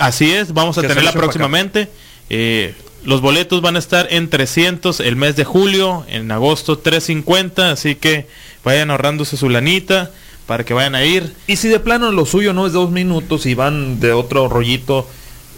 Así 0.00 0.30
es, 0.32 0.52
vamos 0.54 0.76
a 0.78 0.82
tenerla 0.82 1.10
próximamente. 1.20 1.88
Eh, 2.30 2.74
los 3.04 3.20
boletos 3.20 3.62
van 3.62 3.76
a 3.76 3.78
estar 3.78 4.06
en 4.10 4.28
300 4.28 5.00
el 5.00 5.16
mes 5.16 5.36
de 5.36 5.44
julio, 5.44 6.04
en 6.08 6.30
agosto 6.30 6.78
350, 6.78 7.70
así 7.70 7.94
que 7.94 8.26
vayan 8.64 8.90
ahorrándose 8.90 9.36
su 9.36 9.48
lanita 9.48 10.10
para 10.46 10.64
que 10.64 10.74
vayan 10.74 10.94
a 10.94 11.04
ir. 11.04 11.32
Y 11.46 11.56
si 11.56 11.68
de 11.68 11.78
plano 11.80 12.10
lo 12.10 12.26
suyo 12.26 12.52
no 12.52 12.66
es 12.66 12.72
dos 12.72 12.90
minutos 12.90 13.46
y 13.46 13.54
van 13.54 14.00
de 14.00 14.12
otro 14.12 14.48
rollito. 14.48 15.08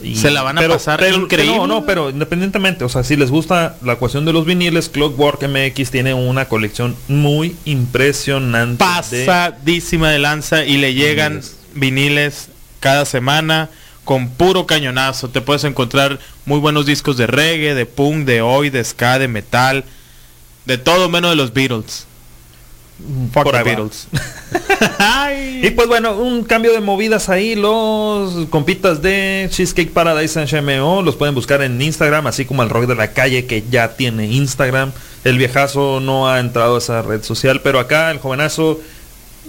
y- 0.03 0.17
Se 0.17 0.31
la 0.31 0.43
van 0.43 0.57
a 0.59 0.61
pasar 0.75 0.99
increíble. 1.25 1.57
No, 1.59 1.67
no, 1.67 1.85
pero 1.87 2.09
independientemente, 2.11 2.85
o 2.85 2.89
sea, 2.89 3.05
si 3.05 3.17
les 3.17 3.31
gusta 3.31 3.77
la 3.83 3.97
cuestión 3.97 4.25
de 4.25 4.33
los 4.33 4.47
viniles, 4.47 4.89
Clockwork 4.89 5.43
MX 5.47 5.91
tiene 5.91 6.15
una 6.15 6.47
colección 6.47 6.97
muy 7.09 7.55
impresionante. 7.67 8.79
Pasadísima 9.27 10.11
de 10.11 10.19
lanza 10.19 10.65
y 10.65 10.77
le 10.79 10.95
llegan 10.95 11.43
viniles 11.75 12.49
cada 12.81 13.05
semana 13.05 13.69
con 14.05 14.29
puro 14.31 14.67
cañonazo. 14.67 15.29
Te 15.29 15.41
puedes 15.41 15.65
encontrar 15.65 16.19
muy 16.45 16.59
buenos 16.59 16.87
discos 16.87 17.17
de 17.17 17.27
reggae, 17.27 17.75
de 17.75 17.87
punk, 17.87 18.27
de 18.27 18.43
hoy, 18.43 18.71
de 18.71 18.83
ska, 18.85 19.19
de 19.19 19.29
metal, 19.29 19.85
de 20.65 20.79
todo 20.79 21.09
menos 21.09 21.31
de 21.31 21.37
los 21.37 21.53
Beatles. 21.53 22.07
Fuck 23.33 23.45
Por. 23.45 23.65
Beatles. 23.65 24.09
Y 25.63 25.71
pues 25.71 25.89
bueno, 25.89 26.17
un 26.17 26.45
cambio 26.45 26.73
de 26.73 26.81
movidas 26.81 27.29
ahí. 27.29 27.55
Los 27.55 28.47
compitas 28.49 29.03
de 29.03 29.49
Cheesecake 29.51 29.93
Paradise 29.93 30.41
en 30.41 30.49
HMO 30.49 31.03
los 31.03 31.17
pueden 31.17 31.35
buscar 31.35 31.61
en 31.63 31.81
Instagram, 31.81 32.27
así 32.27 32.47
como 32.47 32.63
el 32.63 32.71
rock 32.71 32.87
de 32.87 32.95
la 32.95 33.13
calle 33.13 33.45
que 33.45 33.65
ya 33.71 33.95
tiene 33.95 34.27
Instagram. 34.27 34.93
El 35.25 35.37
viejazo 35.37 36.01
no 36.01 36.29
ha 36.31 36.41
entrado 36.41 36.77
a 36.77 36.79
esa 36.79 37.03
red 37.03 37.23
social, 37.23 37.61
pero 37.63 37.79
acá 37.79 38.11
el 38.11 38.19
jovenazo, 38.19 38.81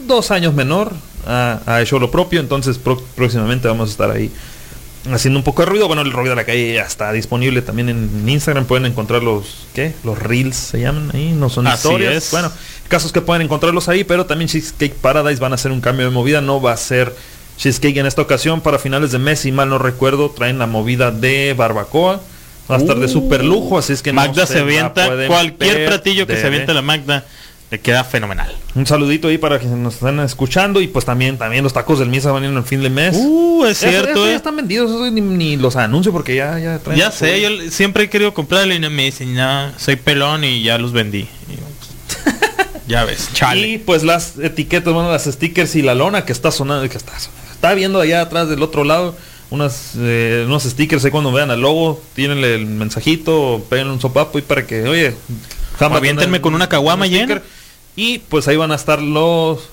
dos 0.06 0.32
años 0.32 0.54
menor, 0.54 0.92
ha, 1.28 1.62
ha 1.66 1.82
hecho 1.82 2.00
lo 2.00 2.12
propio. 2.12 2.40
Entonces 2.40 2.78
pro- 2.78 3.02
próximamente 3.16 3.68
vamos 3.68 3.90
a 3.90 3.92
estar 3.92 4.12
ahí 4.12 4.32
haciendo 5.12 5.40
un 5.40 5.44
poco 5.44 5.64
de 5.64 5.68
ruido. 5.70 5.88
Bueno, 5.88 6.02
el 6.04 6.12
rock 6.12 6.28
de 6.28 6.36
la 6.36 6.44
calle 6.44 6.74
ya 6.76 6.84
está 6.84 7.12
disponible 7.12 7.62
también 7.62 7.90
en 7.90 8.28
Instagram. 8.30 8.66
Pueden 8.66 8.86
encontrar 8.86 9.24
los, 9.24 9.66
¿qué? 9.74 9.94
Los 10.04 10.20
reels 10.20 10.56
se 10.56 10.80
llaman 10.80 11.12
ahí, 11.14 11.32
no 11.32 11.50
son 11.50 11.68
Así 11.68 11.88
historias. 11.88 12.14
es. 12.26 12.32
Bueno, 12.32 12.52
casos 12.88 13.12
que 13.12 13.22
pueden 13.22 13.42
encontrarlos 13.42 13.90
ahí, 13.90 14.04
pero 14.04 14.26
también 14.26 14.48
Cheesecake 14.50 14.94
Paradise 14.96 15.40
van 15.42 15.52
a 15.54 15.56
hacer 15.56 15.72
un 15.72 15.82
cambio 15.82 16.06
de 16.06 16.12
movida. 16.12 16.42
No 16.42 16.62
va 16.62 16.74
a 16.74 16.78
ser 16.78 17.16
Cheesecake 17.58 17.98
en 17.98 18.06
esta 18.06 18.22
ocasión 18.22 18.62
para 18.62 18.80
finales 18.80 19.12
de 19.12 19.20
mes, 19.20 19.40
si 19.40 19.52
mal 19.52 19.70
no 19.70 19.78
recuerdo, 19.78 20.30
traen 20.32 20.58
la 20.60 20.68
movida 20.68 21.12
de 21.12 21.54
barbacoa. 21.58 22.22
Va 22.70 22.76
a 22.76 22.80
estar 22.80 22.98
de 22.98 23.06
Uh. 23.08 23.10
super 23.10 23.44
lujo, 23.44 23.78
así 23.78 23.92
es 23.92 24.02
que 24.02 24.14
no 24.14 24.22
Magda 24.22 24.46
se 24.46 24.54
se 24.54 24.60
la 24.60 24.66
avienta 24.66 25.10
cualquier 25.28 25.88
platillo 25.88 26.26
que 26.26 26.38
se 26.38 26.48
avienta 26.48 26.74
la 26.74 26.82
Magda 26.82 27.26
le 27.72 27.80
queda 27.80 28.04
fenomenal. 28.04 28.54
Un 28.76 28.86
saludito 28.86 29.30
ahí 29.30 29.38
para 29.38 29.58
quienes 29.58 29.78
nos 29.78 29.96
están 29.96 30.20
escuchando 30.20 30.82
y 30.82 30.88
pues 30.88 31.06
también 31.06 31.38
también 31.38 31.64
los 31.64 31.72
tacos 31.72 32.00
del 32.00 32.10
Misa 32.10 32.32
van 32.32 32.44
a 32.44 32.46
ir 32.48 32.52
en 32.52 32.58
el 32.58 32.66
fin 32.66 32.84
de 32.84 32.90
mes. 32.90 33.16
Uh, 33.18 33.66
es 33.66 33.78
cierto, 33.78 34.12
eso 34.12 34.28
eh. 34.28 34.32
ya 34.32 34.36
están 34.36 34.58
vendidos, 34.58 34.92
eso 34.92 35.10
ni, 35.10 35.22
ni 35.22 35.56
los 35.56 35.78
anuncio 35.78 36.12
porque 36.12 36.36
ya 36.36 36.60
ya 36.60 36.80
traen 36.80 37.00
Ya 37.00 37.12
sé, 37.12 37.42
yo 37.42 37.72
siempre 37.72 38.04
he 38.04 38.10
querido 38.10 38.34
comprarle 38.34 38.76
y 38.76 38.80
me 38.80 39.06
dicen, 39.06 39.34
no, 39.34 39.72
soy 39.80 39.96
pelón 39.96 40.44
y 40.44 40.62
ya 40.64 40.78
los 40.78 40.92
vendí. 40.92 41.28
Ya 42.88 43.06
ves, 43.06 43.30
chale. 43.32 43.70
Y 43.70 43.78
pues 43.78 44.04
las 44.04 44.38
etiquetas, 44.38 44.94
bueno, 44.94 45.10
las 45.10 45.24
stickers 45.24 45.78
y 45.78 45.82
la 45.82 45.96
lona 45.96 46.26
que 46.26 46.34
está 46.34 46.52
sonando, 46.52 46.90
que 46.90 46.98
está 46.98 47.18
sonando. 47.18 47.54
Está 47.54 47.74
viendo 47.74 48.02
allá 48.02 48.20
atrás 48.20 48.50
del 48.50 48.62
otro 48.64 48.84
lado 48.84 49.16
unas 49.50 49.94
eh, 49.98 50.44
unos 50.46 50.64
stickers 50.64 51.06
ahí 51.06 51.12
cuando 51.12 51.32
vean 51.32 51.52
el 51.52 51.62
logo, 51.62 52.02
tienen 52.16 52.40
el 52.44 52.66
mensajito, 52.66 53.66
peguen 53.70 53.90
un 53.90 54.02
sopapo 54.02 54.40
y 54.40 54.42
para 54.42 54.66
que, 54.66 54.84
oye, 54.84 55.14
jamás 55.78 56.00
aviéntenme 56.00 56.42
con 56.42 56.54
una 56.54 56.68
caguama 56.68 57.06
llena. 57.06 57.42
Y 57.96 58.20
pues 58.20 58.48
ahí 58.48 58.56
van 58.56 58.72
a 58.72 58.76
estar 58.76 59.02
los 59.02 59.70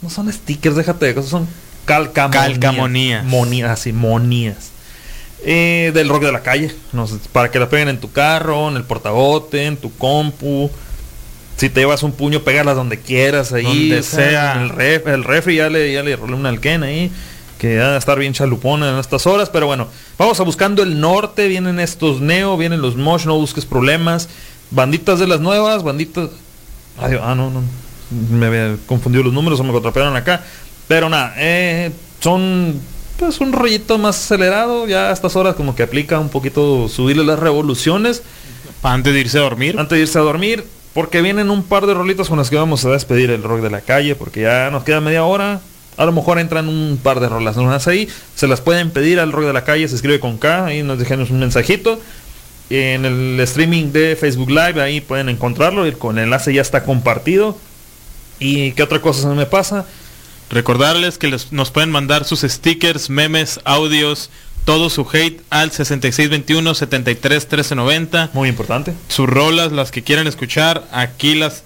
no 0.00 0.10
son 0.10 0.32
stickers, 0.32 0.76
déjate 0.76 1.06
de 1.06 1.14
cosas, 1.14 1.30
son 1.30 1.48
calcamonías. 1.84 2.58
Calcamonías. 2.58 3.24
Monías, 3.24 3.70
así, 3.70 3.92
monías. 3.92 4.70
Eh, 5.44 5.92
del 5.94 6.08
rock 6.08 6.24
de 6.24 6.32
la 6.32 6.42
calle, 6.42 6.74
no 6.92 7.06
sé, 7.06 7.16
para 7.32 7.50
que 7.50 7.58
la 7.58 7.68
peguen 7.68 7.88
en 7.88 7.98
tu 7.98 8.10
carro, 8.12 8.68
en 8.68 8.76
el 8.76 8.84
portabote, 8.84 9.66
en 9.66 9.76
tu 9.76 9.92
compu. 9.96 10.70
Si 11.56 11.68
te 11.68 11.80
llevas 11.80 12.04
un 12.04 12.12
puño, 12.12 12.42
pégalas 12.42 12.76
donde 12.76 13.00
quieras, 13.00 13.52
ahí. 13.52 13.88
Donde 13.88 14.02
sea, 14.04 14.54
en 14.54 14.62
El, 14.62 14.68
ref, 14.68 15.06
el 15.08 15.24
refri 15.24 15.56
ya 15.56 15.68
le, 15.68 15.92
ya 15.92 16.02
le 16.04 16.14
rolé 16.14 16.34
un 16.34 16.46
alquén 16.46 16.84
ahí. 16.84 17.10
Que 17.58 17.78
va 17.78 17.96
a 17.96 17.98
estar 17.98 18.16
bien 18.16 18.32
chalupona 18.32 18.90
en 18.90 18.98
estas 18.98 19.26
horas. 19.26 19.50
Pero 19.50 19.66
bueno, 19.66 19.88
vamos 20.16 20.38
a 20.38 20.44
buscando 20.44 20.84
el 20.84 21.00
norte. 21.00 21.48
Vienen 21.48 21.80
estos 21.80 22.20
neo, 22.20 22.56
vienen 22.56 22.80
los 22.80 22.94
mosh, 22.94 23.26
no 23.26 23.34
busques 23.34 23.64
problemas. 23.64 24.28
Banditas 24.70 25.18
de 25.18 25.26
las 25.26 25.40
nuevas, 25.40 25.82
banditas. 25.82 26.30
Ah, 27.00 27.34
no, 27.34 27.50
no. 27.50 27.62
Me 28.30 28.46
había 28.46 28.76
confundido 28.86 29.24
los 29.24 29.32
números 29.32 29.60
o 29.60 29.64
me 29.64 29.72
contrapearon 29.72 30.16
acá. 30.16 30.42
Pero 30.86 31.08
nada, 31.08 31.34
eh, 31.36 31.92
son 32.20 32.80
pues 33.18 33.40
un 33.40 33.52
rollito 33.52 33.98
más 33.98 34.16
acelerado. 34.16 34.86
Ya 34.86 35.10
a 35.10 35.12
estas 35.12 35.36
horas 35.36 35.54
como 35.54 35.74
que 35.74 35.82
aplica 35.82 36.18
un 36.18 36.28
poquito 36.28 36.88
subirle 36.88 37.24
las 37.24 37.38
revoluciones. 37.38 38.22
Antes 38.82 39.12
de 39.12 39.20
irse 39.20 39.38
a 39.38 39.42
dormir. 39.42 39.78
Antes 39.78 39.96
de 39.96 40.02
irse 40.02 40.18
a 40.18 40.22
dormir. 40.22 40.64
Porque 40.94 41.20
vienen 41.20 41.50
un 41.50 41.62
par 41.62 41.86
de 41.86 41.94
rolitos 41.94 42.28
con 42.28 42.38
las 42.38 42.50
que 42.50 42.56
vamos 42.56 42.84
a 42.84 42.90
despedir 42.90 43.30
el 43.30 43.42
rock 43.42 43.60
de 43.60 43.70
la 43.70 43.80
calle. 43.80 44.14
Porque 44.14 44.42
ya 44.42 44.70
nos 44.70 44.84
queda 44.84 45.00
media 45.00 45.24
hora. 45.24 45.60
A 45.96 46.04
lo 46.04 46.12
mejor 46.12 46.38
entran 46.38 46.68
un 46.68 46.98
par 47.02 47.20
de 47.20 47.28
rolas 47.28 47.56
nuevas 47.56 47.88
ahí. 47.88 48.08
Se 48.34 48.46
las 48.46 48.60
pueden 48.60 48.90
pedir 48.90 49.20
al 49.20 49.32
rock 49.32 49.46
de 49.46 49.52
la 49.52 49.64
calle. 49.64 49.86
Se 49.88 49.96
escribe 49.96 50.20
con 50.20 50.38
K. 50.38 50.66
Ahí 50.66 50.82
nos 50.82 50.98
dejan 50.98 51.20
un 51.20 51.40
mensajito. 51.40 52.00
En 52.70 53.04
el 53.04 53.40
streaming 53.40 53.92
de 53.92 54.16
Facebook 54.16 54.50
Live. 54.50 54.80
Ahí 54.82 55.00
pueden 55.00 55.28
encontrarlo. 55.28 55.90
Con 55.98 56.18
el 56.18 56.24
enlace 56.24 56.52
ya 56.52 56.60
está 56.62 56.84
compartido. 56.84 57.56
¿Y 58.38 58.72
qué 58.72 58.82
otra 58.82 59.00
cosa 59.00 59.22
se 59.22 59.28
me 59.34 59.46
pasa? 59.46 59.86
Recordarles 60.50 61.18
que 61.18 61.28
les- 61.28 61.52
nos 61.52 61.70
pueden 61.70 61.90
mandar 61.90 62.24
sus 62.24 62.40
stickers, 62.40 63.10
memes, 63.10 63.60
audios, 63.64 64.30
todo 64.64 64.90
su 64.90 65.06
hate 65.12 65.40
al 65.50 65.70
6621 65.72 66.74
73 66.74 67.42
1390. 67.44 68.30
Muy 68.34 68.48
importante. 68.48 68.94
Sus 69.08 69.28
rolas, 69.28 69.72
las 69.72 69.90
que 69.90 70.02
quieran 70.02 70.26
escuchar, 70.26 70.86
aquí 70.92 71.34
las 71.34 71.64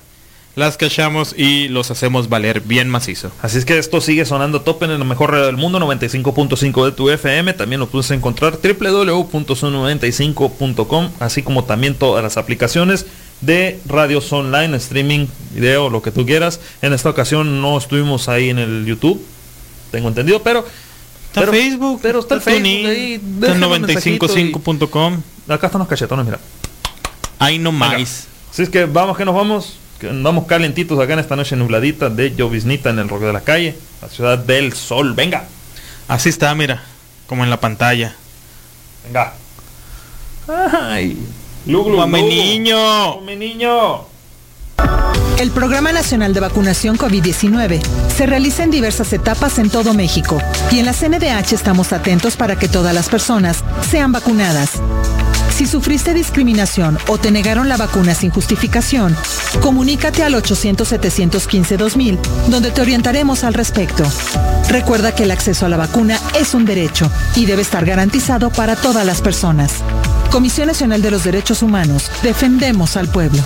las 0.55 0.77
cachamos 0.77 1.35
y 1.37 1.69
los 1.69 1.91
hacemos 1.91 2.29
valer 2.29 2.61
bien 2.61 2.89
macizo. 2.91 3.31
Así 3.41 3.57
es 3.59 3.65
que 3.65 3.79
esto 3.79 4.01
sigue 4.03 4.27
sonando 4.27 4.61
top 4.61 4.83
en 4.83 4.91
el 4.91 5.03
mejor 5.05 5.31
radio 5.31 5.47
del 5.47 5.57
mundo, 5.57 5.79
95.5 5.81 6.85
de 6.85 6.93
tu 6.93 7.09
FM. 7.11 7.55
También 7.55 7.81
lo 7.81 7.89
puedes 7.89 8.11
encontrar 8.11 8.59
www.son95.com, 8.63 11.11
así 11.21 11.43
como 11.43 11.65
también 11.65 11.95
todas 11.95 12.23
las 12.23 12.37
aplicaciones 12.37 13.07
de 13.41 13.81
radios 13.87 14.31
online, 14.33 14.77
streaming, 14.77 15.27
video, 15.55 15.89
lo 15.91 16.03
que 16.03 16.11
tú 16.13 16.25
quieras. 16.27 16.61
En 16.83 16.93
esta 16.93 17.09
ocasión 17.11 17.61
no 17.61 17.77
estuvimos 17.79 18.29
ahí 18.29 18.51
en 18.51 18.59
el 18.59 18.85
YouTube, 18.87 19.21
tengo 19.91 20.09
entendido, 20.09 20.43
pero 20.43 20.65
Está 21.29 21.41
pero, 21.41 21.53
Facebook, 21.53 21.99
pero 22.03 22.21
está 22.21 22.35
el 22.35 22.41
Facebook 22.43 22.63
TuneIn, 22.63 22.87
ahí, 22.87 23.13
está 23.15 23.47
déjanos 23.55 23.81
mensajito 23.81 24.27
955.com. 24.27 25.23
y- 25.49 25.53
Acá 25.53 25.67
están 25.69 25.79
los 25.79 25.89
cachetones, 25.89 26.27
mira. 26.27 26.39
Ahí 27.39 27.59
no 27.59 27.73
más. 27.73 28.27
Así 28.53 28.63
es 28.63 28.69
que 28.69 28.85
vamos 28.85 29.17
que 29.17 29.25
nos 29.25 29.35
vamos. 29.35 29.79
Andamos 30.09 30.47
calentitos 30.47 30.99
acá 31.01 31.13
en 31.15 31.19
esta 31.21 31.37
noche 31.37 31.57
nubladita 31.57 32.09
de 32.11 32.35
lloviznita 32.35 32.91
en 32.91 32.99
el 32.99 33.09
rock 33.09 33.23
de 33.23 33.33
la 33.33 33.41
calle, 33.41 33.77
la 34.01 34.09
ciudad 34.09 34.39
del 34.39 34.73
sol. 34.73 35.15
Venga, 35.15 35.45
Así 36.09 36.29
está, 36.29 36.55
mira, 36.55 36.83
como 37.27 37.45
en 37.45 37.51
la 37.51 37.61
pantalla. 37.61 38.15
venga. 39.07 39.35
Ay, 40.49 41.17
Lu, 41.67 41.85
glu, 41.85 41.97
Mami 41.97 42.19
glu. 42.21 42.29
niño. 42.29 43.17
Mami 43.21 43.37
niño. 43.37 44.11
El 45.39 45.51
Programa 45.53 45.93
Nacional 45.93 46.35
de 46.35 46.41
Vacunación 46.41 46.99
COVID-19 46.99 47.81
se 48.15 48.27
realiza 48.27 48.63
en 48.65 48.71
diversas 48.71 49.13
etapas 49.13 49.59
en 49.59 49.71
todo 49.71 49.95
México 49.95 50.39
y 50.71 50.79
en 50.81 50.87
la 50.87 50.93
CNDH 50.93 51.53
estamos 51.53 51.93
atentos 51.93 52.37
para 52.37 52.57
que 52.57 52.69
todas 52.69 52.95
las 52.95 53.09
personas 53.09 53.65
sean 53.91 54.13
vacunadas. 54.13 54.73
Si 55.55 55.67
sufriste 55.67 56.15
discriminación 56.15 56.99
o 57.09 57.19
te 57.19 57.31
negaron 57.31 57.69
la 57.69 57.77
vacuna 57.77 58.15
sin 58.15 58.31
justificación, 58.31 59.15
comunícate 59.61 60.23
al 60.25 60.35
800-715-2000, 60.35 62.19
donde 62.49 62.71
te 62.71 62.81
orientaremos 62.81 63.45
al 63.45 63.53
respecto. 63.53 64.03
Recuerda 64.71 65.15
que 65.15 65.25
el 65.25 65.31
acceso 65.31 65.67
a 65.67 65.69
la 65.69 65.77
vacuna 65.77 66.19
es 66.41 66.55
un 66.55 66.65
derecho 66.65 67.11
y 67.37 67.45
debe 67.45 67.61
estar 67.61 67.85
garantizado 67.85 68.51
para 68.51 68.77
todas 68.77 69.05
las 69.05 69.21
personas. 69.21 69.75
Comisión 70.31 70.69
Nacional 70.69 71.03
de 71.03 71.11
los 71.11 71.25
Derechos 71.25 71.63
Humanos, 71.63 72.11
defendemos 72.23 72.97
al 72.97 73.09
pueblo. 73.09 73.43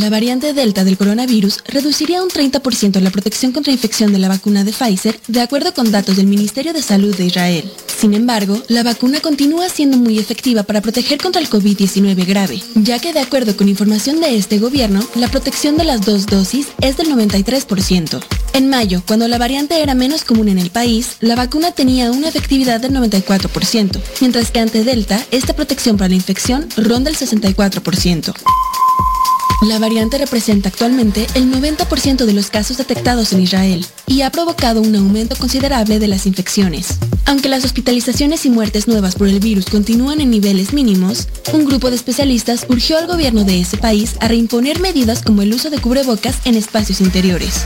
La 0.00 0.10
variante 0.10 0.52
Delta 0.52 0.82
del 0.82 0.96
coronavirus 0.96 1.58
reduciría 1.66 2.22
un 2.22 2.28
30% 2.28 3.00
la 3.00 3.10
protección 3.10 3.52
contra 3.52 3.72
infección 3.72 4.12
de 4.12 4.18
la 4.18 4.28
vacuna 4.28 4.64
de 4.64 4.72
Pfizer, 4.72 5.20
de 5.28 5.40
acuerdo 5.40 5.72
con 5.72 5.92
datos 5.92 6.16
del 6.16 6.26
Ministerio 6.26 6.72
de 6.72 6.82
Salud 6.82 7.14
de 7.14 7.26
Israel. 7.26 7.70
Sin 7.96 8.12
embargo, 8.12 8.60
la 8.68 8.82
vacuna 8.82 9.20
continúa 9.20 9.68
siendo 9.68 9.96
muy 9.96 10.18
efectiva 10.18 10.64
para 10.64 10.80
proteger 10.80 11.18
contra 11.18 11.40
el 11.40 11.48
COVID-19 11.48 12.26
grave, 12.26 12.60
ya 12.74 12.98
que 12.98 13.12
de 13.12 13.20
acuerdo 13.20 13.56
con 13.56 13.68
información 13.68 14.20
de 14.20 14.36
este 14.36 14.58
gobierno, 14.58 15.00
la 15.14 15.28
protección 15.28 15.76
de 15.76 15.84
las 15.84 16.04
dos 16.04 16.26
dosis 16.26 16.66
es 16.80 16.96
del 16.96 17.08
93%. 17.08 18.20
En 18.52 18.68
mayo, 18.68 19.02
cuando 19.06 19.26
la 19.26 19.38
variante 19.38 19.82
era 19.82 19.94
menos 19.94 20.24
común 20.24 20.48
en 20.48 20.58
el 20.58 20.70
país, 20.70 21.16
la 21.20 21.34
vacuna 21.34 21.70
tenía 21.70 22.10
una 22.10 22.28
efectividad 22.28 22.80
del 22.80 22.92
94%, 22.92 24.00
mientras 24.20 24.50
que 24.50 24.60
ante 24.60 24.84
Delta, 24.84 25.24
esta 25.30 25.54
protección 25.54 25.96
para 25.96 26.08
la 26.08 26.14
infección 26.16 26.68
ronda 26.84 27.10
el 27.10 27.16
64%. 27.16 28.34
La 29.62 29.78
variante 29.78 30.18
representa 30.18 30.68
actualmente 30.68 31.26
el 31.34 31.50
90% 31.50 32.26
de 32.26 32.32
los 32.34 32.50
casos 32.50 32.76
detectados 32.76 33.32
en 33.32 33.40
Israel 33.40 33.86
y 34.06 34.20
ha 34.20 34.30
provocado 34.30 34.82
un 34.82 34.94
aumento 34.94 35.36
considerable 35.36 35.98
de 35.98 36.06
las 36.06 36.26
infecciones. 36.26 36.98
Aunque 37.24 37.48
las 37.48 37.64
hospitalizaciones 37.64 38.44
y 38.44 38.50
muertes 38.50 38.88
nuevas 38.88 39.14
por 39.14 39.26
el 39.26 39.40
virus 39.40 39.64
continúan 39.66 40.20
en 40.20 40.30
niveles 40.30 40.74
mínimos, 40.74 41.28
un 41.54 41.64
grupo 41.64 41.88
de 41.88 41.96
especialistas 41.96 42.66
urgió 42.68 42.98
al 42.98 43.06
gobierno 43.06 43.44
de 43.44 43.60
ese 43.60 43.78
país 43.78 44.16
a 44.20 44.28
reimponer 44.28 44.80
medidas 44.80 45.22
como 45.22 45.40
el 45.40 45.52
uso 45.54 45.70
de 45.70 45.78
cubrebocas 45.78 46.36
en 46.44 46.56
espacios 46.56 47.00
interiores. 47.00 47.64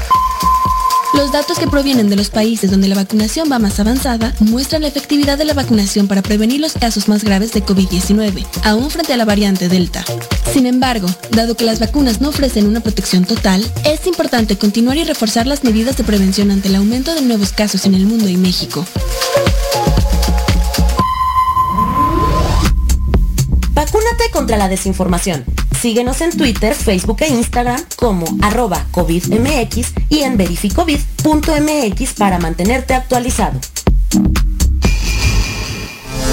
Los 1.14 1.32
datos 1.32 1.58
que 1.58 1.66
provienen 1.66 2.10
de 2.10 2.16
los 2.16 2.28
países 2.28 2.70
donde 2.70 2.86
la 2.86 2.94
vacunación 2.94 3.50
va 3.50 3.58
más 3.58 3.80
avanzada 3.80 4.34
muestran 4.40 4.82
la 4.82 4.88
efectividad 4.88 5.38
de 5.38 5.46
la 5.46 5.54
vacunación 5.54 6.06
para 6.06 6.22
prevenir 6.22 6.60
los 6.60 6.74
casos 6.74 7.08
más 7.08 7.24
graves 7.24 7.52
de 7.52 7.64
COVID-19, 7.64 8.46
aún 8.64 8.90
frente 8.90 9.14
a 9.14 9.16
la 9.16 9.24
variante 9.24 9.68
Delta. 9.68 10.04
Sin 10.52 10.66
embargo, 10.66 11.08
dado 11.30 11.56
que 11.56 11.64
las 11.64 11.78
vacunas 11.78 12.20
no 12.20 12.28
ofrecen 12.28 12.66
una 12.66 12.80
protección 12.80 13.24
total, 13.24 13.64
es 13.84 14.06
importante 14.06 14.58
continuar 14.58 14.98
y 14.98 15.04
reforzar 15.04 15.46
las 15.46 15.64
medidas 15.64 15.96
de 15.96 16.04
prevención 16.04 16.50
ante 16.50 16.68
el 16.68 16.76
aumento 16.76 17.14
de 17.14 17.22
nuevos 17.22 17.52
casos 17.52 17.86
en 17.86 17.94
el 17.94 18.06
mundo 18.06 18.28
y 18.28 18.36
México. 18.36 18.84
Vacúnate 23.72 24.30
contra 24.30 24.58
la 24.58 24.68
desinformación. 24.68 25.44
Síguenos 25.80 26.20
en 26.22 26.36
Twitter, 26.36 26.74
Facebook 26.74 27.18
e 27.20 27.28
Instagram 27.28 27.80
como 27.94 28.26
arroba 28.42 28.84
COVIDMX 28.90 29.92
y 30.08 30.20
en 30.20 30.36
verificovid.mx 30.36 32.14
para 32.14 32.38
mantenerte 32.38 32.94
actualizado. 32.94 33.60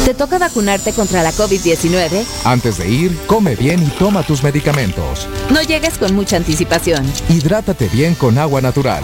¿Te 0.04 0.14
toca 0.14 0.40
vacunarte 0.40 0.94
contra 0.94 1.22
la 1.22 1.32
COVID-19? 1.32 2.26
Antes 2.44 2.78
de 2.78 2.90
ir, 2.90 3.18
come 3.28 3.56
bien 3.56 3.84
y 3.84 3.90
toma 3.98 4.24
tus 4.24 4.44
medicamentos. 4.44 5.28
No 5.52 5.62
llegues 5.62 5.98
con 5.98 6.16
mucha 6.16 6.38
anticipación. 6.38 7.12
Hidrátate 7.30 7.88
bien 7.90 8.16
con 8.16 8.38
agua 8.38 8.62
natural. 8.62 9.04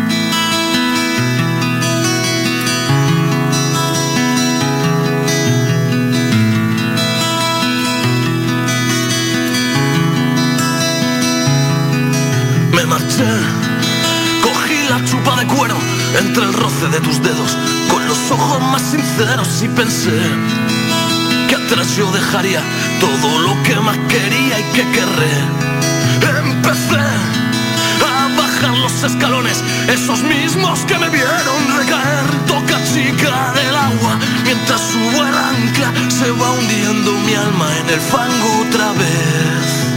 Y 19.63 19.67
pensé 19.67 20.19
que 21.47 21.55
atrás 21.55 21.95
yo 21.95 22.11
dejaría 22.11 22.61
todo 22.99 23.39
lo 23.39 23.63
que 23.63 23.75
más 23.75 23.97
quería 24.07 24.59
y 24.59 24.63
que 24.73 24.83
querré. 24.91 25.35
Empecé 26.39 26.97
a 26.97 28.27
bajar 28.37 28.77
los 28.77 29.03
escalones, 29.03 29.63
esos 29.87 30.23
mismos 30.23 30.79
que 30.85 30.97
me 30.97 31.09
vieron 31.09 31.77
recaer, 31.77 32.25
toca 32.47 32.79
chica 32.93 33.53
del 33.53 33.75
agua, 33.75 34.17
mientras 34.45 34.81
subo 34.81 35.25
el 35.25 36.11
se 36.11 36.31
va 36.31 36.51
hundiendo 36.51 37.11
mi 37.25 37.33
alma 37.35 37.67
en 37.81 37.89
el 37.89 37.99
fango 37.99 38.67
otra 38.67 38.91
vez. 38.93 39.90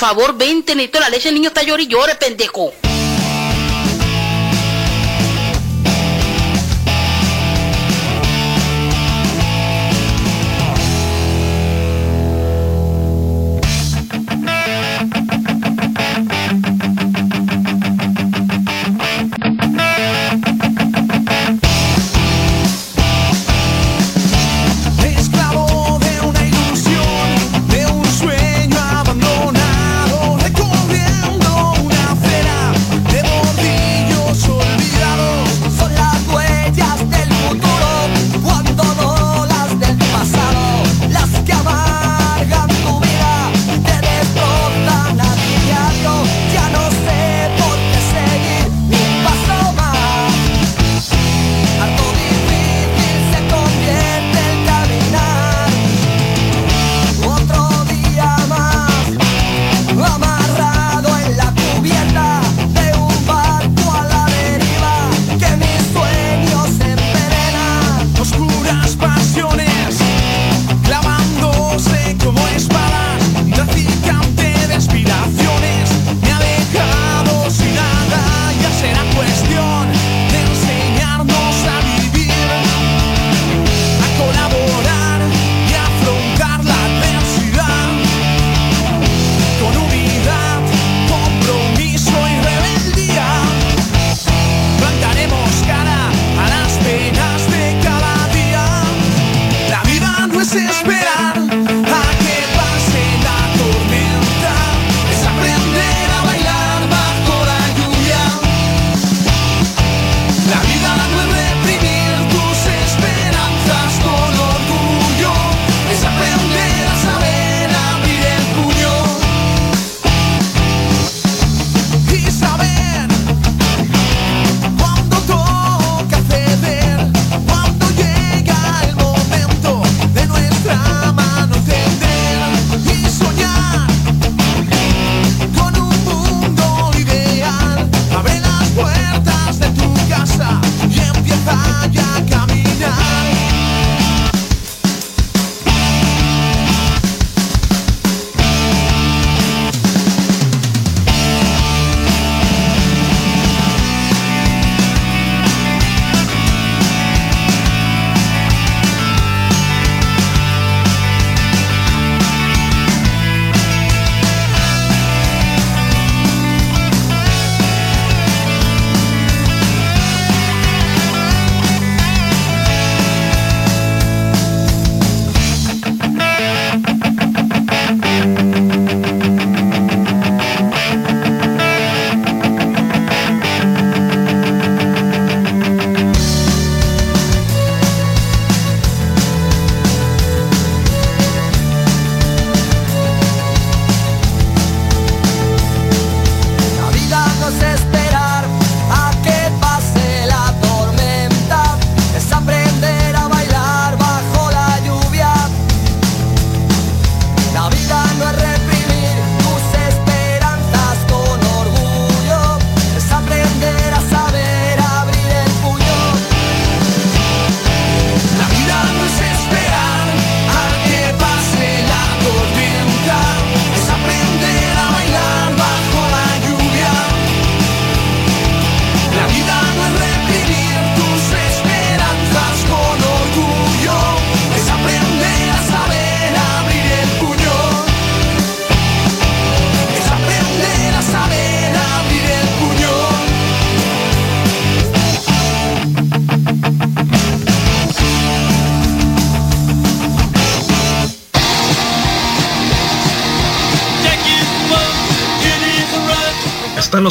Por 0.00 0.08
favor, 0.08 0.34
vente, 0.34 0.74
necesito 0.74 0.98
la 0.98 1.10
leche, 1.10 1.28
el 1.28 1.34
niño 1.34 1.48
está 1.48 1.62
llorando 1.62 1.82
y 1.82 1.92
llore, 1.92 2.14
pendejo. 2.14 2.72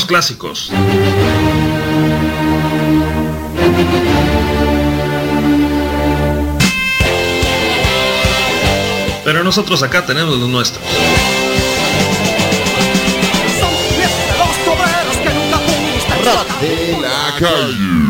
clásicos. 0.09 0.71
Pero 9.23 9.43
nosotros 9.43 9.83
acá 9.83 10.07
tenemos 10.07 10.35
los 10.39 10.49
nuestros. 10.49 10.83
Rock 16.25 16.59
de 16.59 16.97
la 16.99 17.39
calle. 17.39 18.08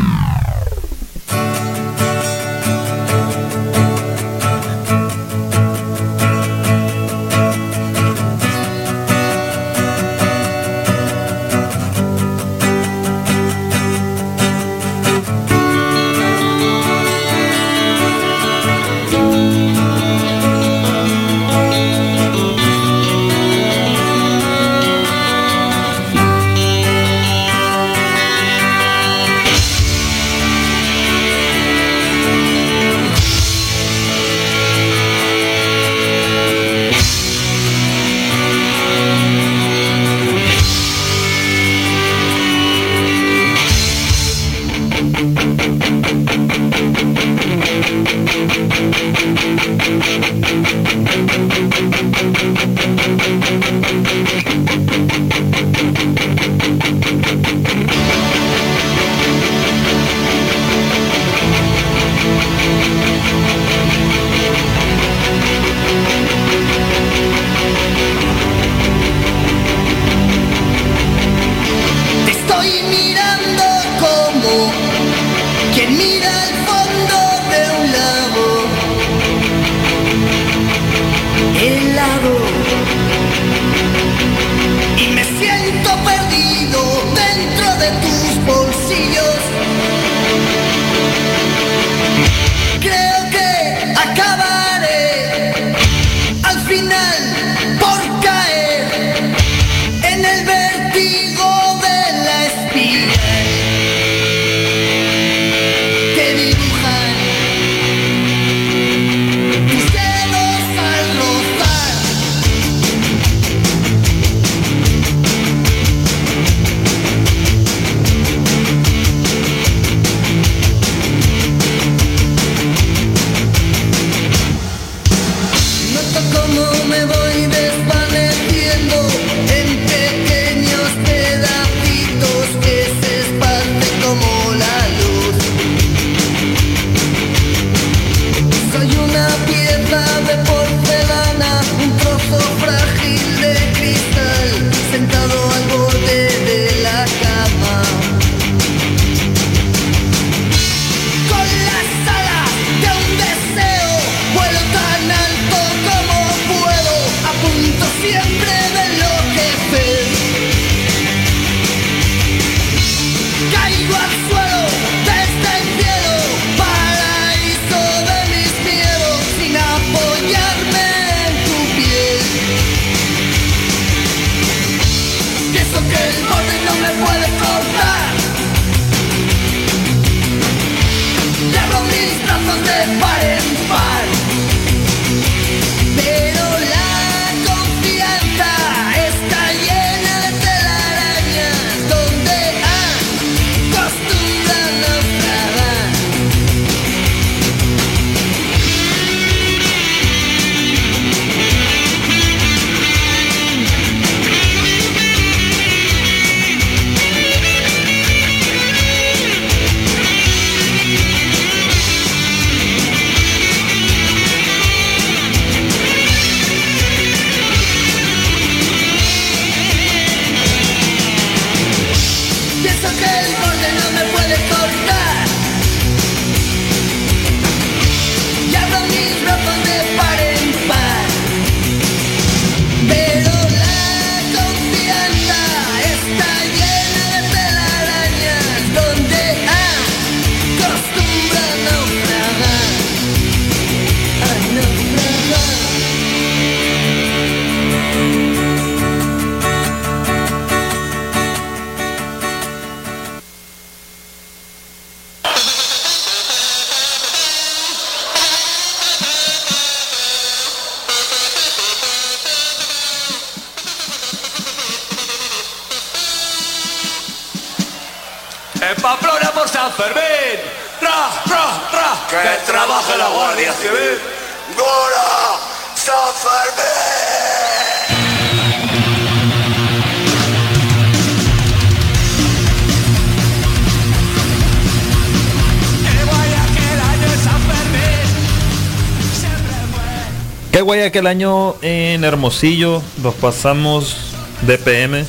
Aquel 290.70 291.08
año 291.08 291.56
en 291.64 292.04
Hermosillo, 292.04 292.84
nos 293.02 293.16
pasamos 293.16 294.14
DPM. 294.44 295.04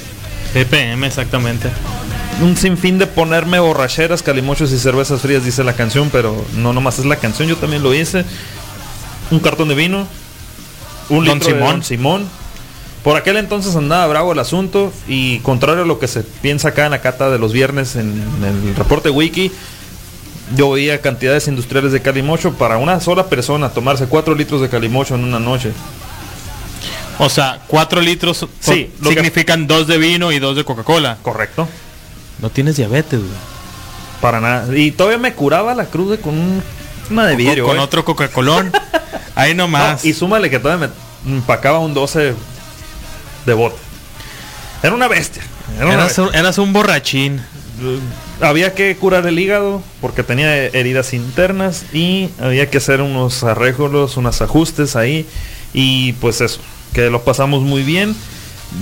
DPM, 0.55 1.05
exactamente. 1.05 1.69
Un 2.41 2.57
sinfín 2.57 2.99
de 2.99 3.07
ponerme 3.07 3.61
borracheras, 3.61 4.23
calimochos 4.23 4.73
y 4.73 4.78
cervezas 4.78 5.20
frías, 5.20 5.45
dice 5.45 5.62
la 5.62 5.74
canción, 5.74 6.09
pero 6.11 6.35
no 6.57 6.73
nomás 6.73 6.99
es 6.99 7.05
la 7.05 7.16
canción, 7.16 7.47
yo 7.47 7.57
también 7.57 7.82
lo 7.82 7.95
hice. 7.95 8.24
Un 9.31 9.39
cartón 9.39 9.69
de 9.69 9.74
vino, 9.74 10.07
un 11.11 11.27
Don 11.27 11.35
litro 11.35 11.53
de 11.53 11.59
Simón. 11.59 11.70
Don 11.73 11.85
Simón. 11.85 12.28
Por 13.05 13.19
aquel 13.19 13.37
entonces 13.37 13.77
andaba 13.77 14.07
bravo 14.07 14.32
el 14.32 14.39
asunto 14.39 14.93
y 15.07 15.41
contrario 15.41 15.82
a 15.85 15.87
lo 15.87 15.99
que 15.99 16.09
se 16.09 16.23
piensa 16.23 16.69
acá 16.69 16.87
en 16.87 16.93
la 16.93 17.03
cata 17.03 17.31
de 17.31 17.39
los 17.39 17.53
viernes 17.53 17.97
en, 17.97 18.23
el 18.43 18.74
reporte 18.77 19.11
wiki, 19.11 19.53
yo 20.55 20.70
veía 20.72 21.01
cantidades 21.01 21.47
industriales 21.48 21.93
de 21.93 22.01
calimocho 22.02 22.52
para 22.55 22.78
una 22.78 23.01
sola 23.01 23.27
persona 23.28 23.68
tomarse 23.70 24.06
4 24.06 24.35
litros 24.35 24.60
de 24.60 24.68
calimocho 24.68 25.14
en 25.14 25.24
una 25.24 25.39
noche. 25.39 25.72
O 27.18 27.28
sea, 27.28 27.60
4 27.66 28.01
litros 28.01 28.47
Sí, 28.60 28.90
lo 29.01 29.09
que- 29.10 29.14
significan 29.16 29.66
dos 29.66 29.86
de 29.86 29.98
vino 29.98 30.32
y 30.32 30.39
dos 30.39 30.56
de 30.56 30.64
Coca-Cola. 30.64 31.18
Correcto. 31.22 31.68
No 32.40 32.48
tienes 32.51 32.77
diabetes, 32.77 33.20
güey. 33.20 33.32
Para 34.20 34.40
nada. 34.40 34.77
Y 34.77 34.90
todavía 34.93 35.18
me 35.18 35.35
curaba 35.35 35.74
la 35.74 35.86
cruda 35.86 36.16
con 36.16 36.35
un- 36.39 36.62
una 37.10 37.27
de 37.27 37.36
vidrio. 37.36 37.66
con 37.66 37.77
¿eh? 37.77 37.81
otro 37.81 38.05
Coca-Colón. 38.05 38.72
Ahí 39.35 39.55
nomás. 39.55 40.02
No, 40.05 40.10
y 40.10 40.14
súmale 40.14 40.48
que 40.51 40.59
todavía 40.59 40.89
me 41.24 41.36
empacaba 41.36 41.78
un 41.78 41.93
12 41.94 42.35
de 43.47 43.52
bote. 43.55 43.77
Era 44.82 44.94
una 44.94 45.09
bestia. 45.09 45.43
Era 45.77 45.85
una 45.86 45.94
Eras 45.94 46.06
bestia. 46.06 46.24
un, 46.24 46.35
eras 46.35 46.59
un 46.59 46.72
borrachín. 46.72 47.43
Había 48.40 48.74
que 48.74 48.96
curar 48.96 49.26
el 49.26 49.38
hígado 49.38 49.82
porque 50.00 50.22
tenía 50.22 50.64
heridas 50.66 51.12
internas 51.12 51.84
y 51.92 52.30
había 52.40 52.70
que 52.70 52.78
hacer 52.78 53.02
unos 53.02 53.42
arreglos, 53.44 54.16
unos 54.16 54.40
ajustes 54.40 54.96
ahí. 54.96 55.26
Y 55.74 56.14
pues 56.14 56.40
eso, 56.40 56.60
que 56.94 57.10
lo 57.10 57.22
pasamos 57.22 57.62
muy 57.62 57.82
bien. 57.82 58.14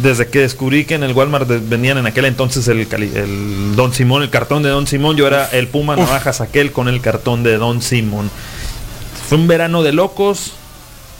Desde 0.03 0.29
que 0.29 0.41
descubrí 0.41 0.85
que 0.85 0.95
en 0.95 1.03
el 1.03 1.15
Walmart 1.15 1.49
vendían 1.49 1.97
en 1.97 2.07
aquel 2.07 2.27
entonces 2.27 2.69
el 2.69 3.75
Don 3.75 3.95
Simón, 3.95 4.23
el 4.23 4.29
cartón 4.29 4.63
de 4.63 4.69
Don 4.69 4.87
Simón, 4.87 5.17
yo 5.17 5.27
era 5.27 5.47
el 5.51 5.67
Puma 5.67 5.97
Navajas 5.97 6.43
aquel 6.43 6.73
con 6.73 6.89
el 6.89 7.01
cartón 7.01 7.43
de 7.43 7.57
Don 7.57 7.81
Simón. 7.81 8.31
Fue 9.29 9.39
un 9.39 9.49
verano 9.49 9.83
de 9.83 9.93
locos, 9.93 10.53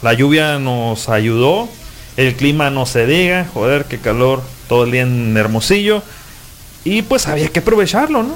la 0.03 0.13
lluvia 0.13 0.59
nos 0.59 1.09
ayudó, 1.09 1.67
el 2.15 2.35
clima 2.35 2.69
no 2.69 2.85
se 2.85 3.07
diga, 3.07 3.47
joder, 3.51 3.85
qué 3.85 3.97
calor 3.97 4.43
todo 4.67 4.83
el 4.83 4.91
día 4.91 5.01
en 5.01 5.35
Hermosillo. 5.35 6.03
Y 6.85 7.01
pues 7.01 7.27
había 7.27 7.49
que 7.49 7.59
aprovecharlo, 7.59 8.23
¿no? 8.23 8.35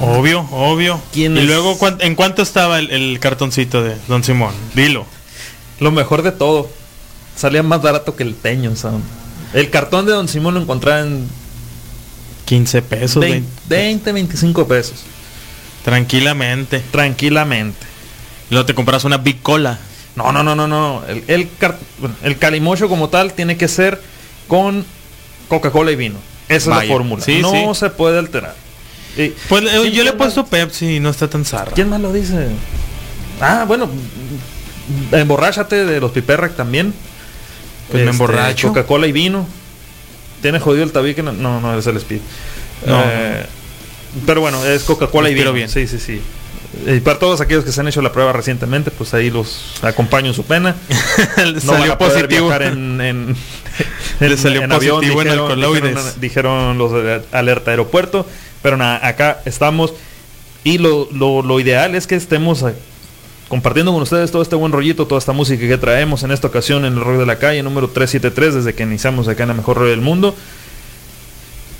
Obvio, 0.00 0.40
obvio. 0.50 0.96
Mm. 0.96 1.00
¿Quién 1.12 1.36
y 1.36 1.40
es? 1.40 1.46
luego, 1.46 1.78
¿cuán- 1.78 1.98
¿en 2.00 2.14
cuánto 2.14 2.42
estaba 2.42 2.78
el, 2.78 2.90
el 2.90 3.20
cartoncito 3.20 3.82
de 3.82 3.96
Don 4.08 4.24
Simón? 4.24 4.52
Dilo. 4.74 5.06
Lo 5.80 5.92
mejor 5.92 6.22
de 6.22 6.32
todo, 6.32 6.68
salía 7.36 7.62
más 7.62 7.80
barato 7.80 8.16
que 8.16 8.24
el 8.24 8.34
teño, 8.34 8.74
¿saben? 8.74 9.02
El 9.54 9.70
cartón 9.70 10.06
de 10.06 10.12
Don 10.12 10.28
Simón 10.28 10.54
lo 10.54 10.60
encontraba 10.60 11.00
en 11.00 11.26
15 12.46 12.82
pesos. 12.82 13.20
20, 13.20 13.48
20, 13.68 14.12
25 14.12 14.66
pesos. 14.66 14.96
Tranquilamente. 15.84 16.80
Tranquilamente. 16.90 17.86
Luego 18.50 18.66
te 18.66 18.74
compras 18.74 19.04
una 19.04 19.18
Big 19.18 19.40
Cola. 19.40 19.78
No, 20.16 20.32
no, 20.32 20.42
no, 20.42 20.56
no, 20.56 20.66
no. 20.66 21.02
El, 21.06 21.22
el, 21.28 21.48
car- 21.58 21.78
bueno, 22.00 22.16
el 22.24 22.38
calimocho 22.38 22.88
como 22.88 23.08
tal 23.08 23.32
tiene 23.34 23.56
que 23.56 23.68
ser 23.68 24.02
con 24.48 24.84
Coca-Cola 25.48 25.92
y 25.92 25.96
vino. 25.96 26.16
Esa 26.48 26.56
es 26.56 26.66
la 26.88 26.94
fórmula. 26.94 27.22
Sí, 27.24 27.40
no 27.40 27.50
sí. 27.74 27.80
se 27.80 27.90
puede 27.90 28.18
alterar. 28.18 28.54
Y- 29.16 29.28
Pues 29.48 29.64
eh, 29.64 29.78
¿Quién- 29.82 29.92
yo 29.92 30.04
le 30.04 30.10
he 30.10 30.12
puesto 30.14 30.46
Pepsi 30.46 30.96
y 30.96 31.00
no 31.00 31.10
está 31.10 31.28
tan 31.28 31.44
zarra. 31.44 31.72
¿Quién 31.74 31.88
más 31.88 32.00
lo 32.00 32.12
dice? 32.12 32.48
Ah, 33.40 33.64
bueno. 33.66 33.88
Emborráchate 35.12 35.84
de 35.84 36.00
los 36.00 36.12
Piperrack 36.12 36.56
también. 36.56 36.94
Pues 37.90 38.04
me 38.04 38.10
emborracho. 38.10 38.68
Coca-Cola 38.68 39.06
y 39.06 39.12
vino. 39.12 39.46
Tiene 40.42 40.60
jodido 40.60 40.84
el 40.84 40.92
tabique. 40.92 41.22
No, 41.22 41.32
no, 41.32 41.60
no 41.60 41.78
es 41.78 41.86
el 41.86 41.96
speed. 41.96 42.20
No. 42.86 43.02
Eh, 43.04 43.44
pero 44.26 44.40
bueno, 44.40 44.64
es 44.64 44.82
Coca-Cola 44.84 45.30
y 45.30 45.34
vino. 45.34 45.52
bien. 45.52 45.68
Sí, 45.68 45.86
sí, 45.86 45.98
sí. 45.98 46.20
Y 46.86 47.00
para 47.00 47.18
todos 47.18 47.40
aquellos 47.40 47.64
que 47.64 47.72
se 47.72 47.80
han 47.80 47.88
hecho 47.88 48.02
la 48.02 48.12
prueba 48.12 48.32
recientemente, 48.32 48.90
pues 48.90 49.12
ahí 49.14 49.30
los 49.30 49.74
acompaño 49.82 50.28
en 50.28 50.34
su 50.34 50.44
pena. 50.44 50.76
No 51.54 51.60
Salió 51.60 51.80
van 51.80 51.90
a 51.92 51.98
poder 51.98 52.26
positivo. 52.26 52.46
viajar 52.48 52.62
en, 52.64 53.00
en, 53.00 53.36
Le 54.20 54.36
salió 54.36 54.68
positivo 54.68 55.22
en 55.22 55.28
alcaloides. 55.28 55.94
dijeron, 56.20 56.20
dijeron 56.20 56.78
los 56.78 56.92
de 56.92 57.22
alerta 57.32 57.70
aeropuerto. 57.70 58.26
Pero 58.62 58.76
nada, 58.76 59.06
acá 59.06 59.40
estamos. 59.44 59.92
Y 60.64 60.78
lo, 60.78 61.08
lo- 61.12 61.42
lo 61.42 61.60
ideal 61.60 61.94
es 61.94 62.06
que 62.06 62.16
estemos 62.16 62.62
eh, 62.62 62.74
compartiendo 63.48 63.92
con 63.92 64.02
ustedes 64.02 64.30
todo 64.32 64.42
este 64.42 64.56
buen 64.56 64.72
rollito, 64.72 65.06
toda 65.06 65.18
esta 65.20 65.32
música 65.32 65.66
que 65.66 65.78
traemos 65.78 66.22
en 66.24 66.32
esta 66.32 66.48
ocasión 66.48 66.84
en 66.84 66.94
el 66.94 67.00
Rock 67.00 67.18
de 67.20 67.26
la 67.26 67.38
Calle, 67.38 67.62
número 67.62 67.88
373, 67.88 68.54
desde 68.56 68.74
que 68.74 68.82
iniciamos 68.82 69.28
acá 69.28 69.44
en 69.44 69.50
la 69.50 69.54
mejor 69.54 69.76
radio 69.78 69.90
del 69.90 70.00
mundo. 70.00 70.34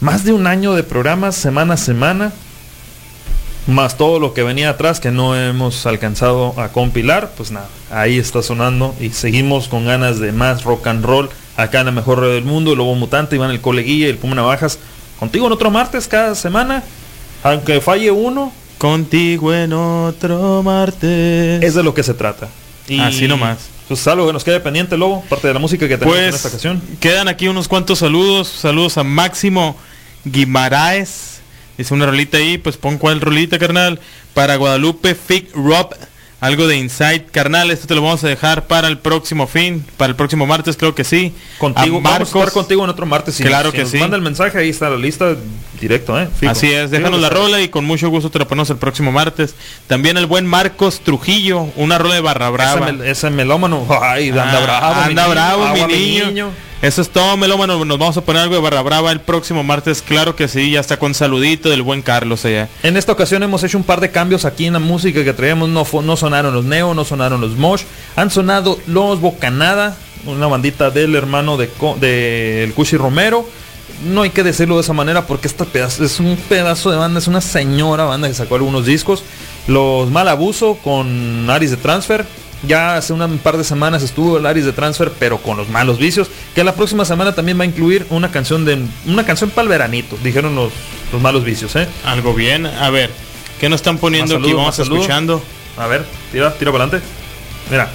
Más 0.00 0.24
de 0.24 0.32
un 0.32 0.46
año 0.46 0.74
de 0.74 0.84
programas, 0.84 1.34
semana 1.34 1.74
a 1.74 1.76
semana. 1.76 2.32
Más 3.66 3.98
todo 3.98 4.18
lo 4.18 4.32
que 4.32 4.42
venía 4.42 4.70
atrás 4.70 4.98
que 5.00 5.10
no 5.10 5.36
hemos 5.36 5.84
alcanzado 5.84 6.58
a 6.58 6.68
compilar. 6.68 7.32
Pues 7.36 7.50
nada, 7.50 7.68
ahí 7.90 8.18
está 8.18 8.42
sonando 8.42 8.94
y 9.00 9.10
seguimos 9.10 9.68
con 9.68 9.84
ganas 9.84 10.18
de 10.20 10.32
más 10.32 10.62
rock 10.64 10.86
and 10.86 11.04
roll 11.04 11.28
acá 11.58 11.80
en 11.80 11.86
la 11.86 11.92
mejor 11.92 12.20
radio 12.20 12.34
del 12.34 12.44
mundo. 12.44 12.72
El 12.72 12.78
Lobo 12.78 12.94
Mutante, 12.94 13.36
Iván 13.36 13.50
el 13.50 13.60
Coleguilla 13.60 14.06
y 14.06 14.10
el 14.10 14.16
Puma 14.16 14.34
Navajas. 14.34 14.78
Contigo 15.18 15.46
en 15.46 15.52
otro 15.52 15.70
martes 15.70 16.08
cada 16.08 16.34
semana. 16.34 16.82
Aunque 17.42 17.80
falle 17.80 18.10
uno, 18.10 18.52
Contigo 18.78 19.52
en 19.52 19.72
otro 19.72 20.62
martes. 20.62 21.62
es 21.62 21.74
de 21.74 21.82
lo 21.82 21.92
que 21.94 22.02
se 22.04 22.14
trata. 22.14 22.48
Y 22.86 23.00
Así 23.00 23.26
nomás. 23.28 23.58
Pues 23.88 24.06
algo 24.06 24.26
que 24.26 24.32
nos 24.32 24.44
quede 24.44 24.60
pendiente, 24.60 24.96
Lobo, 24.96 25.24
parte 25.28 25.48
de 25.48 25.54
la 25.54 25.58
música 25.60 25.88
que 25.88 25.96
tenemos 25.98 26.16
en 26.18 26.24
Pues 26.24 26.34
esta 26.36 26.48
ocasión. 26.48 26.82
quedan 27.00 27.26
aquí 27.26 27.48
unos 27.48 27.66
cuantos 27.68 27.98
saludos. 27.98 28.46
Saludos 28.48 28.96
a 28.98 29.02
Máximo 29.02 29.76
Guimaraes. 30.24 31.40
Dice 31.76 31.94
una 31.94 32.06
rolita 32.06 32.36
ahí, 32.38 32.58
pues 32.58 32.76
pon 32.76 32.98
cuál 32.98 33.20
rolita, 33.20 33.58
carnal. 33.58 33.98
Para 34.34 34.56
Guadalupe 34.56 35.14
Fig 35.14 35.48
Rob. 35.54 35.94
Algo 36.40 36.68
de 36.68 36.76
Insight, 36.76 37.30
carnal. 37.32 37.70
Esto 37.72 37.88
te 37.88 37.96
lo 37.96 38.02
vamos 38.02 38.22
a 38.22 38.28
dejar 38.28 38.68
para 38.68 38.86
el 38.86 38.98
próximo 38.98 39.48
fin. 39.48 39.84
Para 39.96 40.10
el 40.10 40.14
próximo 40.16 40.46
martes, 40.46 40.76
creo 40.76 40.94
que 40.94 41.02
sí. 41.02 41.34
Contigo, 41.58 41.98
A 41.98 42.00
vamos 42.00 42.20
a 42.32 42.38
estar 42.38 42.52
contigo 42.52 42.84
en 42.84 42.90
otro 42.90 43.06
martes. 43.06 43.34
Si 43.34 43.42
Claro 43.42 43.70
si 43.72 43.76
que 43.78 43.82
nos 43.82 43.90
sí. 43.90 43.98
Manda 43.98 44.16
el 44.16 44.22
mensaje, 44.22 44.56
ahí 44.56 44.68
está 44.68 44.88
la 44.88 44.96
lista 44.98 45.34
directo, 45.80 46.20
¿eh? 46.20 46.28
Así 46.46 46.70
es, 46.70 46.92
déjanos 46.92 47.20
la 47.20 47.28
rola 47.28 47.60
y 47.60 47.68
con 47.68 47.84
mucho 47.84 48.08
gusto 48.08 48.30
te 48.30 48.38
la 48.38 48.46
ponemos 48.46 48.70
el 48.70 48.76
próximo 48.76 49.10
martes. 49.10 49.56
También 49.88 50.16
el 50.16 50.26
buen 50.26 50.46
Marcos 50.46 51.00
Trujillo, 51.00 51.66
una 51.74 51.98
rola 51.98 52.14
de 52.14 52.20
barra 52.20 52.50
brava. 52.50 52.86
Ese, 52.86 52.92
mel- 52.92 53.04
ese 53.06 53.30
melómano, 53.30 53.84
ay, 54.00 54.28
anda 54.28 54.58
Ah, 54.58 54.60
bravo. 54.62 54.94
mi 54.94 55.02
anda 55.08 55.22
niño, 55.24 55.30
bravo, 55.34 55.74
mi 55.74 55.92
niño. 55.92 56.50
Eso 56.80 57.02
es 57.02 57.10
todo, 57.10 57.36
melómano. 57.36 57.84
Nos 57.84 57.98
vamos 57.98 58.16
a 58.16 58.20
poner 58.20 58.42
algo 58.42 58.54
de 58.54 58.60
barra 58.60 58.82
brava 58.82 59.10
el 59.10 59.20
próximo 59.20 59.64
martes. 59.64 60.00
Claro 60.00 60.36
que 60.36 60.46
sí, 60.46 60.70
ya 60.70 60.80
está 60.80 60.96
con 60.96 61.12
saludito 61.12 61.68
del 61.70 61.82
buen 61.82 62.02
Carlos 62.02 62.44
allá. 62.44 62.68
En 62.84 62.96
esta 62.96 63.10
ocasión 63.10 63.42
hemos 63.42 63.64
hecho 63.64 63.78
un 63.78 63.82
par 63.82 64.00
de 64.00 64.12
cambios 64.12 64.44
aquí 64.44 64.66
en 64.66 64.74
la 64.74 64.78
música 64.78 65.24
que 65.24 65.32
traíamos. 65.32 65.68
No, 65.68 65.84
no 66.02 66.16
sonaron 66.16 66.54
los 66.54 66.64
Neo, 66.64 66.94
no 66.94 67.04
sonaron 67.04 67.40
los 67.40 67.56
Mosh. 67.56 67.82
Han 68.14 68.30
sonado 68.30 68.78
los 68.86 69.20
Bocanada, 69.20 69.96
una 70.24 70.46
bandita 70.46 70.90
del 70.90 71.16
hermano 71.16 71.56
de, 71.56 71.68
de 72.00 72.62
el 72.62 72.74
Cushi 72.74 72.96
Romero. 72.96 73.44
No 74.06 74.22
hay 74.22 74.30
que 74.30 74.44
decirlo 74.44 74.76
de 74.76 74.82
esa 74.82 74.92
manera 74.92 75.26
porque 75.26 75.48
esta 75.48 75.64
pedazo, 75.64 76.04
es 76.04 76.20
un 76.20 76.36
pedazo 76.48 76.92
de 76.92 76.96
banda, 76.96 77.18
es 77.18 77.26
una 77.26 77.40
señora 77.40 78.04
banda 78.04 78.28
que 78.28 78.34
sacó 78.34 78.54
algunos 78.54 78.86
discos. 78.86 79.24
Los 79.66 80.10
Mal 80.12 80.28
Abuso 80.28 80.78
con 80.84 81.50
Aris 81.50 81.72
de 81.72 81.76
Transfer. 81.76 82.24
Ya 82.64 82.96
hace 82.96 83.12
un 83.12 83.38
par 83.38 83.56
de 83.56 83.64
semanas 83.64 84.02
estuvo 84.02 84.38
el 84.38 84.46
Aris 84.46 84.64
de 84.64 84.72
Transfer, 84.72 85.12
pero 85.18 85.38
con 85.38 85.56
los 85.56 85.68
malos 85.68 85.98
vicios. 85.98 86.28
Que 86.54 86.64
la 86.64 86.74
próxima 86.74 87.04
semana 87.04 87.34
también 87.34 87.58
va 87.58 87.62
a 87.62 87.66
incluir 87.66 88.06
una 88.10 88.30
canción 88.30 88.64
de 88.64 88.84
una 89.06 89.24
canción 89.24 89.50
para 89.50 89.62
el 89.62 89.68
veranito, 89.68 90.16
dijeron 90.22 90.54
los, 90.54 90.72
los 91.12 91.22
malos 91.22 91.44
vicios, 91.44 91.76
¿eh? 91.76 91.86
Algo 92.04 92.34
bien. 92.34 92.66
A 92.66 92.90
ver, 92.90 93.10
¿qué 93.60 93.68
nos 93.68 93.78
están 93.78 93.98
poniendo 93.98 94.36
aquí? 94.36 94.52
Vamos 94.52 94.78
escuchando. 94.78 95.42
A 95.76 95.86
ver, 95.86 96.04
tira, 96.32 96.52
tira 96.54 96.72
para 96.72 96.84
adelante. 96.84 97.06
Mira. 97.70 97.88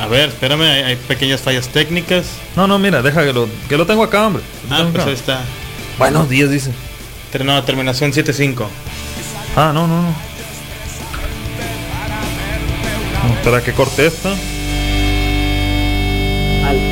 A 0.00 0.06
ver, 0.06 0.28
espérame, 0.28 0.62
hay, 0.62 0.82
hay 0.82 0.96
pequeñas 0.96 1.40
fallas 1.40 1.68
técnicas. 1.68 2.26
No, 2.56 2.66
no, 2.66 2.78
mira, 2.78 3.02
deja 3.02 3.24
que 3.24 3.32
lo, 3.32 3.48
que 3.68 3.76
lo 3.76 3.84
tengo 3.84 4.04
acá, 4.04 4.26
hombre. 4.26 4.42
Ah, 4.70 4.86
pues 4.90 5.02
acá. 5.02 5.04
ahí 5.04 5.14
está. 5.14 5.40
Buenos 5.98 6.28
días, 6.28 6.50
dice. 6.50 6.72
No, 7.44 7.62
terminación 7.64 8.12
7-5. 8.12 8.66
Ah, 9.56 9.72
no, 9.74 9.86
no, 9.86 10.02
no. 10.02 10.27
No, 13.24 13.34
Espera 13.34 13.62
que 13.62 13.72
corte 13.72 14.06
esta. 14.06 14.30
Al 14.30 14.38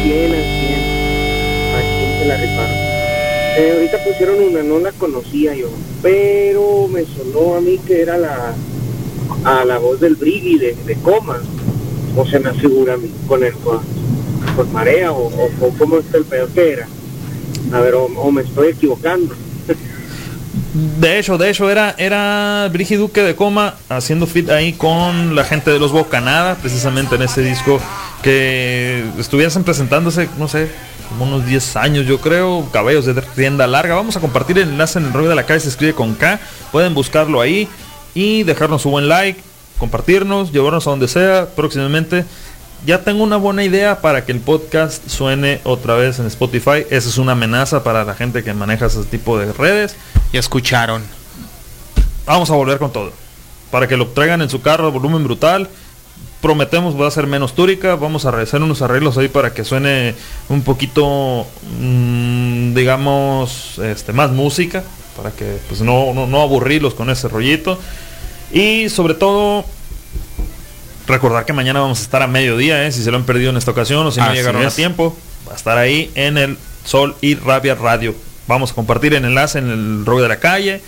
100, 0.03 0.35
al 0.35 0.45
100. 0.61 0.97
Aquí 1.77 2.19
se 2.19 2.25
la 2.27 2.37
rifaron. 2.37 2.77
Eh, 3.59 3.73
ahorita 3.75 4.05
pusieron 4.05 4.41
una, 4.41 4.63
no 4.63 4.79
la 4.81 4.93
conocía 4.93 5.55
yo, 5.55 5.69
pero 6.03 6.89
me 6.89 7.05
sonó 7.05 7.55
a 7.57 7.61
mí 7.61 7.79
que 7.79 8.03
era 8.03 8.19
la 8.19 8.55
a 9.45 9.65
la 9.65 9.79
voz 9.79 10.01
del 10.01 10.17
Briggy 10.17 10.59
de, 10.59 10.75
de 10.75 10.95
Coma, 10.97 11.41
o 12.17 12.27
se 12.27 12.39
me 12.39 12.53
figura 12.55 12.95
a 12.95 12.97
mí, 12.97 13.11
con 13.27 13.43
el 13.43 13.55
con, 13.55 13.81
marea, 14.73 15.13
o, 15.13 15.27
o, 15.29 15.51
o 15.61 15.71
cómo 15.79 15.99
está 15.99 16.19
el 16.19 16.25
pedo 16.25 16.49
que 16.53 16.73
era. 16.73 16.89
A 17.73 17.81
ver, 17.81 17.95
o, 17.95 18.05
o 18.05 18.31
me 18.31 18.43
estoy 18.43 18.69
equivocando. 18.69 19.35
De 20.77 21.19
hecho, 21.19 21.39
de 21.39 21.49
hecho 21.49 21.71
era 21.71 21.95
era 21.97 22.69
Duque 22.69 23.23
de 23.23 23.35
Coma 23.35 23.77
haciendo 23.89 24.27
fit 24.27 24.51
ahí 24.51 24.75
con 24.75 25.35
la 25.35 25.43
gente 25.43 25.71
de 25.71 25.79
los 25.79 25.91
Bocanada, 25.91 26.57
precisamente 26.57 27.15
en 27.15 27.23
ese 27.23 27.41
disco 27.41 27.81
que 28.23 29.03
estuviesen 29.19 29.65
presentándose, 29.65 30.29
no 30.37 30.49
sé, 30.49 30.69
como 31.09 31.25
unos 31.25 31.47
10 31.47 31.77
años 31.77 32.05
yo 32.05 32.21
creo, 32.21 32.69
cabellos 32.73 33.07
de 33.07 33.15
rienda 33.35 33.67
larga. 33.67 33.95
Vamos 33.95 34.19
a 34.19 34.21
compartir 34.21 34.59
el 34.59 34.69
enlace 34.69 34.99
en 34.99 35.07
el 35.07 35.15
rollo 35.15 35.31
de 35.31 35.35
la 35.35 35.47
calle, 35.47 35.61
se 35.61 35.71
escribe 35.71 35.95
con 35.95 36.15
K, 36.15 36.41
pueden 36.73 36.93
buscarlo 36.93 37.41
ahí 37.41 37.69
y 38.13 38.43
dejarnos 38.43 38.83
su 38.83 38.91
buen 38.91 39.09
like, 39.09 39.41
compartirnos, 39.79 40.53
llevarnos 40.53 40.87
a 40.87 40.91
donde 40.91 41.09
sea 41.09 41.47
próximamente. 41.57 42.27
Ya 42.85 43.03
tengo 43.03 43.25
una 43.25 43.37
buena 43.37 43.65
idea 43.65 44.01
para 44.01 44.25
que 44.25 44.33
el 44.33 44.41
podcast 44.41 45.09
suene 45.09 45.61
otra 45.65 45.95
vez 45.95 46.19
en 46.19 46.27
Spotify. 46.27 46.85
Esa 46.91 47.09
es 47.09 47.19
una 47.19 47.33
amenaza 47.33 47.83
para 47.83 48.05
la 48.05 48.15
gente 48.15 48.45
que 48.45 48.53
maneja 48.55 48.87
ese 48.87 49.03
tipo 49.05 49.39
de 49.39 49.53
redes. 49.53 49.97
Ya 50.33 50.41
escucharon. 50.41 51.03
Vamos 52.27 52.51
a 52.51 52.55
volver 52.55 52.79
con 52.79 52.93
todo. 52.93 53.13
Para 53.71 53.89
que 53.89 53.97
lo 53.97 54.09
traigan 54.09 54.43
en 54.43 54.51
su 54.51 54.61
carro 54.61 54.93
volumen 54.93 55.25
brutal. 55.25 55.69
Prometemos 56.41 57.01
va 57.01 57.09
a 57.09 57.11
ser 57.11 57.27
menos 57.27 57.55
túrica. 57.55 57.97
Vamos 57.97 58.25
a 58.25 58.29
hacer 58.41 58.63
unos 58.63 58.83
arreglos 58.83 59.19
ahí 59.19 59.29
para 59.29 59.53
que 59.53 59.65
suene 59.65 60.15
un 60.49 60.63
poquito, 60.63 61.47
mm, 61.81 62.75
digamos, 62.75 63.79
este, 63.79 64.13
más 64.13 64.31
música. 64.31 64.85
Para 65.17 65.31
que 65.31 65.59
pues 65.69 65.81
no, 65.81 66.13
no, 66.15 66.27
no 66.27 66.43
aburrirlos 66.43 66.95
con 66.95 67.11
ese 67.11 67.27
rollito. 67.27 67.81
Y 68.53 68.89
sobre 68.91 69.15
todo, 69.15 69.65
recordar 71.07 71.45
que 71.45 71.53
mañana 71.53 71.81
vamos 71.81 72.01
a 72.01 72.03
estar 72.03 72.23
a 72.23 72.27
mediodía, 72.27 72.87
¿eh? 72.87 72.93
si 72.93 73.03
se 73.03 73.11
lo 73.11 73.17
han 73.17 73.25
perdido 73.25 73.51
en 73.51 73.57
esta 73.57 73.71
ocasión 73.71 74.07
o 74.07 74.11
si 74.11 74.21
no 74.21 74.27
Así 74.27 74.37
llegaron 74.37 74.63
es. 74.63 74.73
a 74.73 74.77
tiempo. 74.77 75.17
Va 75.49 75.53
a 75.53 75.57
estar 75.57 75.79
ahí 75.79 76.11
en 76.15 76.39
el 76.39 76.59
Sol 76.85 77.15
y 77.21 77.35
Rabia 77.37 77.75
Radio. 77.75 78.15
Vamos 78.47 78.73
a 78.73 78.75
compartir 78.75 79.15
el 79.15 79.25
enlace 79.25 79.59
en 79.59 79.71
el 79.71 80.07
rollo 80.07 80.23
de 80.23 80.29
la 80.29 80.39
calle. 80.39 80.81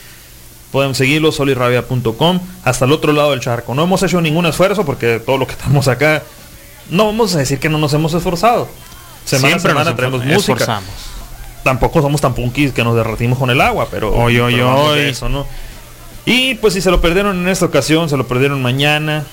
Pueden 0.73 0.95
seguirlo, 0.95 1.33
solirrabia.com, 1.33 2.41
hasta 2.65 2.85
el 2.85 2.93
otro 2.93 3.13
lado 3.13 3.31
del 3.31 3.41
charco. 3.41 3.75
No 3.75 3.85
hemos 3.85 4.03
hecho 4.03 4.21
ningún 4.21 4.47
esfuerzo 4.47 4.85
porque 4.85 5.19
todo 5.19 5.39
lo 5.39 5.47
que 5.47 5.53
estamos 5.53 5.89
acá, 5.89 6.23
no 6.91 7.07
vamos 7.07 7.35
a 7.35 7.39
decir 7.39 7.59
que 7.59 7.69
no 7.69 7.79
nos 7.79 7.93
hemos 7.95 8.13
esforzado. 8.15 8.69
Semana 9.25 9.57
a 9.57 9.59
Siempre 9.59 9.71
semana 9.71 9.85
nos 9.91 9.97
traemos 9.97 10.25
música. 10.25 10.53
esforzamos. 10.53 10.91
Tampoco 11.65 12.01
somos 12.03 12.21
tan 12.21 12.35
punkis 12.35 12.73
que 12.73 12.85
nos 12.85 12.95
derretimos 12.97 13.39
con 13.39 13.51
el 13.51 13.61
agua, 13.61 13.89
pero, 13.91 14.13
Oy, 14.15 14.39
oy, 14.41 14.55
pero 14.55 14.75
oy. 14.85 15.01
eso, 15.01 15.29
¿no? 15.29 15.47
Y 16.27 16.55
pues 16.57 16.75
si 16.75 16.81
se 16.81 16.91
lo 16.91 17.01
perdieron 17.01 17.39
en 17.41 17.49
esta 17.49 17.65
ocasión, 17.65 18.09
se 18.09 18.17
lo 18.17 18.27
perdieron 18.27 18.61
mañana. 18.63 19.25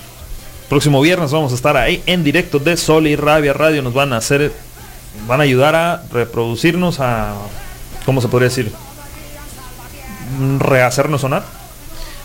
Próximo 0.69 0.99
viernes 0.99 1.31
vamos 1.31 1.51
a 1.51 1.55
estar 1.55 1.77
ahí 1.77 2.01
en 2.07 2.23
directo 2.23 2.57
de 2.57 2.75
Sol 2.75 3.05
y 3.05 3.15
Rabia 3.15 3.53
Radio. 3.53 3.83
Nos 3.83 3.93
van 3.93 4.13
a 4.13 4.17
hacer, 4.17 4.51
van 5.27 5.39
a 5.39 5.43
ayudar 5.43 5.75
a 5.75 6.03
reproducirnos, 6.11 6.99
a, 6.99 7.35
¿cómo 8.03 8.19
se 8.19 8.27
podría 8.29 8.49
decir? 8.49 8.71
Rehacernos 10.57 11.21
sonar. 11.21 11.43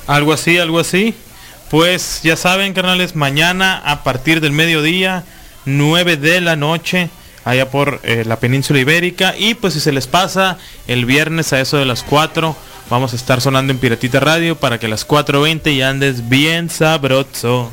Algo 0.07 0.33
así, 0.33 0.57
algo 0.59 0.79
así. 0.79 1.15
Pues 1.71 2.21
ya 2.23 2.35
saben, 2.35 2.73
carnales, 2.73 3.15
mañana 3.15 3.77
a 3.85 4.03
partir 4.03 4.41
del 4.41 4.53
mediodía, 4.53 5.25
9 5.67 6.17
de 6.17 6.41
la 6.41 6.57
noche, 6.57 7.11
allá 7.45 7.71
por 7.71 8.01
eh, 8.05 8.25
la 8.25 8.41
península 8.41 8.81
ibérica. 8.81 9.35
Y 9.37 9.53
pues 9.53 9.75
si 9.75 9.81
se 9.81 9.93
les 9.93 10.07
pasa, 10.07 10.57
el 10.89 11.05
viernes 11.05 11.53
a 11.53 11.61
eso 11.61 11.77
de 11.77 11.85
las 11.85 12.03
4, 12.05 12.57
vamos 12.89 13.13
a 13.13 13.17
estar 13.17 13.43
sonando 13.43 13.71
en 13.71 13.79
Piratita 13.79 14.19
Radio 14.19 14.57
para 14.57 14.81
que 14.81 14.89
las 14.89 15.07
4.20 15.07 15.77
ya 15.77 15.91
andes 15.91 16.31
bien 16.31 16.71
sabroso. 16.71 17.71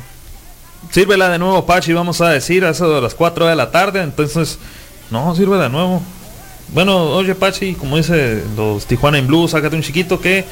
Sírvela 0.90 1.28
de 1.28 1.38
nuevo, 1.38 1.66
Pachi, 1.66 1.92
vamos 1.92 2.20
a 2.20 2.30
decir, 2.30 2.64
a 2.64 2.70
eso 2.70 2.94
de 2.94 3.00
las 3.00 3.14
4 3.14 3.46
de 3.46 3.56
la 3.56 3.70
tarde. 3.70 4.02
Entonces, 4.02 4.58
no, 5.10 5.34
sirve 5.34 5.58
de 5.58 5.68
nuevo. 5.68 6.02
Bueno, 6.72 7.10
oye, 7.10 7.34
Pachi, 7.34 7.74
como 7.74 7.96
dice 7.96 8.42
los 8.56 8.86
Tijuana 8.86 9.18
en 9.18 9.26
Blues, 9.26 9.52
sácate 9.52 9.74
un 9.74 9.82
chiquito 9.82 10.20
que, 10.20 10.44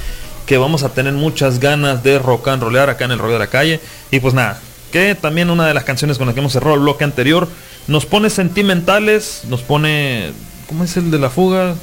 que 0.46 0.56
vamos 0.56 0.82
a 0.82 0.90
tener 0.90 1.12
muchas 1.12 1.60
ganas 1.60 2.02
de 2.02 2.18
rock 2.18 2.48
and 2.48 2.62
rollear 2.62 2.88
acá 2.88 3.04
en 3.04 3.12
el 3.12 3.18
rollo 3.18 3.34
de 3.34 3.38
la 3.38 3.46
calle. 3.48 3.80
Y 4.10 4.20
pues 4.20 4.34
nada, 4.34 4.58
que 4.92 5.14
también 5.14 5.50
una 5.50 5.66
de 5.66 5.74
las 5.74 5.84
canciones 5.84 6.18
con 6.18 6.26
las 6.26 6.34
que 6.34 6.40
hemos 6.40 6.52
cerrado 6.52 6.74
el 6.74 6.80
bloque 6.80 7.04
anterior 7.04 7.48
nos 7.86 8.06
pone 8.06 8.30
sentimentales, 8.30 9.42
nos 9.48 9.62
pone. 9.62 10.32
¿Cómo 10.68 10.84
es 10.84 10.96
el 10.96 11.10
de 11.10 11.18
la 11.18 11.30
fuga? 11.30 11.74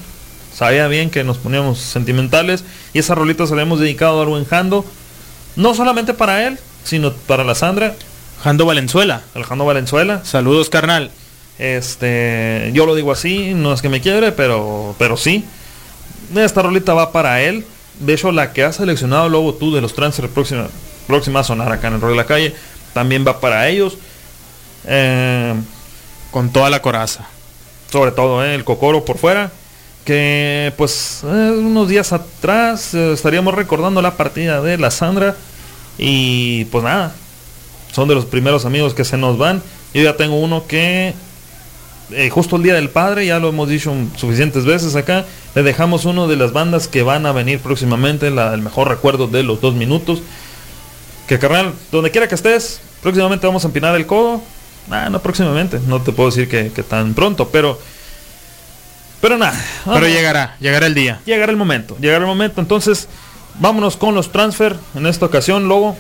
Sabía 0.53 0.87
bien 0.87 1.09
que 1.09 1.23
nos 1.23 1.37
poníamos 1.37 1.79
sentimentales. 1.79 2.63
Y 2.93 2.99
esa 2.99 3.15
rolita 3.15 3.47
se 3.47 3.55
la 3.55 3.61
hemos 3.61 3.79
dedicado 3.79 4.21
al 4.21 4.27
buen 4.27 4.45
Jando. 4.45 4.85
No 5.55 5.73
solamente 5.73 6.13
para 6.13 6.47
él, 6.47 6.59
sino 6.83 7.13
para 7.13 7.43
la 7.43 7.55
Sandra. 7.55 7.95
Jando 8.43 8.65
Valenzuela. 8.65 9.21
El 9.35 9.45
Jando 9.45 9.65
Valenzuela. 9.65 10.21
Saludos, 10.25 10.69
carnal. 10.69 11.11
Este, 11.59 12.71
yo 12.73 12.85
lo 12.85 12.93
digo 12.93 13.11
así, 13.11 13.53
no 13.53 13.71
es 13.71 13.81
que 13.81 13.87
me 13.87 14.01
quiebre, 14.01 14.33
pero, 14.33 14.95
pero 14.99 15.15
sí. 15.15 15.45
Esta 16.35 16.61
rolita 16.61 16.93
va 16.93 17.13
para 17.13 17.41
él. 17.41 17.65
De 17.99 18.13
hecho, 18.13 18.31
la 18.33 18.51
que 18.51 18.63
ha 18.63 18.73
seleccionado 18.73 19.29
luego 19.29 19.53
tú 19.53 19.73
de 19.73 19.79
los 19.79 19.93
transfer 19.93 20.27
próxima, 20.29 20.67
próxima 21.07 21.39
a 21.39 21.43
sonar 21.43 21.71
acá 21.71 21.87
en 21.87 21.93
el 21.93 22.01
de 22.01 22.15
la 22.15 22.25
calle, 22.25 22.53
también 22.93 23.25
va 23.25 23.39
para 23.39 23.69
ellos. 23.69 23.97
Eh, 24.85 25.53
Con 26.31 26.51
toda 26.51 26.69
la 26.69 26.81
coraza. 26.81 27.27
sobre 27.89 28.11
todo 28.11 28.43
eh, 28.43 28.55
el 28.55 28.65
cocoro 28.65 29.05
por 29.05 29.17
fuera. 29.17 29.51
Que 30.03 30.73
pues 30.75 31.21
eh, 31.23 31.51
unos 31.57 31.87
días 31.87 32.11
atrás 32.11 32.93
estaríamos 32.93 33.53
recordando 33.53 34.01
la 34.01 34.17
partida 34.17 34.61
de 34.61 34.77
la 34.77 34.91
Sandra. 34.91 35.35
Y 35.97 36.65
pues 36.65 36.83
nada, 36.83 37.13
son 37.93 38.09
de 38.09 38.15
los 38.15 38.25
primeros 38.25 38.65
amigos 38.65 38.93
que 38.93 39.05
se 39.05 39.17
nos 39.17 39.37
van. 39.37 39.61
Yo 39.93 40.01
ya 40.01 40.17
tengo 40.17 40.35
uno 40.35 40.65
que 40.67 41.13
eh, 42.11 42.29
justo 42.29 42.57
el 42.57 42.63
día 42.63 42.73
del 42.73 42.89
padre, 42.89 43.25
ya 43.25 43.39
lo 43.39 43.49
hemos 43.49 43.69
dicho 43.69 43.93
suficientes 44.17 44.65
veces 44.65 44.95
acá, 44.95 45.25
le 45.55 45.63
dejamos 45.63 46.05
uno 46.05 46.27
de 46.27 46.35
las 46.35 46.51
bandas 46.51 46.87
que 46.87 47.01
van 47.03 47.25
a 47.25 47.31
venir 47.31 47.59
próximamente, 47.59 48.29
la, 48.29 48.53
el 48.53 48.61
mejor 48.61 48.89
recuerdo 48.89 49.27
de 49.27 49.43
los 49.43 49.61
dos 49.61 49.73
minutos. 49.75 50.21
Que 51.27 51.39
carnal, 51.39 51.73
donde 51.91 52.11
quiera 52.11 52.27
que 52.27 52.35
estés, 52.35 52.81
próximamente 53.01 53.47
vamos 53.47 53.63
a 53.63 53.67
empinar 53.67 53.95
el 53.95 54.05
codo. 54.05 54.41
Ah, 54.91 55.09
no 55.09 55.21
próximamente, 55.21 55.79
no 55.87 56.01
te 56.01 56.11
puedo 56.11 56.29
decir 56.29 56.49
que, 56.49 56.71
que 56.71 56.83
tan 56.83 57.13
pronto, 57.13 57.47
pero... 57.49 57.79
Pero 59.21 59.37
nada. 59.37 59.57
Pero 59.85 60.05
llegará, 60.05 60.57
llegará 60.59 60.85
el 60.85 60.93
día. 60.93 61.21
Llegará 61.25 61.49
el 61.49 61.57
momento, 61.57 61.95
llegará 62.01 62.19
el 62.19 62.27
momento. 62.27 62.59
Entonces, 62.59 63.07
vámonos 63.57 63.95
con 63.95 64.13
los 64.13 64.33
transfer 64.33 64.75
en 64.95 65.07
esta 65.07 65.25
ocasión, 65.25 65.69
Lobo. 65.69 65.95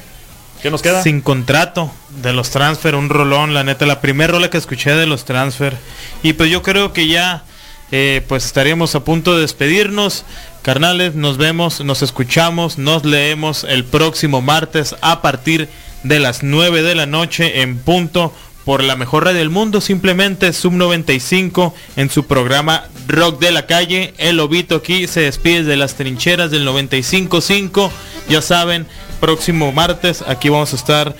¿Qué 0.63 0.71
nos 0.71 0.81
queda? 0.81 1.03
Sin 1.03 1.19
contrato 1.19 1.91
de 2.21 2.31
los 2.31 2.49
transfer, 2.49 2.95
un 2.95 3.09
rolón, 3.09 3.53
la 3.53 3.65
neta, 3.65 3.85
la 3.85 3.99
primera 3.99 4.31
rola 4.31 4.49
que 4.49 4.57
escuché 4.57 4.95
de 4.95 5.05
los 5.05 5.25
transfer. 5.25 5.75
Y 6.23 6.31
pues 6.31 6.49
yo 6.49 6.61
creo 6.61 6.93
que 6.93 7.09
ya 7.09 7.43
eh, 7.91 8.23
pues 8.29 8.45
estaríamos 8.45 8.95
a 8.95 9.03
punto 9.03 9.35
de 9.35 9.41
despedirnos. 9.41 10.23
Carnales, 10.61 11.15
nos 11.15 11.37
vemos, 11.37 11.81
nos 11.83 12.01
escuchamos, 12.01 12.77
nos 12.77 13.03
leemos 13.03 13.65
el 13.65 13.83
próximo 13.83 14.41
martes 14.41 14.95
a 15.01 15.21
partir 15.21 15.67
de 16.03 16.21
las 16.21 16.43
9 16.43 16.81
de 16.81 16.95
la 16.95 17.07
noche 17.07 17.61
en 17.61 17.77
punto 17.77 18.33
por 18.63 18.81
la 18.81 18.95
mejor 18.95 19.25
radio 19.25 19.39
del 19.39 19.49
mundo, 19.49 19.81
simplemente 19.81 20.53
Sub 20.53 20.71
95 20.71 21.75
en 21.97 22.09
su 22.09 22.25
programa 22.25 22.85
Rock 23.07 23.39
de 23.41 23.51
la 23.51 23.65
Calle. 23.65 24.13
El 24.17 24.37
Lobito 24.37 24.77
aquí 24.77 25.07
se 25.07 25.21
despide 25.21 25.63
de 25.63 25.75
las 25.75 25.95
trincheras 25.95 26.51
del 26.51 26.65
95.5. 26.65 27.91
Ya 28.29 28.41
saben, 28.41 28.87
próximo 29.23 29.71
martes 29.71 30.21
aquí 30.27 30.49
vamos 30.49 30.73
a 30.73 30.75
estar 30.75 31.15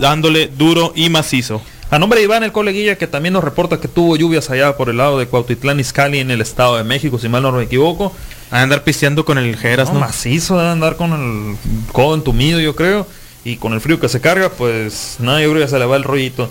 dándole 0.00 0.48
duro 0.48 0.92
y 0.96 1.10
macizo. 1.10 1.62
A 1.92 1.98
nombre 2.00 2.18
de 2.18 2.24
Iván, 2.24 2.42
el 2.42 2.50
coleguilla, 2.50 2.98
que 2.98 3.06
también 3.06 3.34
nos 3.34 3.44
reporta 3.44 3.78
que 3.78 3.86
tuvo 3.86 4.16
lluvias 4.16 4.50
allá 4.50 4.76
por 4.76 4.88
el 4.88 4.96
lado 4.96 5.16
de 5.16 5.28
Cuautitlán 5.28 5.78
Izcalli 5.78 6.18
en 6.18 6.32
el 6.32 6.40
estado 6.40 6.76
de 6.76 6.82
México, 6.82 7.20
si 7.20 7.28
mal 7.28 7.44
no 7.44 7.52
me 7.52 7.62
equivoco. 7.62 8.12
A 8.50 8.62
andar 8.62 8.82
pisteando 8.82 9.24
con 9.24 9.38
el 9.38 9.56
Geras, 9.56 9.90
No, 9.90 9.94
¿no? 9.94 10.00
macizo 10.00 10.58
de 10.58 10.66
andar 10.68 10.96
con 10.96 11.12
el 11.12 11.56
codo 11.92 12.16
entumido, 12.16 12.58
yo 12.58 12.74
creo. 12.74 13.06
Y 13.44 13.58
con 13.58 13.74
el 13.74 13.80
frío 13.80 14.00
que 14.00 14.08
se 14.08 14.20
carga, 14.20 14.48
pues 14.48 15.18
nada, 15.20 15.40
yo 15.40 15.48
creo 15.52 15.62
que 15.62 15.70
se 15.70 15.78
le 15.78 15.86
va 15.86 15.94
el 15.94 16.02
rollito. 16.02 16.50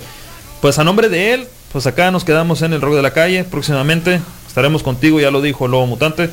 Pues 0.62 0.80
a 0.80 0.86
nombre 0.86 1.10
de 1.10 1.34
él, 1.34 1.48
pues 1.74 1.88
acá 1.88 2.10
nos 2.10 2.24
quedamos 2.24 2.62
en 2.62 2.72
el 2.72 2.80
rock 2.80 2.96
de 2.96 3.02
la 3.02 3.12
calle. 3.12 3.44
Próximamente 3.44 4.22
estaremos 4.48 4.82
contigo, 4.82 5.20
ya 5.20 5.30
lo 5.30 5.42
dijo 5.42 5.66
el 5.66 5.72
Lobo 5.72 5.88
Mutante. 5.88 6.30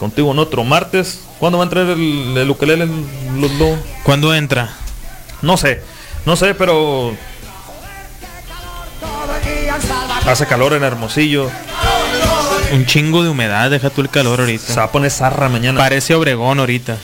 Contigo 0.00 0.32
en 0.32 0.38
otro 0.40 0.64
martes. 0.64 1.20
¿Cuándo 1.38 1.58
va 1.58 1.64
a 1.64 1.66
entrar 1.66 1.86
el, 1.86 2.34
el 2.36 2.50
ukelele, 2.50 2.84
el- 2.84 3.40
los? 3.40 3.78
¿Cuándo 4.02 4.34
entra? 4.34 4.70
No 5.42 5.56
sé, 5.56 5.82
no 6.26 6.34
sé, 6.36 6.54
pero 6.54 7.14
hace 10.26 10.46
calor 10.46 10.72
en 10.72 10.82
Hermosillo. 10.82 11.50
Un 12.72 12.86
chingo 12.86 13.22
de 13.22 13.28
humedad, 13.30 13.70
deja 13.70 13.90
tú 13.90 14.00
el 14.00 14.08
calor 14.08 14.40
ahorita. 14.40 14.66
Se 14.72 14.76
va 14.78 14.84
a 14.84 14.92
poner 14.92 15.10
zarra 15.10 15.48
mañana. 15.48 15.78
Parece 15.78 16.14
Obregón 16.14 16.60
ahorita. 16.60 16.96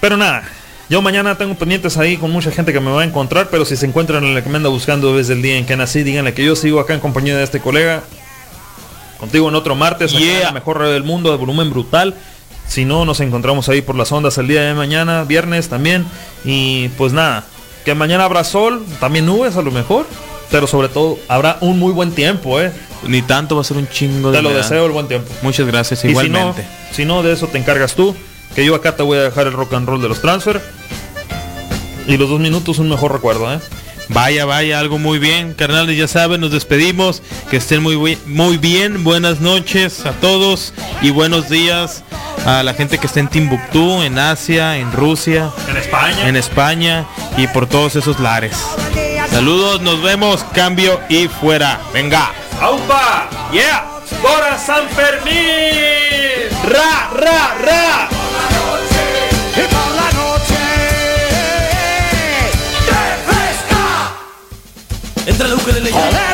Pero 0.00 0.16
nada, 0.16 0.42
yo 0.88 1.00
mañana 1.02 1.36
tengo 1.36 1.54
pendientes 1.54 1.96
ahí 1.96 2.16
con 2.16 2.30
mucha 2.30 2.50
gente 2.50 2.72
que 2.72 2.80
me 2.80 2.90
va 2.90 3.02
a 3.02 3.04
encontrar, 3.04 3.48
pero 3.50 3.64
si 3.64 3.76
se 3.76 3.86
encuentran 3.86 4.24
en 4.24 4.34
la 4.34 4.42
que 4.42 4.48
me 4.48 4.56
anda 4.56 4.68
buscando 4.68 5.16
desde 5.16 5.32
el 5.34 5.42
día 5.42 5.56
en 5.58 5.66
que 5.66 5.76
nací, 5.76 6.02
díganle 6.02 6.34
que 6.34 6.44
yo 6.44 6.56
sigo 6.56 6.80
acá 6.80 6.94
en 6.94 7.00
compañía 7.00 7.36
de 7.36 7.44
este 7.44 7.60
colega. 7.60 8.02
Contigo 9.18 9.48
en 9.48 9.54
otro 9.54 9.74
martes, 9.74 10.14
en 10.14 10.40
la 10.42 10.52
mejor 10.52 10.78
radio 10.78 10.92
del 10.92 11.04
mundo 11.04 11.30
de 11.30 11.36
volumen 11.36 11.70
brutal. 11.70 12.14
Si 12.66 12.84
no, 12.84 13.04
nos 13.04 13.20
encontramos 13.20 13.68
ahí 13.68 13.80
por 13.80 13.96
las 13.96 14.12
ondas 14.12 14.36
el 14.38 14.46
día 14.46 14.62
de 14.62 14.74
mañana, 14.74 15.24
viernes 15.24 15.68
también. 15.68 16.06
Y 16.44 16.88
pues 16.90 17.12
nada, 17.12 17.44
que 17.84 17.94
mañana 17.94 18.24
habrá 18.24 18.44
sol, 18.44 18.84
también 19.00 19.26
nubes 19.26 19.56
a 19.56 19.62
lo 19.62 19.70
mejor. 19.70 20.06
Pero 20.50 20.66
sobre 20.66 20.88
todo 20.88 21.18
habrá 21.28 21.58
un 21.60 21.78
muy 21.78 21.92
buen 21.92 22.12
tiempo, 22.12 22.58
¿eh? 22.60 22.72
Ni 23.06 23.20
tanto 23.20 23.54
va 23.56 23.60
a 23.60 23.64
ser 23.64 23.76
un 23.76 23.86
chingo 23.88 24.30
de 24.30 24.38
Te 24.38 24.42
lo 24.42 24.48
humedad. 24.48 24.62
deseo 24.62 24.86
el 24.86 24.92
buen 24.92 25.06
tiempo. 25.06 25.30
Muchas 25.42 25.66
gracias, 25.66 26.04
Y 26.04 26.08
igualmente. 26.08 26.62
Si 26.62 26.68
no, 26.68 26.94
si 26.94 27.04
no, 27.04 27.22
de 27.22 27.32
eso 27.34 27.48
te 27.48 27.58
encargas 27.58 27.94
tú. 27.94 28.16
Que 28.54 28.64
yo 28.64 28.74
acá 28.74 28.96
te 28.96 29.02
voy 29.02 29.18
a 29.18 29.22
dejar 29.24 29.46
el 29.46 29.52
rock 29.52 29.74
and 29.74 29.86
roll 29.86 30.00
de 30.00 30.08
los 30.08 30.22
transfer. 30.22 30.62
Y 32.06 32.16
los 32.16 32.30
dos 32.30 32.40
minutos 32.40 32.78
un 32.78 32.88
mejor 32.88 33.12
recuerdo, 33.12 33.52
¿eh? 33.52 33.58
Vaya, 34.08 34.46
vaya, 34.46 34.78
algo 34.78 34.98
muy 34.98 35.18
bien, 35.18 35.52
carnales, 35.52 35.96
ya 35.96 36.08
saben, 36.08 36.40
nos 36.40 36.50
despedimos, 36.50 37.22
que 37.50 37.58
estén 37.58 37.82
muy, 37.82 38.18
muy 38.26 38.56
bien, 38.56 39.04
buenas 39.04 39.40
noches 39.40 40.06
a 40.06 40.12
todos 40.12 40.72
y 41.02 41.10
buenos 41.10 41.50
días 41.50 42.04
a 42.46 42.62
la 42.62 42.72
gente 42.72 42.96
que 42.98 43.06
está 43.06 43.20
en 43.20 43.28
Timbuktu, 43.28 44.02
en 44.02 44.18
Asia, 44.18 44.78
en 44.78 44.92
Rusia, 44.92 45.50
en 45.68 45.76
España, 45.76 46.28
en 46.28 46.36
España 46.36 47.06
y 47.36 47.46
por 47.48 47.66
todos 47.66 47.96
esos 47.96 48.18
lares. 48.18 48.56
Saludos, 49.30 49.82
nos 49.82 50.02
vemos, 50.02 50.42
cambio 50.54 50.98
y 51.10 51.28
fuera. 51.28 51.78
Venga. 51.92 52.32
¡Aupa! 52.60 53.28
¡Yeah! 53.52 53.84
¡Para 54.22 54.58
San 54.58 54.88
Fermín! 54.88 56.48
¡Ra, 56.64 57.10
ra, 57.14 57.54
ra! 57.62 58.08
Entra 65.28 65.46
Luke 65.46 65.70
de 65.70 65.92
Joder, 65.92 66.27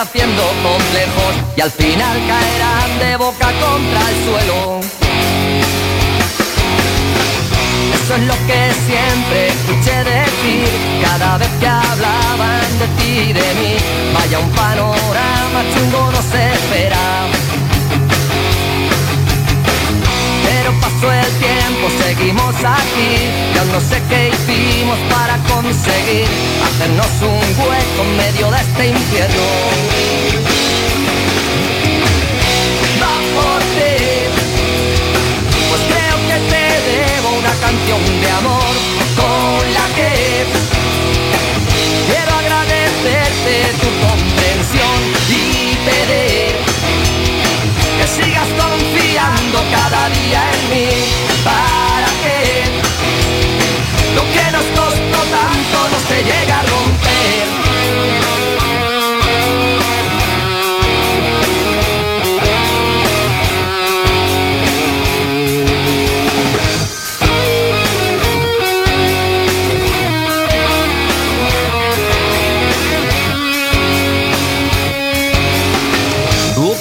haciendo 0.00 0.42
complejos 0.62 1.34
y 1.56 1.60
al 1.60 1.70
final 1.70 2.18
caerán 2.26 2.98
de 3.00 3.16
boca 3.16 3.52
contra 3.60 4.00
el 4.08 4.24
suelo. 4.24 4.80
Eso 7.92 8.14
es 8.16 8.22
lo 8.22 8.34
que 8.46 8.72
siempre 8.88 9.48
escuché 9.48 10.04
decir 10.04 10.68
cada 11.02 11.36
vez 11.36 11.48
que 11.60 11.66
hablaban 11.66 12.78
de 12.78 12.86
ti 12.98 13.18
y 13.28 13.32
de 13.34 13.54
mí. 13.60 13.76
Vaya 14.14 14.38
un 14.38 14.50
panorama 14.52 15.60
chungo 15.74 16.10
no 16.10 16.22
se 16.22 16.52
espera. 16.54 17.49
Pasó 21.00 21.12
el 21.12 21.26
tiempo, 21.38 21.88
seguimos 22.02 22.54
aquí. 22.56 23.30
Y 23.54 23.58
aún 23.58 23.72
no 23.72 23.80
sé 23.80 24.00
qué 24.08 24.28
hicimos 24.28 24.98
para 25.08 25.36
conseguir 25.48 26.26
Hacernos 26.62 27.06
un 27.22 27.66
hueco 27.66 28.02
en 28.02 28.16
medio 28.16 28.50
de 28.50 28.58
este 28.58 28.88
infierno. 28.88 29.42
Va 33.00 33.14
por 33.34 33.60
ti. 33.74 33.94
Pues 35.68 35.82
creo 35.90 36.16
que 36.28 36.36
te 36.50 36.64
debo 36.90 37.28
una 37.38 37.54
canción 37.60 38.20
de 38.20 38.30
amor 38.30 38.99
se 56.20 56.26
llegue 56.26 56.52
a 56.52 56.62
romper. 56.62 57.60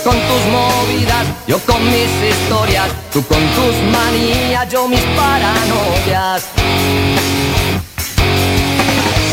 Con 0.01 0.15
tus 0.15 0.45
movidas, 0.51 1.25
yo 1.45 1.59
con 1.65 1.83
mis 1.85 2.09
historias, 2.31 2.89
tú 3.11 3.23
con 3.25 3.37
tus 3.37 3.75
manías, 3.91 4.69
yo 4.69 4.87
mis 4.87 5.01
paranoias. 5.01 6.45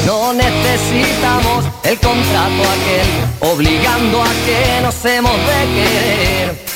No 0.06 0.32
necesitamos 0.32 1.64
el 1.82 1.98
contrato 1.98 2.62
aquel, 2.76 3.50
obligando 3.52 4.22
a 4.22 4.28
que 4.46 4.80
nos 4.80 5.04
hemos 5.04 5.32
de 5.32 5.60
querer. 5.74 6.66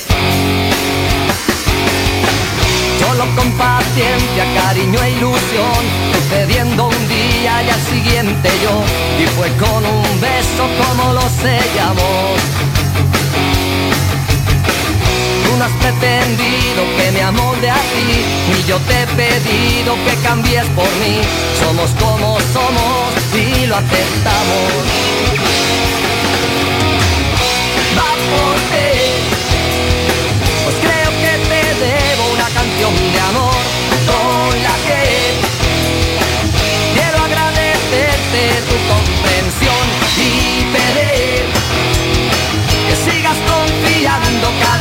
Solo 2.98 3.24
con 3.36 3.52
paciencia, 3.52 4.44
cariño 4.56 5.00
e 5.00 5.10
ilusión, 5.12 5.82
sucediendo 6.12 6.88
un 6.88 7.08
día 7.08 7.62
y 7.62 7.70
al 7.70 7.80
siguiente 7.82 8.50
yo, 8.64 8.82
y 9.22 9.26
fue 9.36 9.48
con 9.64 9.86
un 9.86 10.20
beso 10.20 10.66
como 10.82 11.12
lo 11.12 11.22
sellamos. 11.22 12.69
No 15.60 15.66
has 15.66 15.72
pretendido 15.72 16.84
que 16.96 17.12
me 17.12 17.20
amolde 17.20 17.68
a 17.68 17.74
ti, 17.74 18.24
ni 18.48 18.64
yo 18.66 18.78
te 18.78 19.02
he 19.02 19.06
pedido 19.08 19.94
que 20.06 20.14
cambies 20.26 20.64
por 20.68 20.88
mí. 21.02 21.20
Somos 21.60 21.90
como 22.00 22.38
somos 22.54 23.12
y 23.34 23.66
lo 23.66 23.76
aceptamos. 23.76 24.72
Va 27.94 28.10
por 28.32 28.56
ti, 28.72 28.88
pues 30.64 30.76
creo 30.80 31.10
que 31.20 31.32
te 31.50 31.62
debo 31.84 32.24
una 32.32 32.48
canción 32.56 32.94
de 33.12 33.20
amor 33.20 33.60
con 34.08 34.62
la 34.62 34.74
que 34.88 35.02
quiero 36.94 37.18
agradecerte 37.22 38.42
tu 38.64 38.76
comprensión 38.88 39.84
y 40.16 40.64
pedir 40.72 41.44
que 42.88 42.96
sigas 43.12 43.36
confiando 43.46 44.48
cada 44.64 44.79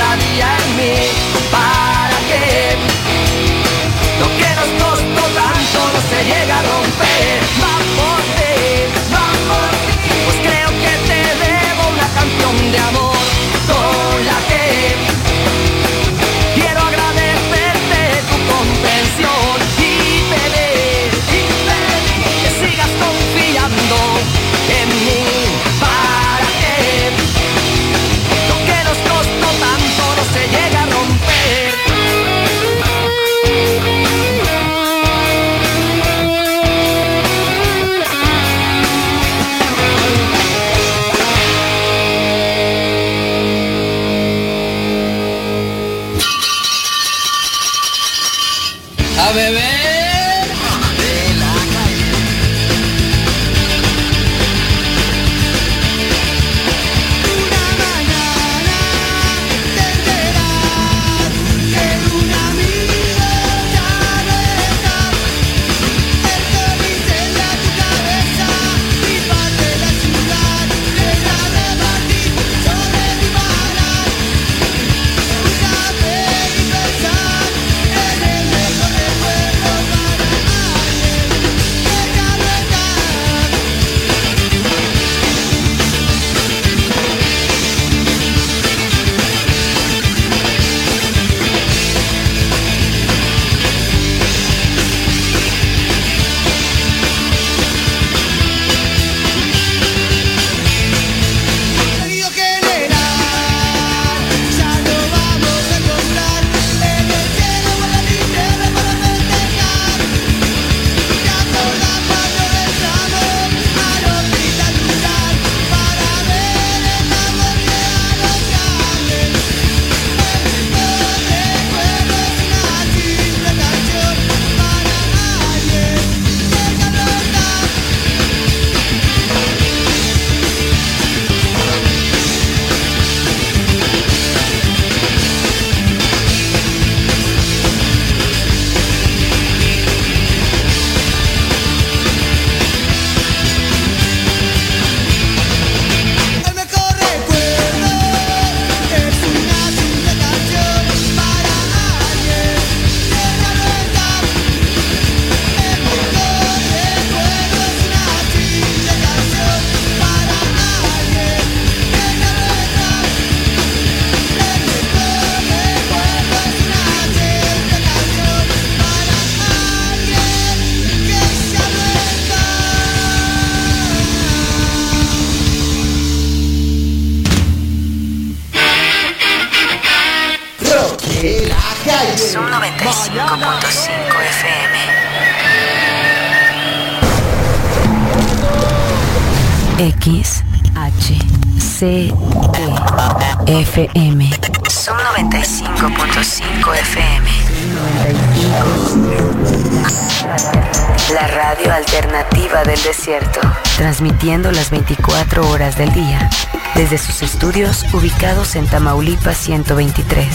desde 206.90 207.06
sus 207.06 207.22
estudios 207.22 207.86
ubicados 207.94 208.56
en 208.56 208.66
Tamaulipas 208.66 209.38
123, 209.38 210.28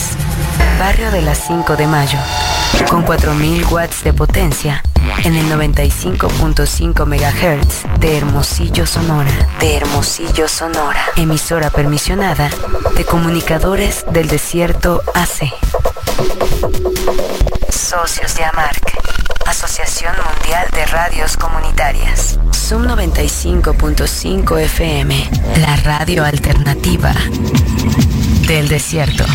barrio 0.78 1.10
de 1.10 1.20
las 1.20 1.38
5 1.48 1.74
de 1.74 1.88
mayo, 1.88 2.18
con 2.88 3.04
4.000 3.04 3.72
watts 3.72 4.04
de 4.04 4.12
potencia 4.12 4.80
en 5.24 5.34
el 5.34 5.50
95.5 5.50 7.06
MHz 7.06 7.98
de 7.98 8.18
Hermosillo 8.18 8.86
Sonora, 8.86 9.32
de 9.58 9.76
Hermosillo 9.76 10.46
Sonora, 10.46 11.00
emisora 11.16 11.70
permisionada 11.70 12.48
de 12.96 13.04
comunicadores 13.04 14.04
del 14.12 14.28
desierto 14.28 15.02
AC. 15.12 15.52
Socios 17.68 18.36
de 18.36 18.44
AMARC, 18.44 18.96
Asociación 19.46 20.14
Mundial 20.24 20.68
de 20.72 20.86
Radios 20.86 21.36
Comunitarias. 21.36 22.33
Sum 22.66 22.86
95.5 22.86 24.58
FM, 24.58 25.30
la 25.60 25.76
radio 25.76 26.24
alternativa 26.24 27.12
del 28.46 28.68
desierto. 28.68 29.26